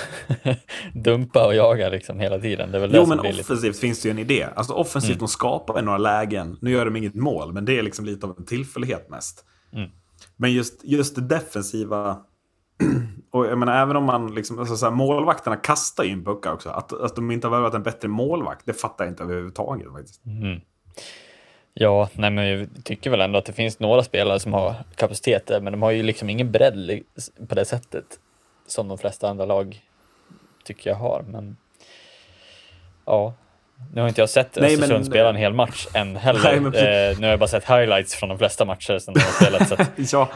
dumpa 1.03 1.45
och 1.45 1.55
jaga 1.55 1.89
liksom 1.89 2.19
hela 2.19 2.39
tiden. 2.39 2.71
Det 2.71 2.77
är 2.77 2.81
väl 2.81 2.95
jo, 2.95 3.05
men 3.05 3.19
offensivt 3.19 3.63
lite... 3.63 3.79
finns 3.79 4.01
det 4.01 4.07
ju 4.07 4.11
en 4.11 4.19
idé. 4.19 4.47
Alltså 4.55 4.73
offensivt, 4.73 5.09
mm. 5.09 5.19
de 5.19 5.27
skapar 5.27 5.81
några 5.81 5.97
lägen. 5.97 6.57
Nu 6.61 6.71
gör 6.71 6.85
de 6.85 6.95
inget 6.95 7.15
mål, 7.15 7.53
men 7.53 7.65
det 7.65 7.79
är 7.79 7.83
liksom 7.83 8.05
lite 8.05 8.25
av 8.25 8.35
en 8.37 8.45
tillfällighet 8.45 9.09
mest. 9.09 9.45
Mm. 9.73 9.89
Men 10.35 10.53
just, 10.53 10.83
just 10.83 11.15
det 11.15 11.21
defensiva 11.21 12.17
och 13.31 13.45
jag 13.45 13.57
menar, 13.57 13.81
även 13.81 13.95
om 13.95 14.03
man 14.03 14.35
liksom, 14.35 14.59
alltså 14.59 14.77
så 14.77 14.85
här, 14.85 14.93
målvakterna 14.93 15.55
kastar 15.55 16.03
in 16.03 16.25
puckar 16.25 16.53
också. 16.53 16.69
Att, 16.69 16.93
att 16.93 17.15
de 17.15 17.31
inte 17.31 17.47
har 17.47 17.51
värvat 17.55 17.73
en 17.73 17.83
bättre 17.83 18.07
målvakt, 18.07 18.65
det 18.65 18.73
fattar 18.73 19.05
jag 19.05 19.11
inte 19.11 19.23
överhuvudtaget 19.23 19.91
faktiskt. 19.91 20.25
Mm. 20.25 20.61
Ja, 21.77 22.09
nej 22.13 22.29
men 22.29 22.47
jag 22.47 22.67
tycker 22.83 23.09
väl 23.09 23.21
ändå 23.21 23.39
att 23.39 23.45
det 23.45 23.53
finns 23.53 23.79
några 23.79 24.03
spelare 24.03 24.39
som 24.39 24.53
har 24.53 24.75
kapacitet 24.95 25.49
men 25.49 25.65
de 25.65 25.81
har 25.81 25.91
ju 25.91 26.03
liksom 26.03 26.29
ingen 26.29 26.51
bredd 26.51 27.03
på 27.47 27.55
det 27.55 27.65
sättet 27.65 28.05
som 28.67 28.87
de 28.87 28.97
flesta 28.97 29.29
andra 29.29 29.45
lag 29.45 29.81
tycker 30.63 30.89
jag 30.89 30.97
har. 30.97 31.23
Men 31.27 31.57
ja, 33.05 33.33
nu 33.93 34.01
har 34.01 34.07
inte 34.07 34.21
jag 34.21 34.29
sett 34.29 34.57
Östersund 34.57 35.05
spela 35.05 35.29
en 35.29 35.35
hel 35.35 35.53
match 35.53 35.87
än 35.93 36.15
heller. 36.15 36.43
Nej, 36.43 36.59
men... 36.59 36.73
eh, 36.73 37.19
nu 37.19 37.25
har 37.25 37.31
jag 37.31 37.39
bara 37.39 37.47
sett 37.47 37.69
highlights 37.69 38.15
från 38.15 38.29
de 38.29 38.37
flesta 38.37 38.65
matcher 38.65 38.99
som 38.99 39.13
de 39.13 39.19
har 39.19 39.31
spelat. 39.31 39.67
Så 39.67 39.73
att... 39.73 39.91
ja, 40.11 40.29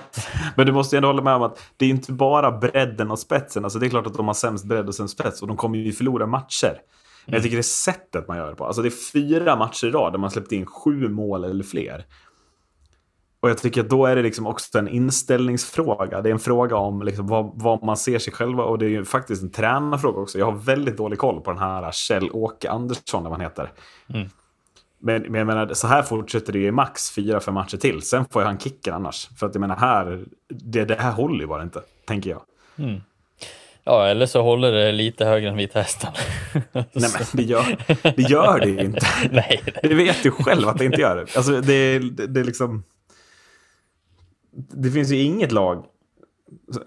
men 0.56 0.66
du 0.66 0.72
måste 0.72 0.96
ju 0.96 0.98
ändå 0.98 1.10
hålla 1.10 1.22
med 1.22 1.34
om 1.34 1.44
att 1.44 1.60
det 1.78 1.86
är 1.86 1.90
inte 1.90 2.12
bara 2.12 2.52
bredden 2.52 3.12
och 3.12 3.20
spetsen. 3.20 3.64
Alltså 3.64 3.80
det 3.80 3.88
är 3.88 3.90
klart 3.90 4.08
att 4.08 4.14
de 4.14 4.28
har 4.28 4.34
sämst 4.34 4.66
bredd 4.66 4.88
och 4.88 4.96
sämst 4.96 5.20
spets 5.20 5.42
och 5.42 5.48
de 5.48 5.58
kommer 5.58 5.78
ju 5.78 5.92
förlora 5.92 6.26
matcher. 6.26 6.82
Men 7.30 7.34
jag 7.34 7.44
tycker 7.44 7.58
det 7.58 7.62
är 7.62 7.64
sättet 7.64 8.28
man 8.28 8.38
gör 8.38 8.50
det 8.50 8.56
på. 8.56 8.66
Alltså 8.66 8.82
det 8.82 8.88
är 8.88 9.12
fyra 9.12 9.56
matcher 9.56 9.88
i 9.88 9.92
rad 9.92 10.14
där 10.14 10.20
man 10.20 10.32
släppt 10.32 10.52
in 10.52 10.66
sju 10.66 11.10
mål 11.10 11.44
eller 11.44 11.64
fler. 11.64 12.06
Och 13.42 13.50
jag 13.50 13.58
tycker 13.58 13.82
att 13.82 13.90
då 13.90 14.06
är 14.06 14.16
det 14.16 14.22
liksom 14.22 14.48
också 14.48 14.80
en 14.80 14.88
inställningsfråga. 14.88 16.22
Det 16.22 16.30
är 16.30 16.34
en 16.34 16.40
fråga 16.40 16.76
om 16.76 17.02
liksom 17.02 17.28
vad, 17.28 17.52
vad, 17.54 17.84
man 17.84 17.98
ser 17.98 18.20
sig 18.20 18.34
själva 18.34 18.64
och 18.64 18.78
det 18.78 18.86
är 18.86 18.90
ju 18.90 19.06
faktiskt 19.06 19.44
en 19.44 19.52
tränarfråga 19.52 20.20
också. 20.20 20.40
Jag 20.40 20.46
har 20.46 20.60
väldigt 20.60 20.98
dålig 20.98 21.20
koll 21.20 21.42
på 21.42 21.52
den 21.52 21.60
här 21.60 21.92
Kjell-Åke 21.92 22.70
Andersson, 22.70 23.24
vad 23.24 23.32
han 23.32 23.42
heter. 23.42 23.72
Mm. 24.14 24.30
Men, 25.02 25.22
men 25.22 25.36
jag 25.36 25.48
menar, 25.48 25.74
så 25.74 25.88
här 25.88 26.04
fortsätter 26.04 26.54
det 26.54 26.60
ju 26.60 26.68
i 26.68 26.72
max 26.72 27.12
fyra, 27.12 27.40
fem 27.40 27.54
matcher 27.54 27.78
till. 27.78 28.02
Sen 28.02 28.26
får 28.26 28.42
han 28.42 28.60
kicken 28.60 28.94
annars. 28.94 29.30
För 29.40 29.48
att 29.48 29.56
jag 29.56 29.60
menar, 29.62 29.76
här, 29.76 30.26
det, 30.50 30.86
det 30.86 30.96
här 30.96 31.12
håller 31.12 31.40
ju 31.40 31.48
bara 31.48 31.64
inte, 31.64 31.82
tänker 32.06 32.30
jag. 32.30 32.42
Mm. 32.78 33.02
Ja, 33.90 34.08
eller 34.08 34.26
så 34.26 34.42
håller 34.42 34.72
det 34.72 34.92
lite 34.92 35.26
högre 35.26 35.50
än 35.50 35.58
Vita 35.58 35.80
Hästen. 35.80 36.12
Nej, 36.74 36.86
men 36.94 37.26
det 37.34 37.44
gör 37.44 37.78
det, 38.16 38.22
gör 38.22 38.60
det 38.60 38.70
ju 38.70 38.80
inte. 38.80 39.06
nej, 39.32 39.62
nej. 39.66 39.80
Det 39.84 39.94
vet 39.94 40.24
du 40.24 40.32
själv 40.32 40.68
att 40.68 40.78
det 40.78 40.86
inte 40.86 41.02
gör. 41.02 41.16
det. 41.16 41.38
Alltså, 41.38 41.62
det, 41.62 42.00
det, 42.00 42.28
det 42.28 42.44
liksom 42.44 42.84
det 44.52 44.92
finns 44.92 45.12
ju 45.12 45.22
inget 45.22 45.52
lag 45.52 45.86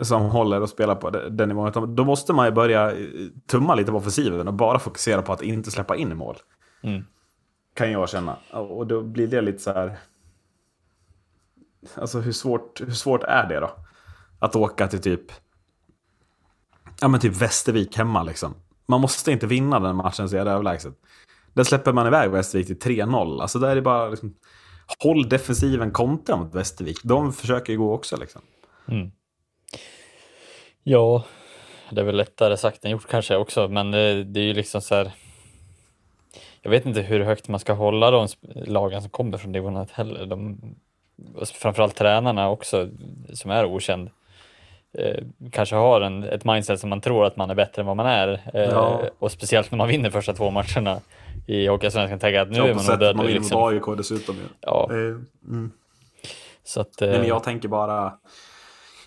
som 0.00 0.22
håller 0.22 0.60
och 0.60 0.68
spelar 0.68 0.94
på 0.94 1.10
den 1.10 1.48
nivån. 1.48 1.94
Då 1.94 2.04
måste 2.04 2.32
man 2.32 2.46
ju 2.46 2.52
börja 2.52 2.92
tumma 3.46 3.74
lite 3.74 3.90
på 3.90 3.96
offensiven 3.96 4.48
och 4.48 4.54
bara 4.54 4.78
fokusera 4.78 5.22
på 5.22 5.32
att 5.32 5.42
inte 5.42 5.70
släppa 5.70 5.96
in 5.96 6.16
mål. 6.16 6.36
Mm. 6.82 7.04
Kan 7.74 7.92
jag 7.92 8.08
känna. 8.08 8.36
Och 8.50 8.86
då 8.86 9.02
blir 9.02 9.26
det 9.26 9.40
lite 9.40 9.58
så 9.58 9.72
här... 9.72 9.96
Alltså 11.94 12.20
hur 12.20 12.32
svårt, 12.32 12.80
hur 12.80 12.92
svårt 12.92 13.22
är 13.22 13.48
det 13.48 13.60
då? 13.60 13.70
Att 14.38 14.56
åka 14.56 14.88
till 14.88 15.00
typ... 15.00 15.32
Ja 17.02 17.08
men 17.08 17.20
typ 17.20 17.36
Västervik 17.36 17.96
hemma 17.96 18.22
liksom. 18.22 18.54
Man 18.86 19.00
måste 19.00 19.32
inte 19.32 19.46
vinna 19.46 19.80
den 19.80 19.96
matchen 19.96 20.28
så 20.28 20.36
är 20.36 20.44
det 20.44 20.50
överlägset. 20.50 20.94
Där 21.52 21.64
släpper 21.64 21.92
man 21.92 22.06
iväg 22.06 22.30
Västervik 22.30 22.66
till 22.66 22.78
3-0. 22.78 23.42
Alltså 23.42 23.58
där 23.58 23.68
är 23.68 23.74
det 23.74 23.82
bara 23.82 24.08
liksom 24.08 24.34
håll 24.98 25.28
defensiven 25.28 25.90
kontra 25.90 26.36
mot 26.36 26.54
Västervik. 26.54 26.98
De 27.04 27.32
försöker 27.32 27.72
ju 27.72 27.78
gå 27.78 27.94
också 27.94 28.16
liksom. 28.16 28.42
Mm. 28.88 29.10
Ja, 30.82 31.24
det 31.90 32.00
är 32.00 32.04
väl 32.04 32.16
lättare 32.16 32.56
sagt 32.56 32.84
än 32.84 32.90
gjort 32.90 33.08
kanske 33.08 33.36
också, 33.36 33.68
men 33.68 33.90
det, 33.90 34.24
det 34.24 34.40
är 34.40 34.44
ju 34.44 34.54
liksom 34.54 34.80
så 34.80 34.94
här. 34.94 35.12
Jag 36.60 36.70
vet 36.70 36.86
inte 36.86 37.02
hur 37.02 37.20
högt 37.20 37.48
man 37.48 37.60
ska 37.60 37.72
hålla 37.72 38.10
de 38.10 38.28
lagen 38.54 39.02
som 39.02 39.10
kommer 39.10 39.38
från 39.38 39.52
division 39.52 39.76
1 39.76 39.90
heller. 39.90 40.26
De, 40.26 40.60
framförallt 41.54 41.96
tränarna 41.96 42.50
också, 42.50 42.88
som 43.34 43.50
är 43.50 43.64
okänd. 43.64 44.10
Eh, 44.98 45.24
kanske 45.52 45.76
har 45.76 46.00
en, 46.00 46.22
ett 46.22 46.44
mindset 46.44 46.80
som 46.80 46.90
man 46.90 47.00
tror 47.00 47.24
att 47.24 47.36
man 47.36 47.50
är 47.50 47.54
bättre 47.54 47.82
än 47.82 47.86
vad 47.86 47.96
man 47.96 48.06
är. 48.06 48.50
Eh, 48.54 48.62
ja. 48.62 49.02
Och 49.18 49.32
speciellt 49.32 49.70
när 49.70 49.78
man 49.78 49.88
vinner 49.88 50.10
första 50.10 50.32
två 50.32 50.50
matcherna 50.50 51.00
i 51.46 51.66
Hockeyallsvenskan 51.66 52.18
tänka 52.18 52.42
att 52.42 52.50
nu 52.50 52.58
ja, 52.58 52.66
är 52.66 52.74
man 52.74 52.84
nog 52.84 52.98
död. 52.98 53.16
Man 53.16 53.26
vinner 53.26 53.40
liksom. 53.40 53.60
mot 53.60 53.72
AIK 53.72 53.96
dessutom 53.96 54.36
ju. 54.36 54.42
Ja. 54.60 54.90
Mm. 54.90 55.70
Så 56.64 56.80
att, 56.80 57.00
Nej, 57.00 57.18
men 57.18 57.26
jag 57.26 57.42
tänker 57.42 57.68
bara... 57.68 58.12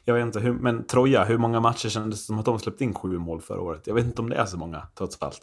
Jag 0.05 0.13
vet 0.13 0.25
inte, 0.25 0.39
hur, 0.39 0.53
men 0.53 0.85
Troja, 0.85 1.23
hur 1.23 1.37
många 1.37 1.59
matcher 1.59 1.89
kändes 1.89 2.19
det 2.19 2.25
som 2.25 2.39
att 2.39 2.45
de 2.45 2.59
släppte 2.59 2.83
in 2.83 2.93
sju 2.93 3.17
mål 3.17 3.41
förra 3.41 3.61
året? 3.61 3.87
Jag 3.87 3.93
vet 3.93 4.05
inte 4.05 4.21
om 4.21 4.29
det 4.29 4.35
är 4.35 4.45
så 4.45 4.57
många, 4.57 4.87
trots 4.97 5.17
allt. 5.21 5.41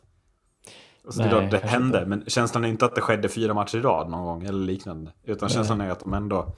Alltså, 1.05 1.23
Nej, 1.23 1.31
det, 1.31 1.49
det 1.49 1.59
hände, 1.59 1.99
inte. 1.99 2.09
men 2.09 2.25
känslan 2.27 2.65
är 2.65 2.69
inte 2.69 2.85
att 2.85 2.95
det 2.95 3.01
skedde 3.01 3.29
fyra 3.29 3.55
matcher 3.55 3.79
i 3.79 3.81
rad 3.81 4.11
någon 4.11 4.25
gång 4.25 4.45
eller 4.45 4.67
liknande. 4.67 5.11
Utan 5.25 5.47
Nej. 5.47 5.55
känslan 5.55 5.81
är 5.81 5.91
att 5.91 6.01
de 6.01 6.15
ändå... 6.15 6.55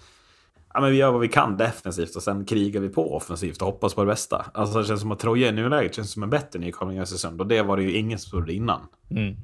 Ja, 0.74 0.80
men 0.80 0.90
vi 0.90 0.96
gör 0.96 1.12
vad 1.12 1.20
vi 1.20 1.28
kan 1.28 1.56
defensivt 1.56 2.16
och 2.16 2.22
sen 2.22 2.44
krigar 2.44 2.80
vi 2.80 2.88
på 2.88 3.16
offensivt 3.16 3.62
och 3.62 3.66
hoppas 3.66 3.94
på 3.94 4.00
det 4.00 4.06
bästa. 4.06 4.46
Alltså 4.54 4.78
det 4.78 4.84
känns 4.84 5.00
som 5.00 5.12
att 5.12 5.18
Troja 5.18 5.48
i 5.48 5.52
nuläget 5.52 5.94
känns 5.94 6.12
som 6.12 6.22
en 6.22 6.30
bättre 6.30 6.58
nykomling 6.58 6.98
i 6.98 7.00
Östersund 7.00 7.40
och 7.40 7.46
det 7.46 7.62
var 7.62 7.76
det 7.76 7.82
ju 7.82 7.96
ingen 7.96 8.18
som 8.18 8.30
trodde 8.30 8.52
innan. 8.52 8.80
Mm. 9.10 9.36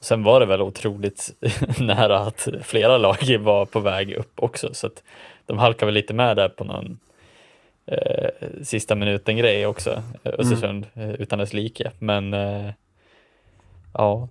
Sen 0.00 0.22
var 0.22 0.40
det 0.40 0.46
väl 0.46 0.62
otroligt 0.62 1.34
nära 1.80 2.18
att 2.18 2.48
flera 2.62 2.98
lag 2.98 3.38
var 3.40 3.66
på 3.66 3.80
väg 3.80 4.12
upp 4.12 4.32
också 4.36 4.74
så 4.74 4.86
att 4.86 5.02
de 5.46 5.58
halkade 5.58 5.86
väl 5.86 5.94
lite 5.94 6.14
med 6.14 6.36
där 6.36 6.48
på 6.48 6.64
någon 6.64 6.98
eh, 7.86 8.48
sista 8.62 8.94
minuten 8.94 9.36
grej 9.36 9.66
också, 9.66 10.02
Östersund, 10.24 10.86
mm. 10.94 11.10
utan 11.10 11.38
dess 11.38 11.52
like. 11.52 11.90
Men 11.98 12.34
eh, 12.34 12.70
ja. 13.94 14.28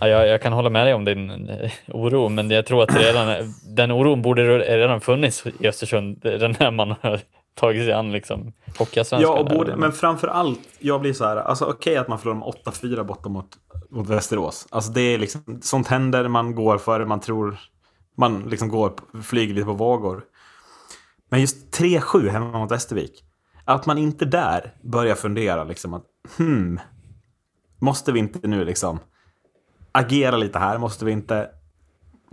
Ja, 0.00 0.08
jag, 0.08 0.28
jag 0.28 0.42
kan 0.42 0.52
hålla 0.52 0.70
med 0.70 0.86
dig 0.86 0.94
om 0.94 1.04
din 1.04 1.48
eh, 1.48 1.70
oro, 1.88 2.28
men 2.28 2.50
jag 2.50 2.66
tror 2.66 2.82
att 2.82 2.96
redan, 2.96 3.54
den 3.76 3.90
oron 3.90 4.22
borde 4.22 4.58
redan 4.58 5.00
funnits 5.00 5.46
i 5.46 5.68
Östersund 5.68 6.18
den 6.22 6.54
här 6.54 6.70
man 6.70 6.94
har 7.00 7.20
tagit 7.54 7.84
sig 7.84 7.92
an 7.92 8.12
liksom, 8.12 8.52
Hockeyallsvenskan. 8.78 9.36
Ja, 9.36 9.44
borde, 9.44 9.76
men 9.76 9.92
framför 9.92 10.28
allt, 10.28 10.60
jag 10.78 11.00
blir 11.00 11.12
så 11.12 11.24
här, 11.24 11.36
alltså 11.36 11.64
okej 11.64 11.96
att 11.96 12.08
man 12.08 12.18
förlorar 12.18 12.38
med 12.38 12.48
8-4 12.64 13.04
borta 13.04 13.28
mot, 13.28 13.48
mot 13.90 14.08
Västerås. 14.08 14.66
Alltså 14.70 14.92
det 14.92 15.00
är 15.00 15.18
liksom, 15.18 15.60
sånt 15.62 15.88
händer, 15.88 16.28
man 16.28 16.54
går 16.54 16.78
före, 16.78 17.06
man 17.06 17.20
tror, 17.20 17.58
man 18.16 18.42
liksom 18.48 18.68
går, 18.68 18.92
flyger 19.22 19.54
lite 19.54 19.66
på 19.66 19.72
vågor. 19.72 20.22
Men 21.30 21.40
just 21.40 21.80
3-7 21.80 22.28
hemma 22.28 22.58
mot 22.58 22.70
Västervik. 22.70 23.24
Att 23.64 23.86
man 23.86 23.98
inte 23.98 24.24
där 24.24 24.74
börjar 24.82 25.14
fundera 25.14 25.64
liksom 25.64 25.94
att, 25.94 26.04
hmm, 26.38 26.80
måste 27.78 28.12
vi 28.12 28.18
inte 28.18 28.48
nu 28.48 28.64
liksom 28.64 28.98
agera 29.92 30.36
lite 30.36 30.58
här? 30.58 30.78
Måste 30.78 31.04
vi 31.04 31.12
inte 31.12 31.48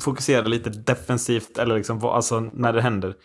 fokusera 0.04 0.46
lite 0.46 0.70
defensivt 0.70 1.58
eller 1.58 1.76
liksom, 1.76 2.06
alltså 2.06 2.40
när 2.40 2.74
det 2.74 2.82
händer? 2.82 3.16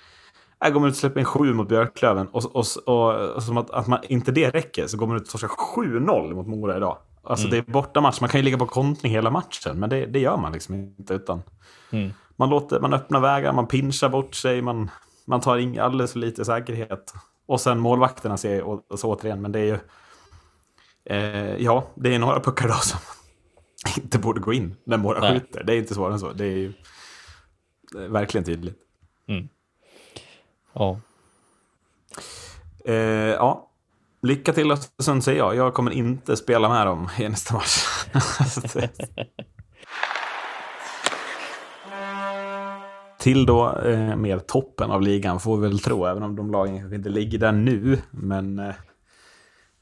Jag 0.58 0.72
går 0.72 0.80
man 0.80 0.88
ut 0.88 0.94
och 0.94 0.98
släpper 0.98 1.20
in 1.20 1.26
sju 1.26 1.54
mot 1.54 1.68
Björklöven 1.68 2.28
och, 2.28 2.56
och, 2.56 2.64
och, 2.86 3.14
och 3.34 3.42
som 3.42 3.56
att, 3.56 3.70
att 3.70 3.86
man, 3.86 3.98
inte 4.08 4.32
det 4.32 4.50
räcker 4.50 4.86
så 4.86 4.96
går 4.96 5.06
man 5.06 5.16
ut 5.16 5.22
och 5.22 5.28
torskar 5.28 5.48
7-0 5.48 6.34
mot 6.34 6.46
Mora 6.46 6.76
idag. 6.76 6.98
Alltså 7.24 7.48
det 7.48 7.56
är 7.56 7.62
bortamatch, 7.62 8.20
man 8.20 8.30
kan 8.30 8.40
ju 8.40 8.44
ligga 8.44 8.58
på 8.58 8.66
kontring 8.66 9.12
hela 9.12 9.30
matchen, 9.30 9.78
men 9.80 9.90
det, 9.90 10.06
det 10.06 10.18
gör 10.18 10.36
man 10.36 10.52
liksom 10.52 10.74
inte. 10.74 11.14
Utan 11.14 11.42
Mm. 11.92 12.10
man, 12.36 12.50
låter, 12.50 12.80
man 12.80 12.92
öppnar 12.92 13.20
vägar, 13.20 13.52
man 13.52 13.66
pinchar 13.66 14.08
bort 14.08 14.34
sig, 14.34 14.62
man, 14.62 14.90
man 15.26 15.40
tar 15.40 15.56
in 15.58 15.80
alldeles 15.80 16.12
för 16.12 16.18
lite 16.18 16.44
säkerhet. 16.44 17.14
Och 17.46 17.60
sen 17.60 17.78
målvakterna 17.78 18.36
ser 18.36 18.56
jag 18.58 18.82
så 18.98 19.12
återigen, 19.14 19.42
men 19.42 19.52
det 19.52 19.58
är 19.60 19.64
ju... 19.64 19.78
Eh, 21.04 21.56
ja, 21.56 21.84
det 21.94 22.14
är 22.14 22.18
några 22.18 22.40
puckar 22.40 22.68
då 22.68 22.74
som 22.74 22.98
inte 23.96 24.18
borde 24.18 24.40
gå 24.40 24.52
in 24.52 24.76
när 24.84 24.96
Mora 24.96 25.20
Nej. 25.20 25.40
skjuter. 25.40 25.64
Det 25.64 25.74
är 25.74 25.78
inte 25.78 25.94
svårare 25.94 26.12
än 26.12 26.20
så. 26.20 26.32
Det 26.32 26.44
är 26.44 26.56
ju 26.56 26.72
det 27.92 28.04
är 28.04 28.08
verkligen 28.08 28.44
tydligt. 28.44 28.78
Ja. 30.72 31.00
Eh, 32.84 32.94
ja, 32.94 33.70
lycka 34.22 34.52
till 34.52 34.70
Östersund 34.70 35.24
säger 35.24 35.38
jag. 35.38 35.56
Jag 35.56 35.74
kommer 35.74 35.90
inte 35.90 36.36
spela 36.36 36.68
med 36.68 36.86
dem 36.86 37.08
i 37.18 37.28
nästa 37.28 37.54
match. 37.54 37.86
Till 43.18 43.46
då 43.46 43.78
eh, 43.78 44.16
mer 44.16 44.38
toppen 44.38 44.90
av 44.90 45.02
ligan 45.02 45.40
får 45.40 45.56
vi 45.56 45.68
väl 45.68 45.78
tro, 45.78 46.06
även 46.06 46.22
om 46.22 46.36
de 46.36 46.50
lagen 46.50 46.78
kanske 46.78 46.96
inte 46.96 47.08
ligger 47.08 47.38
där 47.38 47.52
nu. 47.52 47.98
Men 48.10 48.58
eh, 48.58 48.74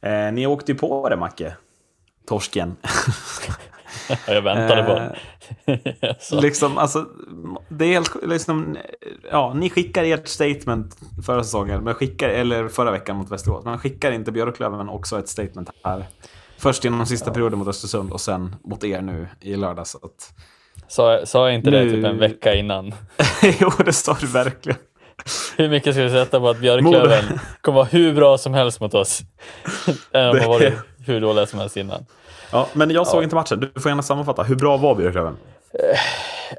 eh, 0.01 0.33
ni 0.33 0.47
åkte 0.47 0.73
ju 0.73 0.79
på 0.79 1.09
det, 1.09 1.17
Macke. 1.17 1.57
Torsken. 2.27 2.77
Jag 4.27 4.43
väntade 4.43 4.83
den. 4.83 5.15
Så. 6.21 6.41
liksom, 6.41 6.79
alltså, 6.79 7.07
det 7.69 7.85
är 7.85 7.89
helt, 7.89 8.17
liksom, 8.23 8.77
ja, 9.31 9.55
ni 9.55 9.71
skickar 9.71 10.05
ert 10.05 10.29
statement 10.29 10.97
förra 11.27 11.45
säsongen, 11.45 11.85
men 11.85 11.95
skickar, 11.95 12.29
eller 12.29 12.69
förra 12.69 12.91
veckan 12.91 13.17
mot 13.17 13.31
Västerås. 13.31 13.65
Men 13.65 13.79
skickar 13.79 14.13
inte 14.13 14.33
Björklöven 14.33 14.89
också 14.89 15.19
ett 15.19 15.29
statement 15.29 15.71
här? 15.85 16.05
Först 16.59 16.85
genom 16.85 17.07
sista 17.07 17.31
perioden 17.31 17.59
mot 17.59 17.69
Östersund 17.69 18.13
och 18.13 18.21
sen 18.21 18.57
mot 18.65 18.85
er 18.85 19.01
nu 19.01 19.29
i 19.41 19.57
lördags. 19.57 19.97
Sa, 20.89 21.27
sa 21.27 21.47
jag 21.47 21.55
inte 21.55 21.71
det 21.71 21.85
Nu- 21.85 21.91
typ 21.91 22.05
en 22.05 22.19
vecka 22.19 22.55
innan? 22.55 22.95
jo, 23.61 23.71
det 23.85 23.93
sa 23.93 24.17
du 24.21 24.27
verkligen. 24.27 24.79
Hur 25.57 25.69
mycket 25.69 25.95
ska 25.95 26.03
vi 26.03 26.11
sätta 26.11 26.41
på 26.41 26.49
att 26.49 26.59
Björklöven 26.61 27.25
kommer 27.61 27.77
vara 27.77 27.87
hur 27.87 28.15
bra 28.15 28.39
som 28.39 28.55
helst 28.55 28.81
mot 28.81 28.95
oss? 28.95 29.21
Än 30.13 30.35
de 30.35 30.41
har 30.41 30.49
varit 30.49 30.75
hur 31.07 31.21
dåliga 31.21 31.47
som 31.47 31.59
helst 31.59 31.77
innan. 31.77 32.07
Ja, 32.53 32.67
men 32.73 32.91
jag 32.91 33.07
såg 33.07 33.21
Ja. 33.21 33.25
inte 33.25 33.35
matchen. 33.35 33.61
Du 33.75 33.81
får 33.81 33.91
gärna 33.91 34.03
sammanfatta. 34.03 34.43
Hur 34.43 34.57
bra 34.57 34.77
var 34.77 34.95
Björklöven? 34.95 35.37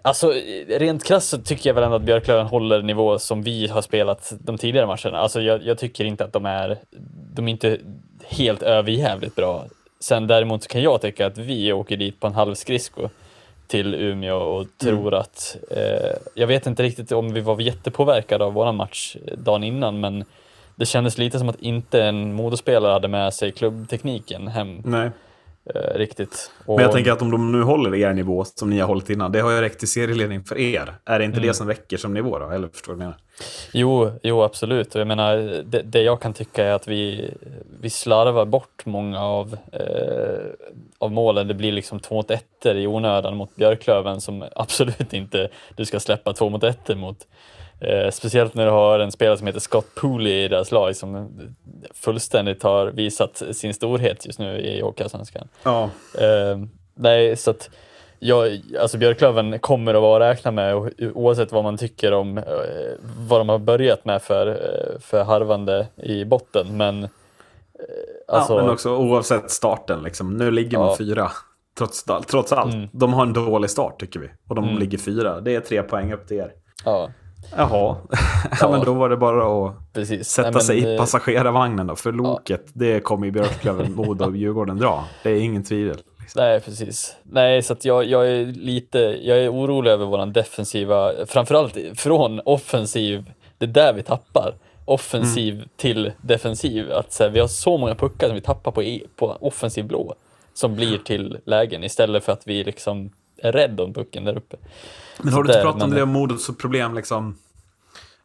Alltså 0.01 0.33
rent 0.67 1.03
krasst 1.03 1.29
så 1.29 1.37
tycker 1.37 1.69
jag 1.69 1.73
väl 1.73 1.83
ändå 1.83 1.95
att 1.95 2.01
Björklöven 2.01 2.45
håller 2.47 2.81
nivå 2.81 3.19
som 3.19 3.43
vi 3.43 3.67
har 3.67 3.81
spelat 3.81 4.33
de 4.39 4.57
tidigare 4.57 4.87
matcherna. 4.87 5.17
Alltså 5.17 5.41
jag, 5.41 5.63
jag 5.63 5.77
tycker 5.77 6.05
inte 6.05 6.23
att 6.23 6.33
de 6.33 6.45
är, 6.45 6.77
de 7.33 7.47
är 7.47 7.51
inte 7.51 7.77
helt 8.29 8.61
överjävligt 8.63 9.35
bra. 9.35 9.65
Sen 9.99 10.27
däremot 10.27 10.63
så 10.63 10.69
kan 10.69 10.81
jag 10.81 11.01
tycka 11.01 11.25
att 11.27 11.37
vi 11.37 11.73
åker 11.73 11.97
dit 11.97 12.19
på 12.19 12.27
en 12.27 12.33
halv 12.33 12.55
skridsko 12.55 13.09
till 13.67 13.95
Umeå 13.95 14.37
och 14.37 14.65
tror 14.77 15.13
att, 15.13 15.57
eh, 15.71 16.17
jag 16.33 16.47
vet 16.47 16.67
inte 16.67 16.83
riktigt 16.83 17.11
om 17.11 17.33
vi 17.33 17.41
var 17.41 17.59
jättepåverkade 17.61 18.43
av 18.45 18.53
våran 18.53 18.75
match 18.75 19.15
dagen 19.37 19.63
innan 19.63 19.99
men 19.99 20.25
det 20.75 20.85
kändes 20.85 21.17
lite 21.17 21.39
som 21.39 21.49
att 21.49 21.59
inte 21.61 22.03
en 22.03 22.33
modospelare 22.33 22.91
hade 22.93 23.07
med 23.07 23.33
sig 23.33 23.51
klubbtekniken 23.51 24.47
hem 24.47 24.81
Nej. 24.85 25.09
Eh, 25.75 25.97
riktigt. 25.97 26.51
Och, 26.65 26.75
Men 26.75 26.83
jag 26.83 26.91
tänker 26.91 27.11
att 27.11 27.21
om 27.21 27.31
de 27.31 27.51
nu 27.51 27.61
håller 27.63 27.95
er 27.95 28.13
nivå 28.13 28.45
som 28.45 28.69
ni 28.69 28.79
har 28.79 28.87
hållit 28.87 29.09
innan, 29.09 29.31
det 29.31 29.39
har 29.39 29.51
ju 29.51 29.61
räckt 29.61 29.79
till 29.79 29.87
serieledning 29.91 30.43
för 30.43 30.57
er. 30.57 30.93
Är 31.05 31.19
det 31.19 31.25
inte 31.25 31.37
Mm. 31.37 31.47
det 31.47 31.53
som 31.53 31.67
räcker 31.67 31.97
som 31.97 32.13
nivå 32.13 32.39
då? 32.39 32.49
Eller 32.49 32.67
förstår 32.67 32.93
du 32.93 32.97
vad 32.97 33.05
jag 33.05 33.09
menar? 33.09 33.17
Jo, 33.73 34.11
jo 34.23 34.41
absolut. 34.43 34.95
Och 34.95 35.01
jag 35.01 35.07
menar, 35.07 35.35
det, 35.65 35.81
det 35.81 36.01
jag 36.01 36.21
kan 36.21 36.33
tycka 36.33 36.65
är 36.65 36.71
att 36.73 36.87
vi, 36.87 37.31
vi 37.81 37.89
slarvar 37.89 38.45
bort 38.45 38.85
många 38.85 39.19
av, 39.21 39.57
eh, 39.71 40.69
av 40.97 41.11
målen. 41.11 41.47
Det 41.47 41.53
blir 41.53 41.71
liksom 41.71 41.99
två 41.99 42.15
mot 42.15 42.31
ettor 42.31 42.75
i 42.75 42.87
onödan 42.87 43.37
mot 43.37 43.55
Björklöven 43.55 44.21
som 44.21 44.45
absolut 44.55 45.13
inte 45.13 45.49
du 45.75 45.85
ska 45.85 45.99
släppa 45.99 46.33
två 46.33 46.49
mot 46.49 46.63
ettor 46.63 46.95
mot. 46.95 47.27
Eh, 47.81 48.09
speciellt 48.11 48.53
när 48.53 48.65
du 48.65 48.71
har 48.71 48.99
en 48.99 49.11
spelare 49.11 49.37
som 49.37 49.47
heter 49.47 49.59
Scott 49.59 49.95
Pooley 49.95 50.43
i 50.43 50.47
deras 50.47 50.71
lag 50.71 50.95
som 50.95 51.29
fullständigt 51.93 52.63
har 52.63 52.87
visat 52.87 53.43
sin 53.51 53.73
storhet 53.73 54.25
just 54.25 54.39
nu 54.39 54.59
i 54.59 54.81
Hockeyallsvenskan. 54.81 55.47
Ja. 55.63 55.83
Eh, 56.19 56.57
nej, 56.95 57.35
så 57.37 57.51
att 57.51 57.69
jag, 58.19 58.61
alltså 58.81 58.97
Björklöven 58.97 59.59
kommer 59.59 59.93
att 59.93 60.01
vara 60.01 60.29
att 60.29 60.37
räkna 60.37 60.51
med 60.51 60.91
oavsett 61.13 61.51
vad 61.51 61.63
man 61.63 61.77
tycker 61.77 62.13
om 62.13 62.37
eh, 62.37 62.43
vad 63.17 63.39
de 63.39 63.49
har 63.49 63.59
börjat 63.59 64.05
med 64.05 64.21
för, 64.21 64.47
eh, 64.47 64.99
för 64.99 65.23
harvande 65.23 65.87
i 65.95 66.25
botten. 66.25 66.77
Men, 66.77 67.03
eh, 67.03 67.09
alltså, 68.27 68.53
ja, 68.53 68.61
men 68.61 68.69
också 68.69 68.95
oavsett 68.97 69.51
starten. 69.51 70.03
Liksom. 70.03 70.37
Nu 70.37 70.51
ligger 70.51 70.77
man 70.77 70.87
Ja. 70.87 70.95
fyra. 70.97 71.31
Trots, 71.77 72.05
trots 72.29 72.51
allt. 72.53 72.73
Mm. 72.73 72.87
De 72.91 73.13
har 73.13 73.23
en 73.25 73.33
dålig 73.33 73.69
start 73.69 73.99
tycker 73.99 74.19
vi. 74.19 74.29
Och 74.47 74.55
de 74.55 74.63
Mm. 74.65 74.77
ligger 74.79 74.97
fyra. 74.97 75.39
Det 75.41 75.55
är 75.55 75.59
tre 75.59 75.83
poäng 75.83 76.13
upp 76.13 76.27
till 76.27 76.37
er. 76.37 76.51
ja, 76.85 77.09
Jaha. 77.57 77.69
ja. 77.71 77.97
Ja. 78.61 78.71
men 78.71 78.85
då 78.85 78.93
var 78.93 79.09
det 79.09 79.17
bara 79.17 79.67
att 79.67 79.75
precis. 79.93 80.27
sätta 80.29 80.51
Nej, 80.51 80.61
sig 80.61 80.77
i 80.79 80.93
eh, 80.93 80.99
passagerarvagnen 80.99 81.87
då. 81.87 81.95
För 81.95 82.11
loket, 82.11 82.65
det 82.73 82.99
kommer 82.99 83.25
ju 83.25 83.31
Björklöven, 83.31 83.91
Modo 83.95 84.25
och 84.25 84.37
Djurgården 84.37 84.77
dra. 84.77 85.05
Det 85.23 85.29
är 85.29 85.39
ingen 85.41 85.63
tvivel. 85.63 85.97
Liksom. 86.19 86.43
Nej, 86.43 86.59
precis. 86.59 87.15
Nej, 87.23 87.61
så 87.61 87.75
jag, 87.81 88.05
jag 88.05 88.27
är 88.27 88.45
lite, 88.45 88.99
jag 89.21 89.37
är 89.37 89.51
orolig 89.53 89.91
över 89.91 90.05
våran 90.05 90.33
defensiva, 90.33 91.11
framförallt 91.25 91.77
från 91.95 92.41
offensiv, 92.45 93.31
det 93.57 93.65
är 93.65 93.69
där 93.69 93.93
vi 93.93 94.03
tappar. 94.03 94.53
Offensiv 94.85 95.53
Mm. 95.53 95.67
till 95.77 96.11
defensiv. 96.21 96.91
Att 96.91 97.19
här, 97.19 97.29
vi 97.29 97.39
har 97.39 97.47
så 97.47 97.77
många 97.77 97.95
puckar 97.95 98.27
som 98.27 98.35
vi 98.35 98.41
tappar 98.41 98.71
på, 98.71 98.83
e- 98.83 99.03
på 99.15 99.37
offensiv 99.41 99.85
blå 99.85 100.15
som 100.53 100.75
blir 100.75 100.97
till 100.97 101.37
lägen 101.45 101.83
istället 101.83 102.23
för 102.23 102.31
att 102.31 102.41
vi 102.47 102.63
liksom 102.63 103.09
är 103.37 103.51
rädda 103.51 103.83
om 103.83 103.93
pucken 103.93 104.23
där 104.25 104.37
uppe. 104.37 104.57
Men 105.19 105.33
har 105.33 105.43
du 105.43 105.49
inte 105.49 105.61
pratat 105.61 105.83
om 105.83 105.91
det 105.91 106.05
Modos 106.05 106.57
problem 106.57 106.95
liksom? 106.95 107.35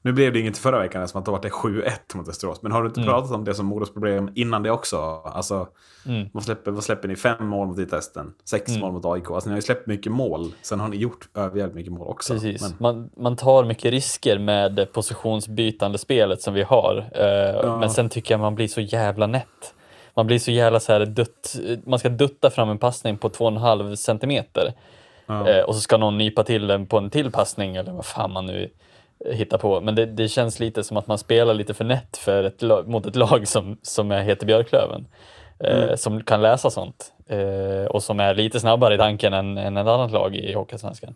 Nu 0.02 0.12
blev 0.12 0.32
det 0.32 0.40
inget 0.40 0.58
förra 0.58 0.78
veckan 0.78 1.08
som 1.08 1.18
att 1.18 1.24
det 1.24 1.30
var 1.30 1.38
7-1 1.38 1.90
mot 2.14 2.28
Västerås. 2.28 2.62
Men 2.62 2.72
har 2.72 2.82
du 2.82 2.88
inte 2.88 3.02
pratat 3.02 3.30
om 3.30 3.44
det 3.44 3.54
som 3.54 3.66
Modos 3.66 3.92
problem 3.92 4.30
innan 4.34 4.62
det 4.62 4.70
också? 4.70 4.96
Alltså, 5.24 5.68
Mm. 6.06 6.28
vad, 6.32 6.42
släpper, 6.42 6.70
vad 6.70 6.84
släpper 6.84 7.08
ni? 7.08 7.16
Fem 7.16 7.46
mål 7.46 7.68
mot 7.68 7.78
IT-testen, 7.78 8.34
sex 8.44 8.68
Mm. 8.70 8.80
mål 8.80 8.92
mot 8.92 9.04
AIK. 9.04 9.30
Alltså 9.30 9.48
ni 9.48 9.52
har 9.52 9.58
ju 9.58 9.62
släppt 9.62 9.86
mycket 9.86 10.12
mål. 10.12 10.52
Sen 10.62 10.80
har 10.80 10.88
ni 10.88 10.96
gjort 10.96 11.28
överjävligt 11.34 11.74
mycket 11.76 11.92
mål 11.92 12.08
också. 12.08 12.32
Precis. 12.32 12.62
Men, 12.62 12.72
Man, 12.78 13.10
man 13.16 13.36
tar 13.36 13.64
mycket 13.64 13.90
risker 13.90 14.38
med 14.38 14.72
det 14.74 14.86
positionsbytande 14.86 15.98
spelet 15.98 16.42
som 16.42 16.54
vi 16.54 16.62
har. 16.62 17.10
Eh, 17.14 17.78
Men 17.78 17.90
sen 17.90 18.08
tycker 18.08 18.34
jag 18.34 18.40
man 18.40 18.54
blir 18.54 18.68
så 18.68 18.80
jävla 18.80 19.26
nätt. 19.26 19.74
Man 20.14 20.26
blir 20.26 20.38
så 20.38 20.50
jävla 20.50 20.80
så 20.80 20.92
här 20.92 21.06
dutt, 21.06 21.56
man 21.86 21.98
ska 21.98 22.08
dutta 22.08 22.50
fram 22.50 22.68
en 22.68 22.78
passning 22.78 23.18
på 23.18 23.28
2,5 23.28 23.96
centimeter. 23.96 24.72
Ja. 25.26 25.48
Eh, 25.48 25.62
och 25.64 25.74
så 25.74 25.80
ska 25.80 25.96
någon 25.96 26.18
nypa 26.18 26.42
till 26.44 26.66
den 26.66 26.86
på 26.86 26.98
en 26.98 27.10
till 27.10 27.30
passning 27.32 27.76
eller 27.76 27.92
vad 27.92 28.06
fan 28.06 28.32
man 28.32 28.46
nu 28.46 28.70
hittar 29.30 29.58
på. 29.58 29.80
Men 29.80 29.94
det, 29.94 30.06
det 30.06 30.28
känns 30.28 30.60
lite 30.60 30.84
som 30.84 30.96
att 30.96 31.06
man 31.06 31.18
spelar 31.18 31.54
lite 31.54 31.74
för 31.74 31.84
nätt 31.84 32.16
för 32.16 32.44
ett, 32.44 32.62
lag- 32.62 32.88
mot 32.88 33.06
ett 33.06 33.16
lag 33.16 33.48
som, 33.48 33.78
som 33.82 34.10
heter 34.10 34.46
Björklöven. 34.46 35.06
Eh, 35.58 35.94
Som 35.94 36.22
kan 36.24 36.42
läsa 36.42 36.70
sånt. 36.70 37.12
Eh, 37.28 37.86
och 37.90 38.02
som 38.02 38.20
är 38.20 38.34
lite 38.34 38.60
snabbare 38.60 38.94
i 38.94 38.98
tanken 38.98 39.32
än, 39.32 39.58
än 39.58 39.76
ett 39.76 39.86
annat 39.86 40.10
lag 40.12 40.36
i 40.36 40.52
Hockeysvenskan. 40.52 41.14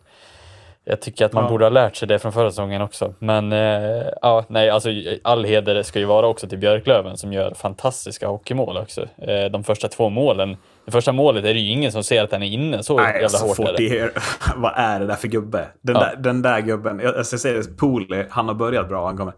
Jag 0.83 1.01
tycker 1.01 1.25
att 1.25 1.33
man 1.33 1.43
Ja. 1.43 1.49
borde 1.49 1.65
ha 1.65 1.69
lärt 1.69 1.95
sig 1.95 2.07
det 2.07 2.19
från 2.19 2.31
förra 2.31 2.49
säsongen 2.49 2.81
också. 2.81 3.13
Men 3.19 3.51
eh, 3.51 4.03
ja, 4.21 4.43
nej, 4.47 4.69
alltså 4.69 4.89
all 5.23 5.43
heder 5.45 5.83
ska 5.83 5.99
ju 5.99 6.05
vara 6.05 6.27
också 6.27 6.47
till 6.47 6.57
Björklöven 6.57 7.17
som 7.17 7.33
gör 7.33 7.53
fantastiska 7.53 8.27
hockeymål 8.27 8.77
också. 8.77 9.05
Eh, 9.17 9.45
de 9.45 9.63
första 9.63 9.87
två 9.87 10.09
målen, 10.09 10.57
det 10.85 10.91
första 10.91 11.11
målet 11.11 11.45
är 11.45 11.53
det 11.53 11.59
ju 11.59 11.71
ingen 11.71 11.91
som 11.91 12.03
ser 12.03 12.23
att 12.23 12.29
den 12.29 12.43
är 12.43 12.47
inne, 12.47 12.83
så 12.83 12.97
Nej, 12.97 13.05
jävla 13.13 13.25
alltså 13.25 13.45
hårt 13.45 13.59
är 13.59 13.63
det. 13.63 13.69
Fortier, 13.71 14.11
vad 14.55 14.73
är 14.75 14.99
det 14.99 15.05
där 15.05 15.15
för 15.15 15.27
gubbe? 15.27 15.67
Den, 15.81 15.95
Ja. 15.95 15.99
där, 16.01 16.15
den 16.15 16.41
där 16.41 16.61
gubben, 16.61 16.99
jag, 17.03 17.15
jag 17.17 17.25
säga 17.25 17.57
det, 17.57 17.77
Pooley, 17.77 18.25
han 18.29 18.47
har 18.47 18.55
börjat 18.55 18.87
bra, 18.89 19.05
han 19.05 19.17
kommer. 19.17 19.33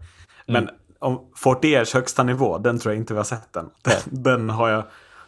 Men 0.46 0.62
Mm. 0.62 0.74
om 0.98 1.20
Fortiers 1.36 1.94
högsta 1.94 2.22
nivå, 2.22 2.58
den 2.58 2.78
tror 2.78 2.94
jag 2.94 3.00
inte 3.02 3.12
vi 3.12 3.18
har 3.18 3.24
sett 3.24 3.56
än. 3.56 3.70
Den, 3.82 3.94
den 4.22 4.50
har 4.50 4.68
jag 4.68 4.82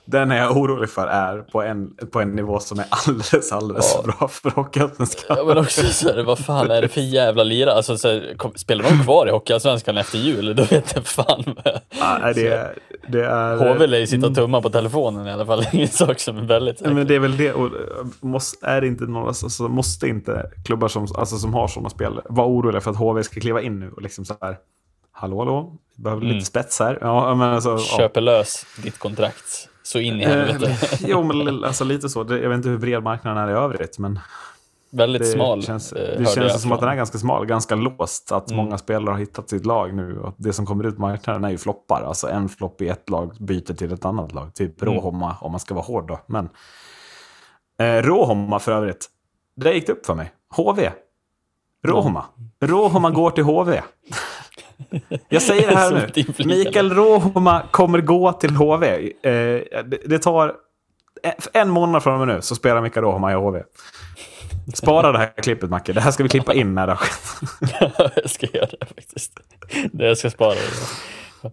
Den 0.06 0.30
är 0.30 0.36
jag 0.36 0.56
orolig 0.56 0.90
för 0.90 1.06
är 1.06 1.38
på 1.38 1.62
en, 1.62 1.90
på 2.12 2.20
en 2.20 2.30
nivå 2.36 2.60
som 2.60 2.78
är 2.78 2.86
alldeles, 2.90 3.52
alldeles 3.52 3.94
Ja. 3.96 4.02
bra 4.12 4.28
för 4.28 4.50
Hockeyallsvenskan. 4.50 5.36
Ja, 5.38 5.44
men 5.44 5.58
också 5.58 5.82
så 5.86 6.08
här, 6.12 6.22
vad 6.22 6.38
fan 6.38 6.70
är 6.70 6.82
det 6.82 6.88
för 6.88 7.00
jävla 7.00 7.42
lira? 7.44 7.72
Alltså, 7.72 7.98
så 7.98 8.08
här, 8.08 8.34
kom, 8.36 8.52
spelar 8.56 8.84
de 8.84 9.02
kvar 9.04 9.26
i 9.26 9.30
Hockeyallsvenskan 9.30 9.96
efter 9.98 10.18
jul? 10.18 10.56
Då 10.56 10.64
vet 10.64 10.92
jag 10.94 11.06
fan. 11.06 11.44
Ja, 11.98 12.32
det, 12.34 12.74
det 13.08 13.24
är... 13.24 13.56
HV 13.56 13.86
lär 13.86 13.98
ju 13.98 14.06
sitta 14.06 14.26
och 14.26 14.34
tumma 14.34 14.62
på 14.62 14.70
telefonen 14.70 15.26
i 15.26 15.32
alla 15.32 15.46
fall. 15.46 15.62
Det 15.72 15.78
är 15.78 15.82
en 15.82 15.88
sak 15.88 16.20
som 16.20 16.36
är 16.38 16.42
väldigt 16.42 16.80
Ja, 16.80 16.86
Men 16.90 16.96
säker. 16.96 17.08
det 17.08 17.14
är 17.14 17.18
väl 17.18 17.36
det. 17.36 17.52
Och, 17.52 17.66
eh, 17.66 17.72
måste, 18.20 18.66
är 18.66 18.80
det 18.80 18.86
inte 18.86 19.04
några, 19.04 19.28
alltså, 19.28 19.62
måste 19.68 20.08
inte 20.08 20.50
klubbar 20.64 20.88
som, 20.88 21.06
alltså, 21.14 21.38
som 21.38 21.54
har 21.54 21.68
sådana 21.68 21.90
spel 21.90 22.20
vara 22.24 22.46
oroliga 22.46 22.80
för 22.80 22.90
att 22.90 22.96
HV 22.96 23.22
ska 23.22 23.40
kliva 23.40 23.62
in 23.62 23.80
nu 23.80 23.90
och 23.96 24.02
liksom 24.02 24.24
så 24.24 24.34
här. 24.40 24.56
Hallå, 25.12 25.38
hallå, 25.38 25.72
vi 25.96 26.02
behöver 26.02 26.22
Mm. 26.22 26.34
lite 26.34 26.46
spets 26.46 26.80
här. 26.80 26.98
Ja, 27.00 27.34
men 27.34 27.48
alltså, 27.54 27.70
ja. 27.70 27.78
Köper 27.98 28.20
lös 28.20 28.66
ditt 28.82 28.98
kontrakt. 28.98 29.68
Så 29.86 29.98
in 29.98 30.20
i 30.20 30.24
helvete. 30.24 30.66
Eh, 30.66 30.98
jo, 31.06 31.22
men 31.22 31.64
alltså 31.64 31.84
lite 31.84 32.08
så. 32.08 32.18
Jag 32.18 32.48
vet 32.48 32.56
inte 32.56 32.68
hur 32.68 32.78
bred 32.78 33.02
marknaden 33.02 33.42
är 33.44 33.48
i 33.50 33.52
övrigt, 33.52 33.98
men 33.98 34.18
väldigt 34.90 35.22
det 35.22 35.28
smal. 35.28 35.62
känns, 35.62 35.92
eh, 35.92 36.18
det 36.18 36.26
känns 36.34 36.62
som 36.62 36.72
att 36.72 36.80
den 36.80 36.88
är 36.88 36.94
ganska 36.96 37.18
smal, 37.18 37.46
ganska 37.46 37.74
låst. 37.74 38.32
Att 38.32 38.50
Mm. 38.50 38.64
många 38.64 38.78
spelare 38.78 39.12
har 39.12 39.18
hittat 39.18 39.50
sitt 39.50 39.66
lag 39.66 39.94
nu. 39.94 40.18
Och 40.20 40.34
det 40.36 40.52
som 40.52 40.66
kommer 40.66 40.84
ut 40.86 40.94
på 40.94 41.00
marknaden 41.00 41.44
är 41.44 41.50
ju 41.50 41.58
floppar. 41.58 42.02
Alltså 42.02 42.28
en 42.28 42.48
flopp 42.48 42.82
i 42.82 42.88
ett 42.88 43.10
lag 43.10 43.36
byter 43.40 43.74
till 43.74 43.92
ett 43.92 44.04
annat 44.04 44.32
lag. 44.34 44.54
Typ 44.54 44.82
Mm. 44.82 44.94
Råhomma, 44.94 45.36
om 45.40 45.50
man 45.50 45.60
ska 45.60 45.74
vara 45.74 45.84
hård 45.84 46.08
då. 46.08 46.20
Men 46.26 46.48
eh, 47.78 48.02
Råhomma 48.02 48.58
för 48.58 48.72
övrigt, 48.72 49.06
det 49.56 49.72
gick 49.72 49.86
det 49.86 49.92
upp 49.92 50.06
för 50.06 50.14
mig. 50.14 50.32
HV. 50.56 50.90
Råhomma. 51.86 52.24
Råhomma 52.60 53.10
går 53.10 53.30
till 53.30 53.44
HV. 53.44 53.80
Jag 55.28 55.42
säger 55.42 55.68
det 55.68 55.76
här 55.76 55.90
nu. 55.90 56.44
Mikael 56.44 56.92
Råhomma 56.94 57.62
kommer 57.70 58.00
gå 58.00 58.32
till 58.32 58.50
HV. 58.56 58.86
Eh, 58.86 59.30
det, 59.84 59.98
det 60.06 60.18
tar 60.18 60.54
en, 61.52 61.70
månad 61.70 62.02
från 62.02 62.20
och 62.20 62.26
med 62.26 62.36
nu 62.36 62.42
så 62.42 62.54
spelar 62.54 62.80
Mikael 62.80 63.04
Råhomma 63.04 63.32
i 63.32 63.34
HV. 63.34 63.62
Spara 64.74 65.12
det 65.12 65.18
här 65.18 65.32
klippet 65.42 65.70
Macke. 65.70 65.92
Det 65.92 66.00
här 66.00 66.10
ska 66.10 66.22
vi 66.22 66.28
klippa 66.28 66.54
in 66.54 66.74
när 66.74 66.86
det 66.86 66.92
har 66.92 66.96
skett. 66.96 68.12
jag 68.16 68.30
ska 68.30 68.46
göra 68.52 68.68
det 68.80 68.86
faktiskt. 68.86 69.32
Det 69.92 70.06
jag 70.06 70.18
ska 70.18 70.30
spara. 70.30 70.54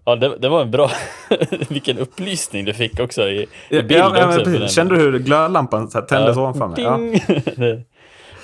Ja, 0.06 0.16
det, 0.16 0.38
det 0.38 0.50
var 0.50 0.62
en 0.62 0.72
bra... 0.72 0.92
Vilken 1.70 1.98
upplysning 1.98 2.66
du 2.66 2.74
fick 2.74 3.00
också 3.00 3.30
i, 3.30 3.48
i 3.70 3.82
bild. 3.82 3.92
Ja, 3.92 4.18
ja, 4.18 4.40
också. 4.40 4.68
Kände 4.68 4.96
du 4.96 5.02
hur 5.02 5.20
glödlampan 5.20 5.90
så 5.92 6.00
här 6.00 6.06
tändes 6.06 6.36
Ja, 6.36 6.42
ovanför 6.42 6.68
mig? 6.68 6.82
Ja. 6.84 6.98
Det- 7.56 7.82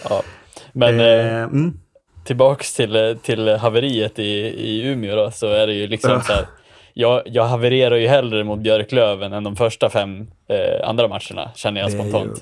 ja. 0.09 0.21
Men 0.73 0.99
eh, 0.99 1.05
Eh, 1.05 1.43
mm. 1.43 1.73
Tillbaks 2.33 2.73
till, 2.73 3.17
till 3.23 3.47
haveriet 3.57 4.19
i, 4.19 4.23
i 4.69 4.87
Umeå 4.87 5.15
då, 5.15 5.31
så 5.31 5.47
är 5.47 5.67
det 5.67 5.73
ju 5.73 5.87
liksom 5.87 6.21
så 6.21 6.33
här. 6.33 6.45
Jag, 6.93 7.21
jag 7.25 7.43
havererar 7.45 7.95
ju 7.95 8.07
hellre 8.07 8.43
mot 8.43 8.59
Björklöven 8.59 9.33
än 9.33 9.43
de 9.43 9.55
första 9.55 9.89
fem 9.89 10.27
eh, 10.49 10.89
andra 10.89 11.07
matcherna, 11.07 11.51
känner 11.55 11.81
jag 11.81 11.91
Det 11.91 11.97
är 11.97 12.03
ju- 12.03 12.09
spontant. 12.09 12.41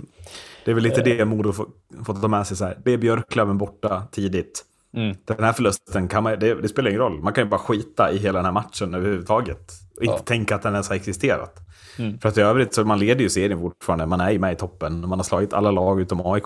Det 0.65 0.71
är 0.71 0.75
väl 0.75 0.85
Eh. 0.85 0.89
lite 0.89 1.01
det 1.03 1.25
Modo 1.25 1.53
får 1.53 2.21
ta 2.21 2.27
med 2.27 2.47
sig. 2.47 2.57
Så 2.57 2.65
här. 2.65 2.77
Det 2.85 2.93
är 2.93 2.97
Björklöven 2.97 3.57
borta 3.57 4.03
tidigt. 4.11 4.63
Mm. 4.97 5.15
Den 5.25 5.43
här 5.43 5.53
förlusten, 5.53 6.07
kan 6.07 6.23
man, 6.23 6.39
det, 6.39 6.61
det 6.61 6.67
spelar 6.67 6.89
ingen 6.89 7.01
roll. 7.01 7.19
Man 7.21 7.33
kan 7.33 7.43
ju 7.43 7.49
bara 7.49 7.59
skita 7.59 8.11
i 8.11 8.17
hela 8.17 8.37
den 8.39 8.45
här 8.45 8.51
matchen 8.51 8.93
överhuvudtaget. 8.93 9.71
Och 9.97 10.03
inte 10.03 10.15
Ja. 10.17 10.23
tänka 10.25 10.55
att 10.55 10.61
den 10.63 10.73
ens 10.73 10.89
har 10.89 10.95
existerat. 10.95 11.55
Mm. 11.99 12.19
För 12.19 12.29
att 12.29 12.37
i 12.37 12.41
övrigt 12.41 12.73
så 12.73 12.83
man 12.83 12.99
leder 12.99 13.21
ju 13.21 13.29
serien 13.29 13.59
fortfarande. 13.59 14.05
Man 14.05 14.21
är 14.21 14.31
ju 14.31 14.39
med 14.39 14.53
i 14.53 14.55
toppen. 14.55 14.99
Man 15.09 15.19
har 15.19 15.23
slagit 15.23 15.53
alla 15.53 15.71
lag 15.71 16.01
utom 16.01 16.21
AIK. 16.25 16.43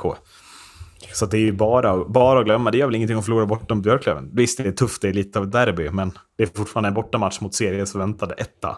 Så 1.13 1.25
det 1.25 1.37
är 1.37 1.41
ju 1.41 1.51
bara, 1.51 2.05
bara 2.05 2.39
att 2.39 2.45
glömma. 2.45 2.71
Det 2.71 2.77
gör 2.77 2.85
väl 2.85 2.95
ingenting 2.95 3.17
att 3.17 3.25
förlora 3.25 3.45
bortom 3.45 3.81
Björklöven. 3.81 4.29
Visst, 4.33 4.57
det 4.57 4.63
är 4.67 4.71
tufft, 4.71 5.01
det 5.01 5.09
är 5.09 5.13
lite 5.13 5.39
av 5.39 5.45
ett 5.45 5.51
derby. 5.51 5.89
Men 5.89 6.11
det 6.37 6.43
är 6.43 6.47
fortfarande 6.55 6.87
en 6.87 6.93
bortamatch 6.93 7.39
mot 7.41 7.53
seriens 7.55 7.91
förväntade 7.91 8.33
etta. 8.37 8.77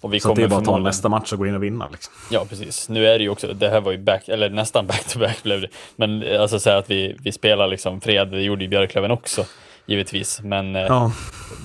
Och 0.00 0.14
vi 0.14 0.20
Så 0.20 0.34
det 0.34 0.42
är 0.42 0.48
bara 0.48 0.60
att 0.60 0.64
ta 0.64 0.78
nästa 0.78 1.08
match 1.08 1.32
och 1.32 1.38
gå 1.38 1.46
in 1.46 1.54
och 1.54 1.62
vinna. 1.62 1.88
Liksom. 1.92 2.12
Ja, 2.30 2.44
precis. 2.48 2.88
Nu 2.88 3.06
är 3.06 3.18
det 3.18 3.24
ju 3.24 3.30
också, 3.30 3.52
det 3.52 3.68
här 3.68 3.80
var 3.80 3.92
ju 3.92 3.98
back, 3.98 4.28
eller 4.28 4.50
nästan 4.50 4.86
back 4.86 5.08
to 5.08 5.18
back 5.18 5.42
blev 5.42 5.60
det. 5.60 5.68
Men 5.96 6.40
alltså 6.40 6.60
så 6.60 6.70
här 6.70 6.76
att 6.76 6.90
vi, 6.90 7.16
vi 7.24 7.32
spelar 7.32 7.68
liksom 7.68 8.00
fred, 8.00 8.28
det 8.30 8.42
gjorde 8.42 8.64
ju 8.64 8.68
Björklöven 8.68 9.10
också, 9.10 9.44
givetvis. 9.86 10.40
Men 10.42 10.76
eh, 10.76 10.82
Ja. 10.82 11.12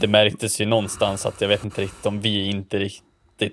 det 0.02 0.08
märktes 0.08 0.62
ju 0.62 0.66
någonstans 0.66 1.26
att 1.26 1.42
jag 1.42 1.48
vet 1.48 1.64
inte 1.64 1.82
riktigt 1.82 2.06
om 2.06 2.22
vi 2.22 2.46
inte 2.46 2.80
riktigt 2.80 3.07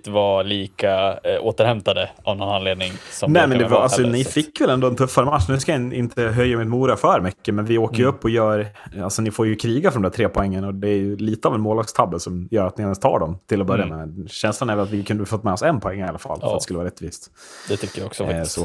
var 0.07 0.45
lika 0.45 1.12
eh, 1.24 1.41
återhämtade 1.41 2.11
av 2.24 2.37
någon 2.37 2.49
anledning 2.49 2.93
som 3.11 3.32
Nej, 3.32 3.49
men 3.49 3.59
det 3.59 3.68
var, 3.68 3.80
alltså, 3.82 4.03
ni 4.03 4.24
fick 4.24 4.61
väl 4.61 4.70
ändå 4.70 4.87
en 4.87 4.97
tuffare 4.97 5.24
match. 5.26 5.45
Nu 5.49 5.61
ska 5.61 5.72
jag 5.72 5.93
inte 5.95 6.22
höja 6.22 6.59
mitt 6.59 6.68
Mora 6.68 6.97
för 6.97 7.20
mycket, 7.20 7.55
men 7.55 7.64
vi 7.64 7.78
åker 7.78 7.97
ju 7.97 8.03
Mm. 8.03 8.14
upp 8.14 8.24
och 8.24 8.30
gör... 8.30 8.66
Alltså 9.03 9.22
ni 9.22 9.30
får 9.30 9.47
ju 9.47 9.57
kriga 9.57 9.91
för 9.91 9.97
de 9.99 10.03
där 10.03 10.11
tre 10.11 10.28
poängen 10.28 10.64
och 10.64 10.74
det 10.74 10.89
är 10.89 10.97
ju 10.97 11.16
lite 11.16 11.49
av 11.49 11.55
en 11.55 11.61
målvaktstabbe 11.61 12.20
som 12.20 12.49
gör 12.51 12.66
att 12.66 12.78
ni 12.78 12.82
ens 12.85 12.99
tar 13.01 13.18
dem 13.18 13.39
till 13.49 13.61
att 13.61 13.66
börja 13.66 13.85
Mm. 13.85 13.99
med. 13.99 14.30
Känslan 14.30 14.70
är 14.70 14.76
väl 14.76 14.85
att 14.85 14.91
vi 14.91 15.03
kunde 15.05 15.26
fått 15.26 15.45
med 15.45 15.53
oss 15.53 15.62
en 15.62 15.80
poäng 15.80 16.01
i 16.01 16.05
alla 16.05 16.18
fall, 16.18 16.41
för 16.41 16.47
Ja. 16.47 16.53
att 16.55 16.61
det 16.61 16.62
skulle 16.62 16.76
vara 16.76 16.87
rättvist. 16.87 17.30
Det 17.68 17.76
tycker 17.76 17.99
jag 18.01 18.07
också 18.07 18.24
Eh, 18.24 18.30
faktiskt. 18.30 18.55
så. 18.55 18.62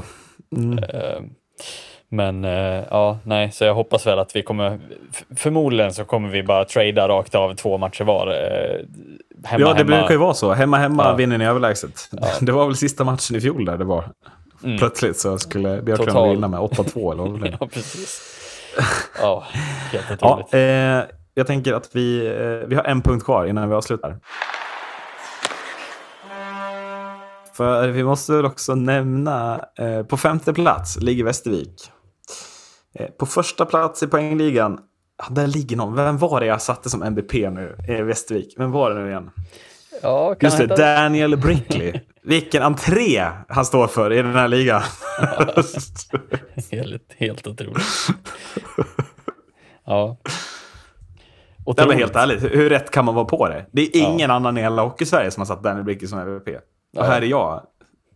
Eh, 0.57 1.21
Men 2.11 2.45
eh, 2.45 2.83
ja, 2.89 3.17
nej, 3.23 3.51
så 3.51 3.63
jag 3.63 3.73
hoppas 3.73 4.07
väl 4.07 4.19
att 4.19 4.35
vi 4.35 4.43
kommer, 4.43 4.79
förmodligen 5.37 5.93
så 5.93 6.03
kommer 6.05 6.29
vi 6.29 6.43
bara 6.43 6.65
trada 6.65 7.07
rakt 7.07 7.35
av 7.35 7.55
två 7.55 7.77
matcher 7.77 8.03
var. 8.03 8.27
Eh, 8.27 8.85
Hemma, 9.43 9.61
ja, 9.61 9.67
det 9.73 9.77
hemma. 9.77 9.97
brukar 9.97 10.11
ju 10.11 10.17
vara 10.17 10.33
så. 10.33 10.53
Hemma, 10.53 10.77
hemma 10.77 11.03
Ja. 11.03 11.13
vinner 11.15 11.37
ni 11.37 11.45
överlägset. 11.45 12.09
Det 12.41 12.51
var 12.51 12.65
väl 12.65 12.75
sista 12.75 13.03
matchen 13.03 13.35
i 13.35 13.41
fjol 13.41 13.65
där 13.65 13.77
det 13.77 13.83
var. 13.85 14.05
Mm. 14.63 14.77
Plötsligt 14.77 15.17
så 15.19 15.37
skulle 15.37 15.81
Björklund 15.81 16.29
vinna 16.31 16.47
med 16.47 16.59
8-2 16.59 17.11
eller 17.13 17.23
vad 17.23 17.41
det. 17.41 17.57
Ja, 17.59 17.67
precis. 17.67 18.21
Ja, 19.21 19.43
helt 19.91 20.05
Ja, 20.21 20.33
otroligt. 20.33 20.53
eh, 20.53 21.15
jag 21.33 21.47
tänker 21.47 21.73
att 21.73 21.89
vi, 21.93 22.27
eh, 22.27 22.67
vi 22.67 22.75
har 22.75 22.83
en 22.83 23.01
punkt 23.01 23.25
kvar 23.25 23.45
innan 23.45 23.69
vi 23.69 23.75
avslutar. 23.75 24.17
För 27.57 27.87
vi 27.87 28.03
måste 28.03 28.33
väl 28.33 28.45
också 28.45 28.75
nämna, 28.75 29.65
eh, 29.79 30.03
på 30.03 30.17
femte 30.17 30.53
plats 30.53 30.97
ligger 31.01 31.23
Västervik. 31.23 31.91
Eh, 32.93 33.07
på 33.07 33.25
första 33.25 33.65
plats 33.65 34.03
i 34.03 34.07
poängligan, 34.07 34.79
ja, 35.17 35.25
där 35.31 35.47
ligger 35.47 35.77
någon. 35.77 35.95
Vem 35.95 36.17
var 36.17 36.39
det 36.39 36.45
jag 36.45 36.61
satte 36.61 36.89
som 36.89 37.03
MVP 37.03 37.33
nu 37.33 37.75
i 37.87 38.01
Västervik? 38.01 38.53
Vem 38.57 38.71
var 38.71 38.91
det 38.91 39.01
nu 39.01 39.09
igen? 39.09 39.31
Ja, 40.01 40.35
Just 40.39 40.57
det, 40.57 40.67
Daniel 40.67 41.37
Brickley. 41.37 41.93
Vilken 42.23 42.63
entré 42.63 43.27
han 43.47 43.65
står 43.65 43.87
för 43.87 44.13
i 44.13 44.21
den 44.21 44.35
här 44.35 44.47
ligan. 44.47 44.81
Helt, 46.71 47.13
helt 47.17 47.47
otroligt. 47.47 47.83
Ja. 49.85 50.17
Nej, 50.25 51.75
men 51.77 51.85
Otroligt. 51.85 51.97
helt 51.97 52.15
ärligt, 52.15 52.43
hur 52.43 52.69
rätt 52.69 52.91
kan 52.91 53.05
man 53.05 53.15
vara 53.15 53.25
på 53.25 53.47
det? 53.47 53.65
Det 53.71 53.81
är 53.81 54.01
ingen 54.01 54.31
annan 54.31 54.57
i 54.57 54.61
hela 54.61 54.81
Hockey-Sverige 54.81 55.31
som 55.31 55.41
har 55.41 55.45
satt 55.45 55.63
Daniel 55.63 55.83
Brickley 55.85 56.07
som 56.07 56.19
MVP. 56.19 56.49
Och 56.97 57.05
här 57.05 57.21
är 57.21 57.25
jag, 57.25 57.61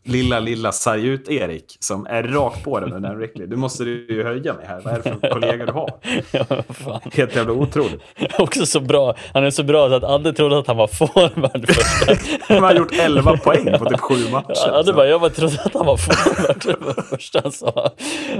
lilla, 0.06 0.40
lilla 0.40 0.72
sargut-Erik, 0.72 1.78
som 1.80 2.06
är 2.06 2.24
rakt 2.24 2.64
på 2.64 2.80
det 2.80 2.86
med 2.88 3.02
Daniel 3.02 3.18
Brickley. 3.18 3.48
Du 3.48 3.56
måste 3.56 3.84
ju 3.84 4.24
höja 4.24 4.54
mig 4.54 4.66
här. 4.68 4.82
Vad 4.84 4.94
är 4.94 4.98
det 5.04 5.04
för 5.22 5.30
kollega 5.30 5.66
du 5.66 5.72
har? 5.72 5.90
Ja. 6.32 7.02
Helt 7.14 7.36
jävla 7.36 7.54
otroligt. 7.54 8.02
Också 8.40 8.66
så 8.66 8.80
bra. 8.80 9.16
Han 9.34 9.44
är 9.46 9.50
så 9.52 9.64
bra 9.64 9.90
så 9.90 9.96
att 9.96 10.04
Adde 10.04 10.34
trodde 10.34 10.58
att 10.60 10.68
han 10.68 10.78
var 10.78 10.88
forward 10.88 11.68
första. 11.68 12.16
Han 12.54 12.64
har 12.64 12.74
gjort 12.74 12.94
11 13.00 13.38
poäng 13.38 13.66
på 13.80 13.86
typ 13.86 14.00
sju 14.00 14.16
matcher. 14.32 14.54
Ja, 14.68 14.72
Adde 14.72 14.94
bara, 14.94 15.08
jag 15.08 15.22
bara 15.22 15.30
trodde 15.30 15.62
att 15.66 15.74
han 15.74 15.86
var 15.86 15.98
forward. 15.98 17.06
Första 17.10 17.40
han 17.44 17.52
sa. 17.52 17.92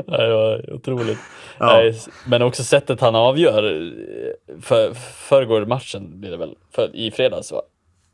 Det 0.08 0.34
var 0.34 0.74
otroligt. 0.74 1.18
Ja. 1.60 1.82
Men 2.28 2.42
också 2.42 2.64
sättet 2.64 3.02
han 3.02 3.16
avgör. 3.16 3.64
eh, 3.64 4.62
För, 4.62 4.94
förrgår 5.30 5.66
matchen 5.66 6.20
blir 6.20 6.32
det 6.32 6.38
väl? 6.38 6.54
För, 6.76 6.96
I 6.96 7.12
fredags 7.12 7.52
va? 7.52 7.62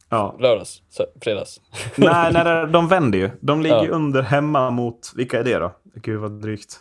Ja. 0.10 0.36
Lördags? 0.40 0.82
Fredags? 1.22 1.62
Nej, 1.96 2.34
nej, 2.34 2.44
nej, 2.44 2.68
de 2.68 2.88
vänder 2.88 3.20
ju. 3.20 3.30
De 3.42 3.62
ligger 3.62 3.84
Ja. 3.86 3.90
under 3.92 4.22
hemma 4.22 4.70
mot, 4.70 5.12
vilka 5.16 5.40
är 5.40 5.44
det 5.44 5.60
då? 5.60 5.72
Gud 5.96 6.20
vad 6.20 6.32
drygt. 6.42 6.80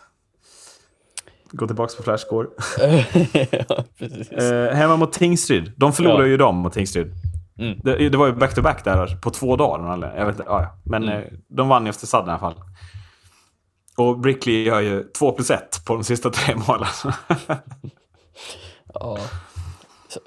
Gå 1.51 1.67
tillbaka 1.67 1.93
på 1.97 2.03
flashscore. 2.03 2.49
ja. 3.69 3.85
Eh, 4.43 4.75
hemma 4.77 4.97
mot 4.97 5.13
Tingsryd. 5.13 5.73
De 5.77 5.93
förlorade 5.93 6.23
Ja. 6.23 6.29
ju 6.29 6.37
dem 6.37 6.57
mot 6.57 6.73
Tingsryd. 6.73 7.13
Mm. 7.59 7.79
Det, 7.83 8.09
det 8.09 8.19
var 8.19 8.27
ju 8.27 8.33
back-to-back 8.33 8.85
där 8.85 9.17
på 9.23 9.31
två 9.31 9.57
dagar. 9.57 9.93
eller? 9.95 10.17
Jag 10.17 10.27
vet 10.27 10.41
ja. 10.47 10.67
Men 10.85 11.03
Mm. 11.03 11.19
eh, 11.23 11.29
de 11.49 11.69
vann 11.69 11.85
ju 11.87 11.91
efter 11.91 12.07
sadden 12.07 12.29
i 12.29 12.31
alla 12.31 12.39
fall. 12.41 12.55
Och 13.97 14.19
Brickley 14.19 14.63
gör 14.65 14.81
ju 14.81 15.05
2 15.19 15.33
plus 15.33 15.51
1 15.51 15.85
på 15.87 15.95
de 15.95 16.05
sista 16.05 16.31
tre 16.31 16.55
målen. 16.69 16.89
Ja. 18.95 19.19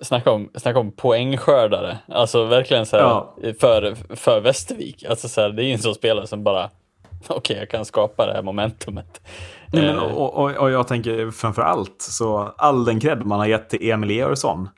Snacka 0.02 0.32
om, 0.32 0.50
snacka 0.56 0.80
om 0.80 0.92
poängskördare. 0.92 1.98
Alltså 2.08 2.46
verkligen 2.46 2.86
så 2.86 2.98
här 2.98 3.04
Ja. 3.04 3.36
för, 3.60 3.96
för 4.16 4.40
Västervik. 4.42 5.06
Alltså 5.06 5.30
så 5.30 5.42
här, 5.42 5.50
det 5.50 5.64
är 5.64 5.66
ju 5.66 5.74
en 5.74 5.80
sån 5.80 5.96
spelare 5.96 6.28
som 6.28 6.44
bara, 6.44 6.70
okej 7.28 7.58
jag 7.58 7.70
kan 7.70 7.86
skapa 7.86 8.26
det 8.26 8.34
här 8.34 8.42
momentumet. 8.44 9.22
Nej, 9.74 9.84
men, 9.84 9.96
Eh, 9.98 10.04
och, 10.04 10.34
och, 10.38 10.52
och 10.58 10.72
jag 10.72 10.88
tänker 10.88 11.32
framför 11.32 11.62
allt 11.62 11.96
så 12.00 12.54
all 12.58 12.86
den 12.86 13.00
cred 13.00 13.26
man 13.26 13.40
har 13.40 13.46
gett 13.48 13.70
till 13.70 13.92
Emil 13.92 14.12
Georgsson. 14.12 14.70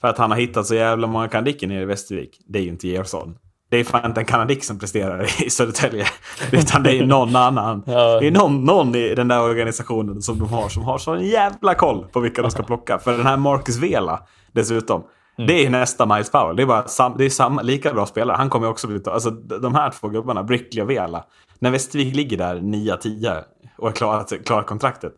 För 0.00 0.08
att 0.08 0.18
han 0.18 0.30
har 0.30 0.38
hittat 0.38 0.66
så 0.66 0.74
jävla 0.74 1.06
många 1.06 1.28
kanadicker 1.28 1.66
nere 1.66 1.82
i 1.82 1.84
Västervik. 1.84 2.38
Det 2.46 2.58
är 2.58 2.62
ju 2.62 2.68
inte 2.68 2.88
Georgsson. 2.88 3.38
Det 3.74 3.80
är 3.80 3.84
fan 3.84 4.06
inte 4.06 4.20
en 4.20 4.26
kanadick 4.26 4.64
som 4.64 4.78
presterar 4.78 5.44
i 5.46 5.50
Södertälje. 5.50 6.06
Utan 6.52 6.82
det 6.82 6.98
är 6.98 7.06
någon 7.06 7.36
annan. 7.46 7.82
Ja. 7.86 8.20
Det 8.20 8.26
är 8.26 8.30
någon, 8.30 8.64
någon 8.64 8.94
i 8.94 9.14
den 9.14 9.28
där 9.28 9.42
organisationen 9.42 10.22
som 10.22 10.38
de 10.38 10.48
har 10.48 10.68
som 10.68 10.82
har 10.82 10.98
sån 10.98 11.26
jävla 11.26 11.74
koll 11.74 12.06
på 12.12 12.20
vilka 12.20 12.42
de 12.42 12.50
ska 12.50 12.62
plocka. 12.72 12.98
För 12.98 13.12
den 13.12 13.26
här 13.26 13.36
Marcus 13.36 13.76
Vela 13.76 14.22
dessutom. 14.52 15.04
Det 15.46 15.66
är 15.66 15.70
nästa 15.70 16.06
Miles 16.06 16.30
Powell. 16.30 16.56
Det 16.56 16.62
är, 16.62 16.66
bara 16.66 16.88
sam, 16.88 17.14
det 17.18 17.24
är 17.24 17.30
samma, 17.30 17.62
lika 17.62 17.92
bra 17.92 18.06
spelare. 18.06 18.36
Han 18.36 18.50
kommer 18.50 18.68
också 18.68 18.86
bli... 18.86 19.00
Alltså, 19.06 19.30
de 19.30 19.74
här 19.74 19.90
två 19.90 20.08
gubbarna, 20.08 20.42
Brickley 20.42 20.82
och 20.82 20.90
Vela. 20.90 21.24
När 21.58 21.70
Västervik 21.70 22.16
ligger 22.16 22.36
där 22.36 22.56
9-10 22.56 23.42
och 23.78 23.86
har 23.86 23.92
klarat, 23.92 24.32
klarat 24.46 24.66
kontraktet. 24.66 25.12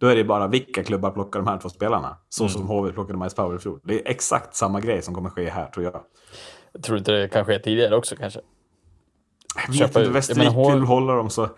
Då 0.00 0.06
är 0.06 0.16
det 0.16 0.24
bara 0.24 0.46
vilka 0.46 0.84
klubbar 0.84 1.10
plockar 1.10 1.40
de 1.40 1.48
här 1.48 1.58
två 1.58 1.68
spelarna. 1.68 2.16
Så 2.28 2.48
som 2.48 2.68
HV 2.68 2.92
plockade 2.92 3.18
Miles 3.18 3.34
Powell 3.34 3.56
i 3.56 3.60
fjol. 3.60 3.80
Det 3.84 3.94
är 3.94 4.10
exakt 4.10 4.56
samma 4.56 4.80
grej 4.80 5.02
som 5.02 5.14
kommer 5.14 5.30
ske 5.30 5.50
här 5.50 5.66
tror 5.66 5.84
jag. 5.84 6.00
Jag 6.72 6.82
tror 6.82 6.98
inte 6.98 7.12
det 7.12 7.28
kan 7.28 7.44
ske 7.44 7.58
tidigare 7.58 7.96
också 7.96 8.16
kanske. 8.16 8.40
Jag 9.54 9.66
vet 9.68 9.76
Köpa 9.76 9.88
inte, 9.88 10.00
jag 10.00 10.08
Västervik 10.10 10.44
menar, 10.52 10.74
vill 10.74 10.82
hålla 10.82 11.14
dem 11.14 11.30
så 11.30 11.48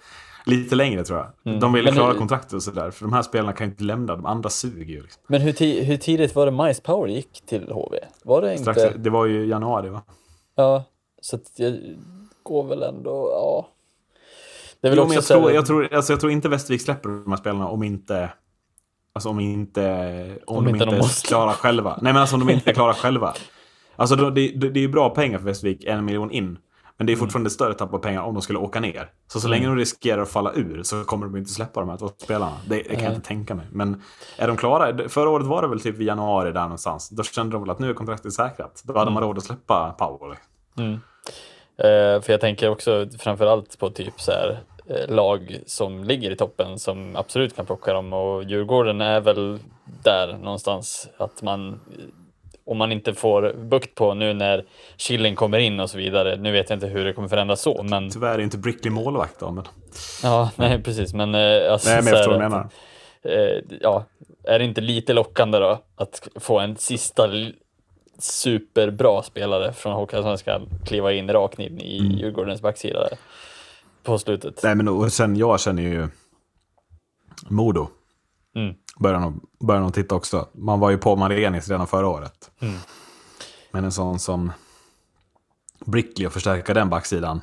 lite 0.47 0.75
längre 0.75 1.05
tror 1.05 1.19
jag. 1.19 1.33
Mm. 1.45 1.61
De 1.61 1.73
vill 1.73 1.85
Men 1.85 1.95
klara 1.95 2.12
nu- 2.12 2.19
kontraktet 2.19 2.53
och 2.53 2.62
sådär. 2.62 2.91
För 2.91 3.05
de 3.05 3.12
här 3.12 3.23
spelarna 3.23 3.53
kan 3.53 3.67
ju 3.67 3.71
inte 3.71 3.85
lämna, 3.85 4.17
de 4.17 4.27
andra 4.27 4.51
suger 4.51 4.85
ju. 4.95 5.03
Liksom. 5.03 5.23
Men 5.27 5.41
hur, 5.41 5.53
ti- 5.53 5.83
hur 5.83 5.97
tidigt 5.97 6.35
var 6.35 6.47
det 6.47 6.53
Miles 6.53 6.81
Power 6.81 7.09
gick 7.09 7.47
till 7.47 7.73
HV? 7.73 7.99
Var 8.25 8.43
det 8.43 8.59
Strax, 8.59 8.83
inte? 8.83 8.99
Det 8.99 9.11
var 9.11 9.27
ju 9.27 9.47
januari 9.47 9.89
va? 9.89 10.03
Ja, 10.55 10.85
så 11.21 11.37
att 11.37 11.57
det 11.57 11.81
går 12.43 12.65
väl 12.65 12.83
ändå, 12.83 13.29
ja. 13.33 13.69
Det 14.81 14.89
är 14.89 14.91
väl 14.91 14.99
Jo, 14.99 15.05
också 15.05 15.15
jag, 15.15 15.25
tror, 15.25 15.53
jag, 15.53 15.67
tror, 15.67 15.95
alltså, 15.95 16.12
jag 16.12 16.21
tror 16.21 16.33
inte 16.33 16.49
Västervik 16.49 16.83
släpper 16.83 17.09
de 17.09 17.31
här 17.33 17.37
spelarna 17.37 17.69
om 17.69 17.83
inte... 17.83 18.31
Alltså 19.12 19.29
om 19.29 19.41
inte... 19.41 20.39
Om, 20.47 20.57
Om 20.57 20.65
de 20.65 20.71
inte 20.71 20.85
inte 20.85 20.97
de 20.97 20.99
måste. 21.03 21.29
klarar 21.29 21.53
själva. 21.53 21.99
Nej 22.03 22.12
men 22.12 22.21
alltså 22.21 22.37
om 22.37 22.47
de 22.47 22.53
inte 22.53 22.73
klarar 22.73 22.93
själva. 22.93 23.35
Alltså 23.97 24.16
det, 24.16 24.30
det, 24.30 24.68
det 24.68 24.80
är 24.80 24.82
ju 24.82 24.88
bra 24.88 25.11
pengar 25.11 25.38
för 25.38 25.45
Västervik, 25.45 25.84
en 25.84 26.05
miljon 26.05 26.30
in. 26.30 26.59
Men 26.97 27.07
det 27.07 27.12
är 27.12 27.16
fortfarande 27.16 27.49
ett 27.49 27.53
större 27.53 27.74
tapp 27.74 27.95
av 27.95 27.99
pengar 27.99 28.22
om 28.22 28.34
de 28.34 28.42
skulle 28.42 28.59
åka 28.59 28.80
ner. 28.80 29.11
Så 29.26 29.40
så 29.40 29.49
länge 29.49 29.66
de 29.66 29.76
riskerar 29.76 30.22
att 30.22 30.28
falla 30.28 30.53
ur 30.53 30.82
så 30.82 31.05
kommer 31.05 31.26
de 31.26 31.36
inte 31.36 31.51
släppa 31.51 31.80
de 31.80 31.88
här 31.88 31.97
två 31.97 32.09
spelarna. 32.16 32.57
Det, 32.66 32.76
det 32.76 32.95
kan 32.95 33.05
jag 33.05 33.14
inte 33.14 33.28
tänka 33.28 33.55
mig. 33.55 33.66
Men 33.70 34.03
är 34.38 34.47
de 34.47 34.57
klara? 34.57 35.09
Förra 35.09 35.30
året 35.30 35.47
var 35.47 35.62
det 35.62 35.68
väl 35.68 35.80
typ 35.80 36.01
i 36.01 36.05
januari 36.05 36.53
där 36.53 36.62
någonstans. 36.62 37.09
Då 37.09 37.22
kände 37.22 37.53
de 37.53 37.62
väl 37.62 37.70
att 37.70 37.78
nu 37.78 37.90
är 37.90 37.95
kontraktet 37.95 38.32
säkrat. 38.32 38.82
Då 38.84 38.99
hade 38.99 39.11
man 39.11 39.22
råd 39.22 39.38
att 39.38 39.45
släppa 39.45 39.95
Powell. 39.99 40.36
Eh, 41.76 42.22
för 42.22 42.30
jag 42.30 42.40
tänker 42.40 42.70
också 42.70 43.07
framförallt 43.18 43.78
på 43.78 43.90
typ 43.90 44.20
så 44.20 44.32
här 44.32 44.61
eh, 44.86 45.14
lag 45.14 45.59
som 45.66 46.05
ligger 46.05 46.30
i 46.30 46.36
toppen 46.36 46.78
som 46.78 47.16
absolut 47.16 47.57
kan 47.57 47.66
plocka 47.66 47.92
dem 47.92 48.12
och 48.12 48.45
Djurgården 48.45 49.01
är 49.01 49.20
väl 49.20 49.59
där 50.03 50.38
någonstans 50.38 51.09
att 51.18 51.42
man 51.42 51.80
om 52.67 52.79
man 52.79 52.93
inte 52.93 53.15
får 53.15 53.53
bukt 53.53 53.95
på 53.95 54.15
nu 54.15 54.35
när 54.35 54.65
Killing 54.97 55.35
kommer 55.37 55.59
in 55.59 55.81
och 55.81 55.91
så 55.91 55.99
vidare. 55.99 56.37
Nu 56.37 56.53
vet 56.53 56.71
jag 56.71 56.77
inte 56.77 56.87
hur 56.87 57.05
det 57.05 57.12
kommer 57.12 57.29
förändras 57.29 57.61
så, 57.61 57.83
men 57.83 58.11
Tyvärr 58.11 58.39
är 58.39 58.43
inte 58.43 58.59
Brickley 58.59 58.91
målvakt 58.91 59.41
då. 59.41 59.51
Men... 59.51 59.65
ja, 60.23 60.51
nej 60.57 60.83
precis, 60.83 61.15
men 61.15 61.35
eh, 61.35 61.73
alltså, 61.73 61.89
Nej 61.89 62.03
men 62.03 62.07
jag 62.07 62.17
förstår 62.19 62.33
vad 62.33 62.41
du 62.41 62.49
menar. 62.49 62.69
eh, 63.23 63.62
ja, 63.81 64.05
är 64.45 64.59
det 64.59 64.65
inte 64.65 64.81
lite 64.81 65.12
lockande 65.12 65.59
då 65.59 65.79
att 65.97 66.29
få 66.37 66.59
en 66.59 66.77
sista 66.77 67.29
superbra 68.19 69.23
spelare 69.23 69.73
från 69.73 69.93
Hockeyallsvenskan 69.93 70.69
kliva 70.87 71.12
in 71.12 71.31
rakt 71.33 71.59
in 71.59 71.81
i 71.81 71.99
Mm. 71.99 72.12
Djurgårdens 72.12 72.62
backsida 72.62 73.01
där 73.01 73.19
på 74.03 74.19
slutet? 74.19 74.61
Nej, 74.62 74.75
men 74.75 74.89
och 74.89 75.12
sen 75.12 75.37
jag 75.37 75.61
känner 75.61 75.83
ju 75.83 76.09
Modo. 77.49 77.89
Mm. 78.57 78.75
Börjar 78.99 79.20
nog, 79.20 79.45
börjar 79.61 79.80
nog 79.82 79.95
titta 79.95 80.14
också. 80.14 80.49
Man 80.53 80.80
var 80.80 80.90
ju 80.90 80.99
på 80.99 81.16
Marenis 81.16 81.68
redan 81.68 81.86
förra 81.86 82.09
året. 82.09 82.51
Mm. 82.61 82.74
Men 83.70 83.84
en 83.84 83.92
sån 83.92 84.18
som 84.18 84.53
Brickley 85.84 86.26
och 86.26 86.32
förstärka 86.32 86.74
den 86.74 86.90
backsidan. 86.90 87.40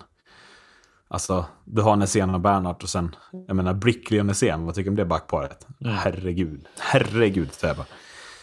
Alltså, 1.07 1.45
du 1.65 1.81
har 1.81 1.95
Nässén 1.95 2.33
och 2.33 2.39
Bernhardt 2.39 2.83
och 2.83 2.89
sen, 2.89 3.15
jag 3.47 3.55
menar 3.55 3.73
Brickley 3.73 4.19
och 4.19 4.25
Nässén, 4.25 4.65
vad 4.65 4.75
tycker 4.75 4.85
du 4.85 4.91
om 4.91 4.95
det 4.95 5.05
backparet? 5.05 5.67
Mm. 5.81 5.95
Herregud, 5.95 6.67
herregud 6.79 7.51
Täba. 7.51 7.85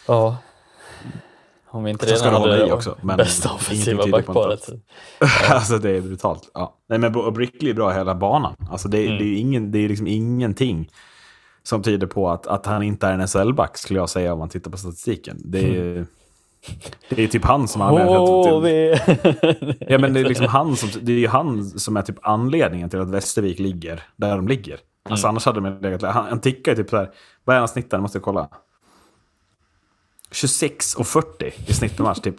Ja. 0.06 0.36
Om 1.70 1.84
vi 1.84 1.90
inte 1.90 2.06
ska 2.06 2.14
redan 2.16 2.32
det 2.32 2.38
hålla 2.38 2.52
hade 2.52 2.66
det 2.66 2.72
också, 2.72 2.98
men 3.02 3.16
bästa 3.16 3.52
offensiva 3.52 4.06
backparet. 4.06 4.68
alltså 5.50 5.78
det 5.78 5.90
är 5.90 6.00
brutalt. 6.00 6.50
Ja. 6.54 6.74
Nej 6.88 6.98
men 6.98 7.32
Brickley 7.34 7.70
är 7.70 7.74
bra 7.74 7.90
hela 7.90 8.14
banan. 8.14 8.56
Alltså 8.70 8.88
det, 8.88 9.06
Mm. 9.06 9.18
det 9.18 9.24
är 9.24 9.26
ju 9.26 9.36
ingen, 9.36 9.70
det 9.70 9.78
är 9.78 9.88
liksom 9.88 10.06
ingenting 10.06 10.90
som 11.68 11.82
tyder 11.82 12.06
på 12.06 12.30
att, 12.30 12.46
att 12.46 12.66
han 12.66 12.82
inte 12.82 13.06
är 13.06 13.12
en 13.12 13.26
SHL-back 13.26 13.76
skulle 13.78 13.98
jag 13.98 14.08
säga 14.08 14.32
om 14.32 14.38
man 14.38 14.48
tittar 14.48 14.70
på 14.70 14.76
statistiken. 14.76 15.36
Det 15.44 15.58
är, 15.58 16.06
det 17.08 17.24
är 17.24 17.28
typ 17.28 17.44
han 17.44 17.68
som 17.68 17.80
har 17.80 17.90
HV! 18.50 18.98
Ja 19.80 19.98
men 19.98 20.12
det 20.12 20.20
är 20.20 20.24
liksom 20.24 20.46
han 20.46 20.76
som, 20.76 20.88
det 21.02 21.12
är 21.12 21.16
ju 21.16 21.28
han 21.28 21.64
som 21.64 21.96
är 21.96 22.02
typ 22.02 22.16
anledningen 22.22 22.90
till 22.90 23.00
att 23.00 23.10
Västervik 23.10 23.58
ligger 23.58 24.02
där 24.16 24.36
de 24.36 24.48
ligger. 24.48 24.78
Alltså 25.08 25.26
Mm. 25.26 25.30
annars 25.34 25.46
hade 25.46 25.60
de 25.60 25.78
legat, 25.80 26.02
han, 26.02 26.26
han 26.26 26.40
tickar 26.40 26.74
typ 26.74 26.90
så 26.90 26.96
här, 26.96 27.10
vad 27.44 27.56
är 27.56 27.60
hans 27.60 27.70
snitt 27.70 27.90
där? 27.90 27.98
måste 27.98 28.18
jag 28.18 28.22
kolla. 28.22 28.48
26 30.30 30.94
och 30.94 31.06
40 31.06 31.52
i 31.66 31.72
snitt 31.74 31.96
per 31.96 32.04
match, 32.04 32.20
typ, 32.20 32.34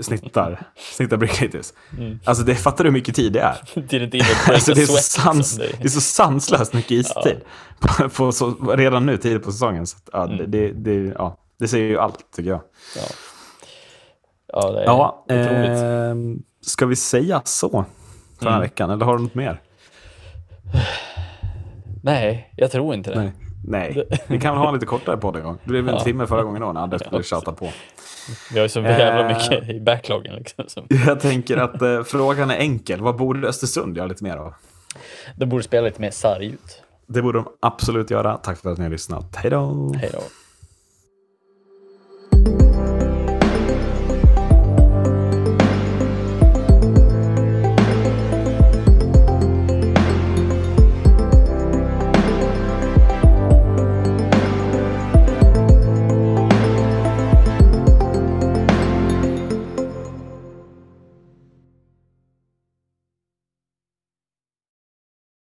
snittar, 0.00 0.60
snittar 0.96 1.16
Bricklaters. 1.16 1.72
Mm. 1.98 2.18
Alltså 2.24 2.44
det 2.44 2.54
fattar 2.54 2.84
du 2.84 2.90
hur 2.90 2.92
mycket 2.92 3.14
tid 3.14 3.32
det 3.32 3.40
är. 3.40 3.56
Inte 3.78 4.02
och 4.02 4.08
breaka 4.10 4.52
Alltså 4.54 4.74
det, 4.74 4.82
är 4.82 4.86
så 4.86 4.92
sweat, 4.92 5.04
sans, 5.04 5.58
liksom. 5.58 5.78
det 5.80 5.84
är 5.86 5.90
så 5.90 6.00
sanslöst 6.00 6.72
mycket 6.72 6.90
istid. 6.90 7.40
På, 7.80 8.08
på 8.08 8.32
så, 8.32 8.50
redan 8.76 9.06
nu 9.06 9.16
tidigt 9.16 9.42
på 9.44 9.52
säsongen. 9.52 9.86
Så 9.86 9.96
ja, 10.12 10.24
Mm. 10.24 10.36
det, 10.38 10.46
det, 10.46 10.72
det, 10.72 11.14
ja, 11.18 11.36
det 11.58 11.68
säger 11.68 11.86
ju 11.86 11.98
allt 11.98 12.18
tycker 12.36 12.50
jag. 12.50 12.60
Ja. 12.96 13.02
ja, 14.46 14.70
det 14.72 14.80
är 14.80 14.84
Ja, 14.84 15.24
otroligt. 15.24 15.82
eh, 15.82 16.42
ska 16.66 16.86
vi 16.86 16.96
säga 16.96 17.42
så 17.44 17.70
för 18.38 18.44
den 18.44 18.48
här 18.52 18.56
Mm. 18.56 18.60
veckan? 18.60 18.90
Eller 18.90 19.04
har 19.04 19.16
du 19.16 19.22
något 19.22 19.34
mer? 19.34 19.60
Nej, 22.02 22.52
jag 22.56 22.70
tror 22.70 22.94
inte 22.94 23.10
det. 23.10 23.16
Nej. 23.20 23.32
Nej, 23.64 24.04
vi 24.26 24.40
kan 24.40 24.54
väl 24.54 24.60
ha 24.60 24.68
en 24.68 24.74
lite 24.74 24.86
kortare 24.86 25.16
podd 25.16 25.36
en 25.36 25.42
gång. 25.42 25.58
Det 25.64 25.70
blev 25.70 25.88
en 25.88 25.94
Ja. 25.94 26.00
timme 26.00 26.26
förra 26.26 26.42
gången 26.42 26.62
då 26.62 26.72
när 26.72 26.80
Anders 26.80 27.00
skulle 27.06 27.22
tjata 27.22 27.52
på. 27.52 27.68
Vi 28.52 28.58
har 28.58 28.62
ju 28.64 28.68
så 28.68 28.80
jävla 28.80 29.30
Eh. 29.30 29.36
mycket 29.38 29.68
i 29.70 29.80
backloggen. 29.80 30.34
Liksom, 30.34 30.64
som 30.68 30.86
Jag 31.06 31.20
tänker 31.20 31.56
att 31.56 31.82
eh, 31.82 32.02
frågan 32.02 32.50
är 32.50 32.56
enkel. 32.56 33.00
Vad 33.00 33.16
borde 33.16 33.48
Östersund 33.48 33.96
göra 33.96 34.06
lite 34.06 34.24
mer 34.24 34.36
av? 34.36 34.54
de 35.36 35.46
borde 35.46 35.62
spela 35.62 35.86
lite 35.86 36.00
mer 36.00 36.10
sarg 36.10 36.46
ut. 36.46 36.82
Det 37.06 37.22
borde 37.22 37.38
de 37.38 37.46
absolut 37.60 38.10
göra. 38.10 38.36
Tack 38.36 38.58
för 38.58 38.70
att 38.72 38.78
ni 38.78 38.84
har 38.84 38.90
lyssnat. 38.90 39.36
Hej 39.36 39.50
då! 39.50 39.92
Hej 40.00 40.10
då. 40.12 40.20